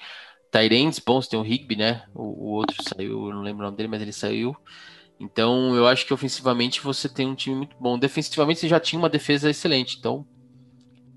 [0.50, 2.04] Tyrants bons, tem o Higby, né?
[2.14, 4.56] O, o, outro saiu, não lembro o nome dele, mas ele saiu.
[5.18, 7.98] Então eu acho que ofensivamente você tem um time muito bom.
[7.98, 10.26] Defensivamente você já tinha uma defesa excelente, então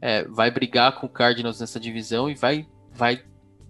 [0.02, 3.24] é, vai brigar com o Cardinals nessa divisão e vai, vai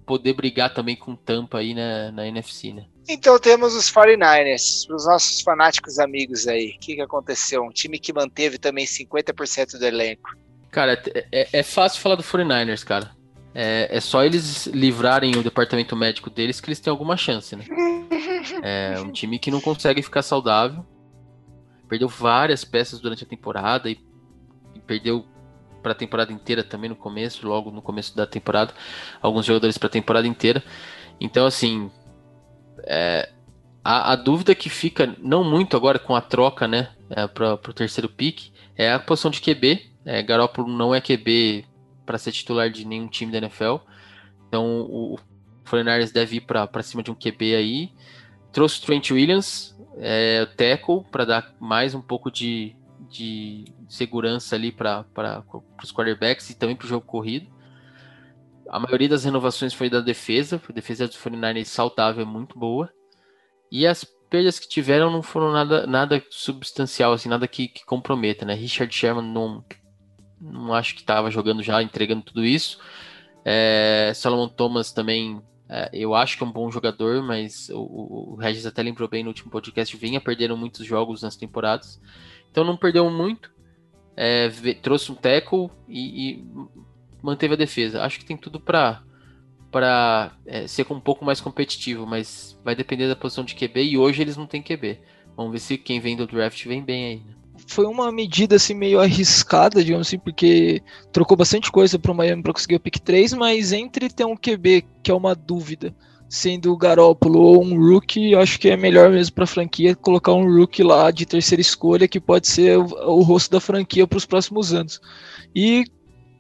[0.10, 2.88] poder brigar também com Tampa aí na, na NFC, né?
[3.08, 6.74] Então temos os 49ers, os nossos fanáticos amigos aí.
[6.76, 7.62] O que, que aconteceu?
[7.62, 10.36] Um time que manteve também 50% do elenco.
[10.72, 11.00] Cara,
[11.32, 13.12] é, é, fácil falar do 49ers, cara.
[13.54, 17.66] É, é, só eles livrarem o departamento médico deles que eles têm alguma chance, né?
[18.64, 20.84] É um time que não consegue ficar saudável.
[21.88, 24.00] Perdeu várias peças durante a temporada e,
[24.74, 25.26] e perdeu
[25.82, 28.74] para a temporada inteira também no começo, logo no começo da temporada,
[29.22, 30.64] alguns jogadores para a temporada inteira.
[31.20, 31.92] Então, assim,
[32.84, 33.30] é,
[33.84, 37.74] a, a, dúvida que fica, não muito agora com a troca, né, é, para o
[37.74, 39.90] terceiro pick, é a posição de QB.
[40.06, 41.66] É, Garoppolo não é QB
[42.06, 43.78] para ser titular de nenhum time da NFL.
[44.48, 45.20] Então, o, o
[45.70, 47.92] 49 deve ir para cima de um QB aí.
[48.52, 52.76] Trouxe o Trent Williams, é, tackle, para dar mais um pouco de,
[53.10, 55.06] de segurança ali para
[55.84, 57.52] os quarterbacks e também para o jogo corrido.
[58.70, 62.90] A maioria das renovações foi da defesa, a defesa do 49 saudável é muito boa.
[63.72, 68.46] E as perdas que tiveram não foram nada, nada substancial, assim, nada que, que comprometa,
[68.46, 68.54] né?
[68.54, 69.66] Richard Sherman não,
[70.40, 72.80] não acho que estava jogando já, entregando tudo isso.
[73.44, 78.36] É, Solomon Thomas também, é, eu acho que é um bom jogador, mas o, o
[78.36, 82.00] Regis até lembrou bem no último podcast, vinha perdendo muitos jogos nas temporadas.
[82.52, 83.52] Então não perdeu muito,
[84.22, 84.50] é,
[84.82, 86.46] trouxe um tackle e, e,
[87.24, 88.04] manteve a defesa.
[88.04, 89.02] Acho que tem tudo para
[89.72, 93.98] para é, ser um pouco mais competitivo, mas vai depender da posição de QB e
[94.00, 95.00] hoje eles não têm QB.
[95.38, 97.16] Vamos ver se quem vem do draft vem bem aí.
[97.18, 97.36] Né?
[97.68, 100.82] Foi uma medida assim meio arriscada, digamos assim, porque
[101.14, 104.36] trocou bastante coisa para o Miami para conseguir o pick 3, mas entre ter um
[104.36, 105.96] QB que é uma dúvida
[106.30, 110.32] sendo o Garópolo ou um rookie, acho que é melhor mesmo para a franquia colocar
[110.34, 114.18] um rookie lá de terceira escolha que pode ser o, o rosto da franquia para
[114.18, 115.02] os próximos anos.
[115.56, 115.86] E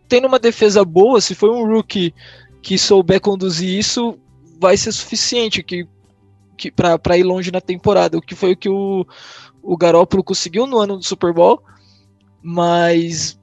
[0.07, 2.13] tendo uma defesa boa, se for um rookie
[2.61, 4.15] que souber conduzir isso,
[4.59, 5.87] vai ser suficiente que,
[6.55, 9.07] que para ir longe na temporada, o que foi o que o,
[9.63, 11.63] o Garópolo conseguiu no ano do Super Bowl,
[12.43, 13.39] mas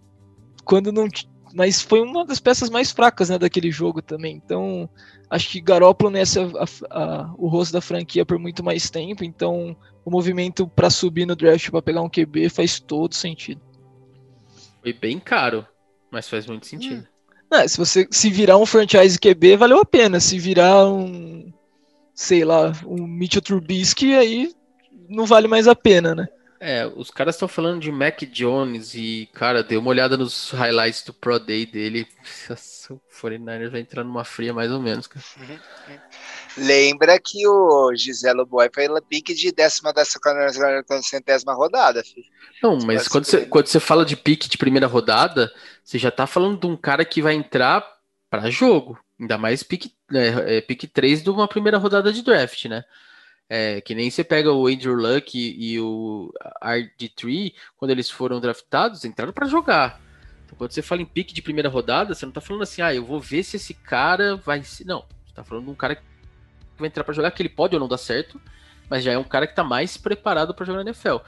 [0.65, 1.09] quando não
[1.57, 4.37] mas foi uma das peças mais fracas né, daquele jogo também.
[4.37, 4.87] Então,
[5.31, 9.25] acho que Garoppolo nessa a, a, o rosto da franquia por muito mais tempo.
[9.25, 9.75] Então,
[10.05, 13.63] o movimento para subir no draft para pegar um QB faz todo sentido.
[14.83, 15.67] Foi bem caro,
[16.11, 17.01] mas faz muito sentido.
[17.01, 17.17] Hum.
[17.51, 20.21] Não, se você se virar um franchise QB, valeu a pena.
[20.21, 21.51] Se virar um,
[22.15, 24.53] sei lá, um Mitchell Trubisky, aí
[25.09, 26.29] não vale mais a pena, né?
[26.59, 31.03] É, os caras estão falando de Mac Jones e, cara, dei uma olhada nos highlights
[31.03, 32.07] do Pro Day dele.
[32.91, 35.25] o 49ers vai entrar numa fria mais ou menos, cara.
[36.57, 40.19] Lembra que o Giselo Boy foi pique de décima dessa
[41.03, 42.27] centésima rodada, filho.
[42.63, 45.53] Não, mas quando você, quando você fala de pique de primeira rodada,
[45.85, 47.87] você já tá falando de um cara que vai entrar
[48.31, 48.99] para jogo.
[49.21, 52.85] Ainda mais pique, é, é, pique 3 de uma primeira rodada de draft, né?
[53.49, 56.33] É, que nem você pega o Andrew Luck e, e o
[56.63, 60.01] RD3, quando eles foram draftados, entraram para jogar.
[60.45, 62.95] Então, quando você fala em pique de primeira rodada, você não tá falando assim, ah,
[62.95, 64.63] eu vou ver se esse cara vai.
[64.85, 66.03] Não, você tá falando de um cara que
[66.79, 68.41] vai entrar para jogar, que ele pode ou não dar certo,
[68.89, 71.19] mas já é um cara que tá mais preparado para jogar na NFL.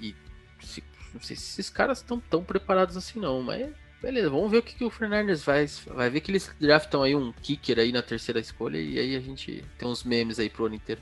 [0.00, 0.14] E
[0.60, 0.82] se,
[1.14, 3.70] não sei se esses caras estão tão preparados assim, não, mas
[4.00, 5.66] beleza, vamos ver o que, que o Fernandes vai.
[5.86, 9.20] Vai ver que eles draftam aí um kicker aí na terceira escolha e aí a
[9.20, 11.00] gente tem uns memes aí pro ano inteiro.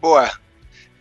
[0.00, 0.30] Boa.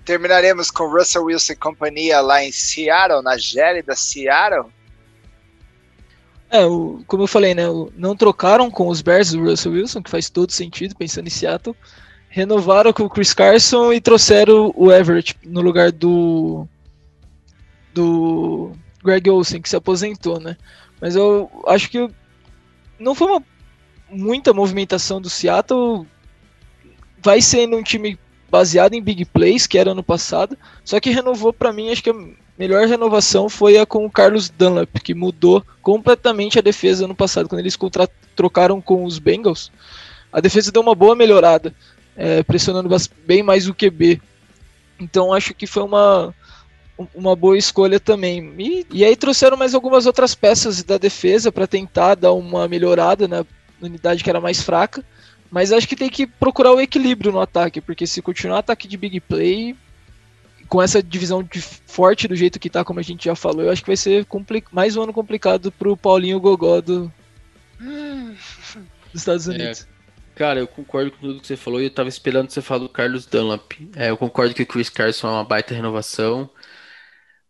[0.06, 4.72] Terminaremos com Russell Wilson e companhia lá em Seattle, na gélida Seattle.
[6.50, 7.70] É, o, como eu falei, né?
[7.70, 11.32] O, não trocaram com os Bears do Russell Wilson, que faz todo sentido, pensando em
[11.32, 11.76] Seattle.
[12.28, 16.68] Renovaram com o Chris Carson e trouxeram o Everett no lugar do.
[17.94, 18.72] do
[19.04, 20.58] Greg Olsen, que se aposentou, né?
[21.00, 22.10] Mas eu acho que
[23.00, 23.44] não foi uma
[24.10, 26.06] muita movimentação do Seattle.
[27.22, 28.18] Vai sendo um time
[28.50, 30.58] baseado em big plays, que era ano passado.
[30.84, 32.16] Só que renovou para mim, acho que a
[32.58, 37.48] melhor renovação foi a com o Carlos Dunlap, que mudou completamente a defesa ano passado,
[37.48, 37.78] quando eles
[38.36, 39.72] trocaram com os Bengals.
[40.32, 41.74] A defesa deu uma boa melhorada,
[42.16, 42.90] é, pressionando
[43.26, 44.22] bem mais o QB.
[45.00, 46.34] Então acho que foi uma,
[47.16, 48.54] uma boa escolha também.
[48.58, 53.28] E, e aí trouxeram mais algumas outras peças da defesa para tentar dar uma melhorada
[53.28, 53.46] na
[53.82, 55.04] unidade que era mais fraca.
[55.50, 58.98] Mas acho que tem que procurar o equilíbrio no ataque, porque se continuar ataque de
[58.98, 59.76] big play,
[60.68, 63.72] com essa divisão de forte do jeito que tá, como a gente já falou, eu
[63.72, 64.26] acho que vai ser
[64.72, 67.12] mais um ano complicado pro Paulinho Gogó do,
[67.80, 69.82] dos Estados Unidos.
[69.82, 69.86] É,
[70.36, 72.90] cara, eu concordo com tudo que você falou e eu tava esperando você falar do
[72.90, 73.72] Carlos Dunlap.
[73.96, 76.48] É, eu concordo que o Chris Carson é uma baita renovação,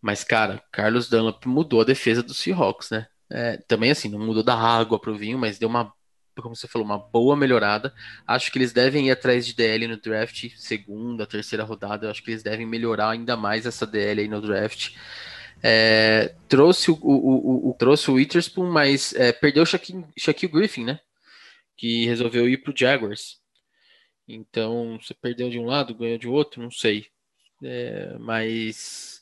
[0.02, 3.08] mas, cara, Carlos Dunlap mudou a defesa do Seahawks, né?
[3.30, 5.94] É, também assim, não mudou da água pro vinho, mas deu uma
[6.42, 7.94] como você falou, uma boa melhorada.
[8.26, 12.06] Acho que eles devem ir atrás de DL no draft, segunda, terceira rodada.
[12.06, 14.96] Eu acho que eles devem melhorar ainda mais essa DL aí no draft.
[15.62, 20.52] É, trouxe o, o, o, o, trouxe o Witherspoon, mas é, perdeu o Shaquille, Shaquille
[20.52, 21.00] Griffin, né?
[21.78, 23.40] Que resolveu ir pro Jaguars.
[24.28, 27.08] Então, você perdeu de um lado, ganhou de outro, não sei.
[27.64, 29.22] É, mas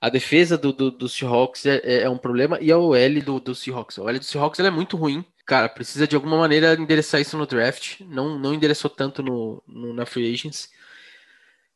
[0.00, 3.40] a defesa do, do, do Seahawks é, é, é, um problema e a OL do,
[3.40, 3.98] do Seahawks.
[3.98, 7.46] A OL do Seahawks é muito ruim cara, precisa de alguma maneira endereçar isso no
[7.46, 8.00] draft.
[8.00, 10.70] Não, não endereçou tanto no, no, na free agents.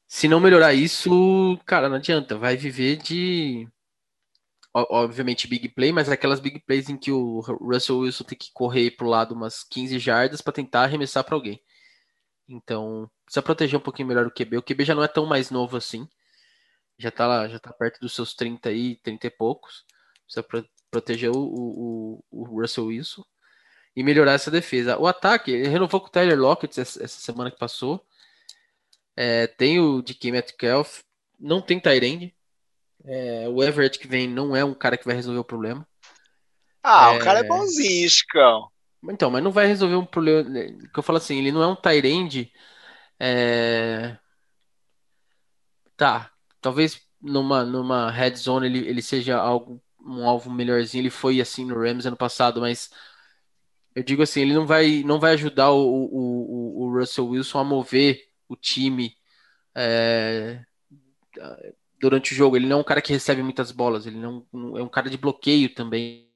[0.06, 2.36] Se não melhorar isso, cara, não adianta.
[2.36, 3.68] Vai viver de.
[4.74, 8.92] Obviamente, big play, mas aquelas big plays em que o Russell Wilson tem que correr
[8.92, 11.60] pro lado umas 15 jardas para tentar arremessar para alguém.
[12.48, 14.59] Então, precisa proteger um pouquinho melhor o QB.
[14.59, 16.09] O QB já não é tão mais novo assim.
[16.98, 19.84] Já tá lá, já tá perto dos seus 30 aí, 30 e poucos.
[20.24, 23.24] Precisa pro, proteger o, o, o Russell Wilson
[23.95, 24.99] e melhorar essa defesa.
[24.99, 28.05] O ataque, ele renovou com o Tyler Lockett essa, semana que passou.
[29.17, 31.01] É, tem o DK Metcalf,
[31.39, 32.35] não tem Tyrande.
[33.05, 35.87] É, o Everett que vem não é um cara que vai resolver o problema.
[36.83, 37.17] Ah, é...
[37.17, 38.69] o cara é bonzinho, Chicão.
[39.05, 40.49] Então, mas não vai resolver um problema.
[40.49, 42.53] Né, que eu falo assim, ele não é um Tyrande.
[43.19, 44.17] É...
[45.97, 46.31] Tá,
[46.61, 51.03] talvez numa, numa red zone ele, ele seja algo, um alvo melhorzinho.
[51.03, 52.91] Ele foi assim no Rams ano passado, mas
[53.95, 57.65] eu digo assim, ele não vai, não vai ajudar o, o, o Russell Wilson a
[57.65, 59.17] mover o time
[59.77, 60.65] é,
[62.01, 62.57] durante o jogo.
[62.57, 64.47] Ele não é um cara que recebe muitas bolas, ele não
[64.77, 66.29] é um cara de bloqueio também,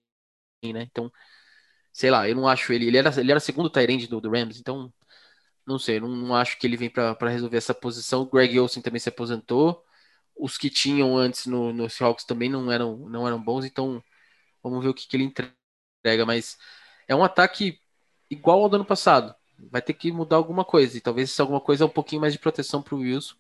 [0.65, 0.83] né?
[0.83, 1.13] Então,
[1.93, 2.87] sei lá, eu não acho ele.
[2.89, 4.93] Ele era, ele era segundo Tyrande do, do Rams, então
[5.67, 8.23] não sei, não, não acho que ele vem para resolver essa posição.
[8.23, 9.85] O Greg Olsen também se aposentou.
[10.37, 14.03] Os que tinham antes no, no Seahawks também não eram, não eram bons, então
[14.63, 16.27] vamos ver o que, que ele entrega.
[16.27, 16.59] Mas
[17.09, 17.79] é um ataque
[18.31, 19.35] igual ao do ano passado.
[19.71, 20.97] Vai ter que mudar alguma coisa.
[20.97, 23.35] E talvez essa alguma coisa é um pouquinho mais de proteção para o Wilson.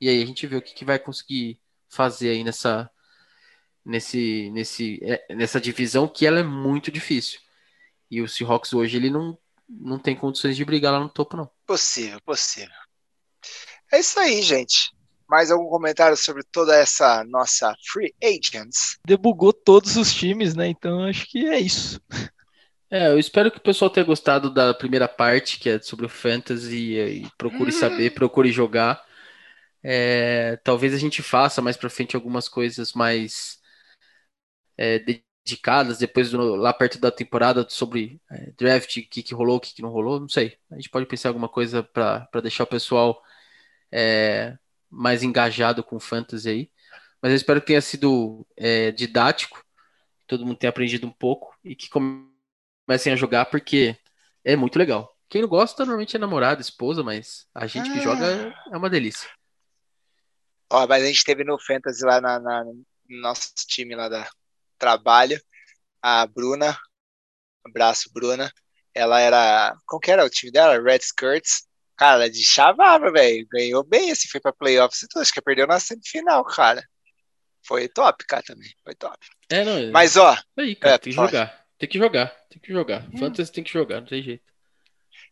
[0.00, 2.90] E aí a gente vê o que, que vai conseguir fazer aí nessa,
[3.84, 7.40] nesse, nesse, é, nessa divisão que ela é muito difícil.
[8.10, 9.36] E o Seahawks hoje ele não,
[9.68, 11.50] não tem condições de brigar lá no topo, não.
[11.66, 12.74] Possível, possível.
[13.92, 14.92] É isso aí, gente.
[15.28, 18.98] Mais algum comentário sobre toda essa nossa free agents?
[19.04, 20.68] Debugou todos os times, né?
[20.68, 22.00] Então acho que é isso.
[22.90, 26.08] É, eu espero que o pessoal tenha gostado da primeira parte, que é sobre o
[26.08, 27.72] Fantasy, e procure hum.
[27.72, 29.04] saber, procure jogar.
[29.82, 33.60] É, talvez a gente faça mais pra frente algumas coisas mais
[34.76, 39.56] é, dedicadas, depois do, lá perto da temporada, sobre é, draft, o que, que rolou,
[39.56, 40.58] o que, que não rolou, não sei.
[40.70, 43.22] A gente pode pensar alguma coisa para deixar o pessoal
[43.92, 44.56] é,
[44.90, 46.70] mais engajado com o Fantasy aí.
[47.22, 49.64] Mas eu espero que tenha sido é, didático,
[50.26, 51.88] todo mundo tenha aprendido um pouco e que
[52.88, 53.94] comecem a jogar porque
[54.42, 55.14] é muito legal.
[55.28, 58.70] Quem não gosta normalmente é namorado, esposa, mas a gente que joga ah.
[58.72, 59.28] é uma delícia.
[60.70, 62.84] Ó, mas a gente teve no Fantasy lá na, na, no
[63.20, 64.26] nosso time lá da
[64.78, 65.38] trabalho,
[66.00, 66.78] a Bruna,
[67.66, 68.50] abraço Bruna,
[68.94, 70.80] ela era, como que era o time dela?
[70.80, 75.20] Red Skirts, cara, ela de chavava, velho, ganhou bem, assim, foi pra playoffs e tudo,
[75.20, 76.82] acho que perdeu na semifinal, cara.
[77.62, 79.18] Foi top, cara, também, foi top.
[79.50, 80.34] É, não, mas, ó...
[80.56, 81.57] Aí, cara, é, tem que jogar.
[81.78, 83.08] Tem que jogar, tem que jogar.
[83.08, 83.18] Hum.
[83.18, 84.52] Fantasy tem que jogar, não tem jeito.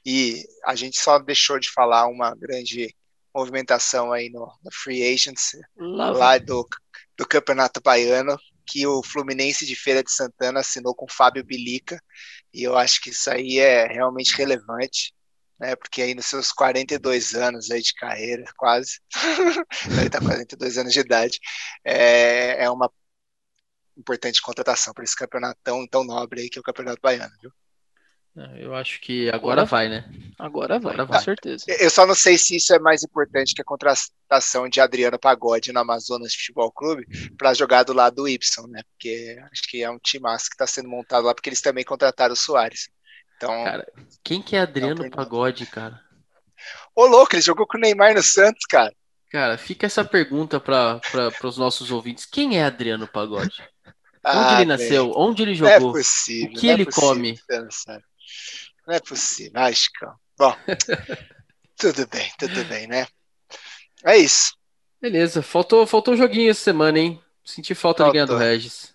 [0.05, 2.95] E a gente só deixou de falar uma grande
[3.35, 6.67] movimentação aí no, no Free Agents, lá, lá do,
[7.19, 12.01] do Campeonato Baiano, que o Fluminense de Feira de Santana assinou com Fábio Bilica,
[12.55, 15.13] e eu acho que isso aí é realmente relevante,
[15.61, 19.01] né, porque aí nos seus 42 anos aí de carreira, quase,
[19.91, 21.39] ele está 42 anos de idade,
[21.85, 22.91] é, é uma
[23.97, 27.53] importante contratação para esse campeonato tão, tão nobre aí que é o Campeonato Baiano, viu?
[28.59, 30.05] Eu acho que agora, agora vai, né?
[30.39, 31.65] Agora vai, agora vai, com certeza.
[31.69, 35.73] Eu só não sei se isso é mais importante que a contratação de Adriano Pagode
[35.73, 37.07] no Amazonas Futebol Clube
[37.39, 38.83] para jogar do lado do Y, né?
[38.91, 42.35] Porque acho que é um time que está sendo montado lá, porque eles também contrataram
[42.35, 42.91] o Soares.
[43.39, 43.91] Então, cara,
[44.23, 45.99] quem que é Adriano Pagode, cara?
[46.95, 48.95] Ô, louco, ele jogou com o Neymar no Santos, cara.
[49.31, 51.01] Cara, fica essa pergunta para
[51.45, 52.25] os nossos ouvintes.
[52.25, 53.63] Quem é Adriano Pagode?
[54.23, 55.05] Ah, Onde ele nasceu?
[55.05, 55.15] Bem.
[55.17, 55.81] Onde ele jogou?
[55.81, 56.57] Não é possível.
[56.57, 57.41] O que ele é possível, come?
[58.87, 59.53] Não é possível.
[59.55, 60.15] Ai, Chicão.
[60.39, 60.57] Bom,
[61.79, 63.07] tudo bem, tudo bem, né?
[64.05, 64.55] É isso.
[65.01, 65.43] Beleza.
[65.43, 67.21] Faltou, faltou um joguinho essa semana, hein?
[67.45, 68.13] Senti falta faltou.
[68.13, 68.95] de ganhar do Regis.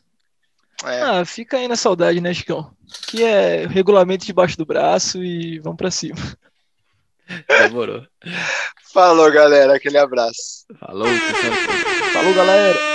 [0.83, 1.01] É.
[1.01, 2.75] Ah, fica aí na saudade, né, Chicão?
[3.07, 6.17] Que é regulamento debaixo do braço e vamos pra cima.
[7.47, 8.05] Demorou.
[8.93, 9.75] Falou, galera.
[9.75, 10.65] Aquele abraço.
[10.79, 12.13] Falou, pessoal.
[12.13, 12.90] Falou, galera.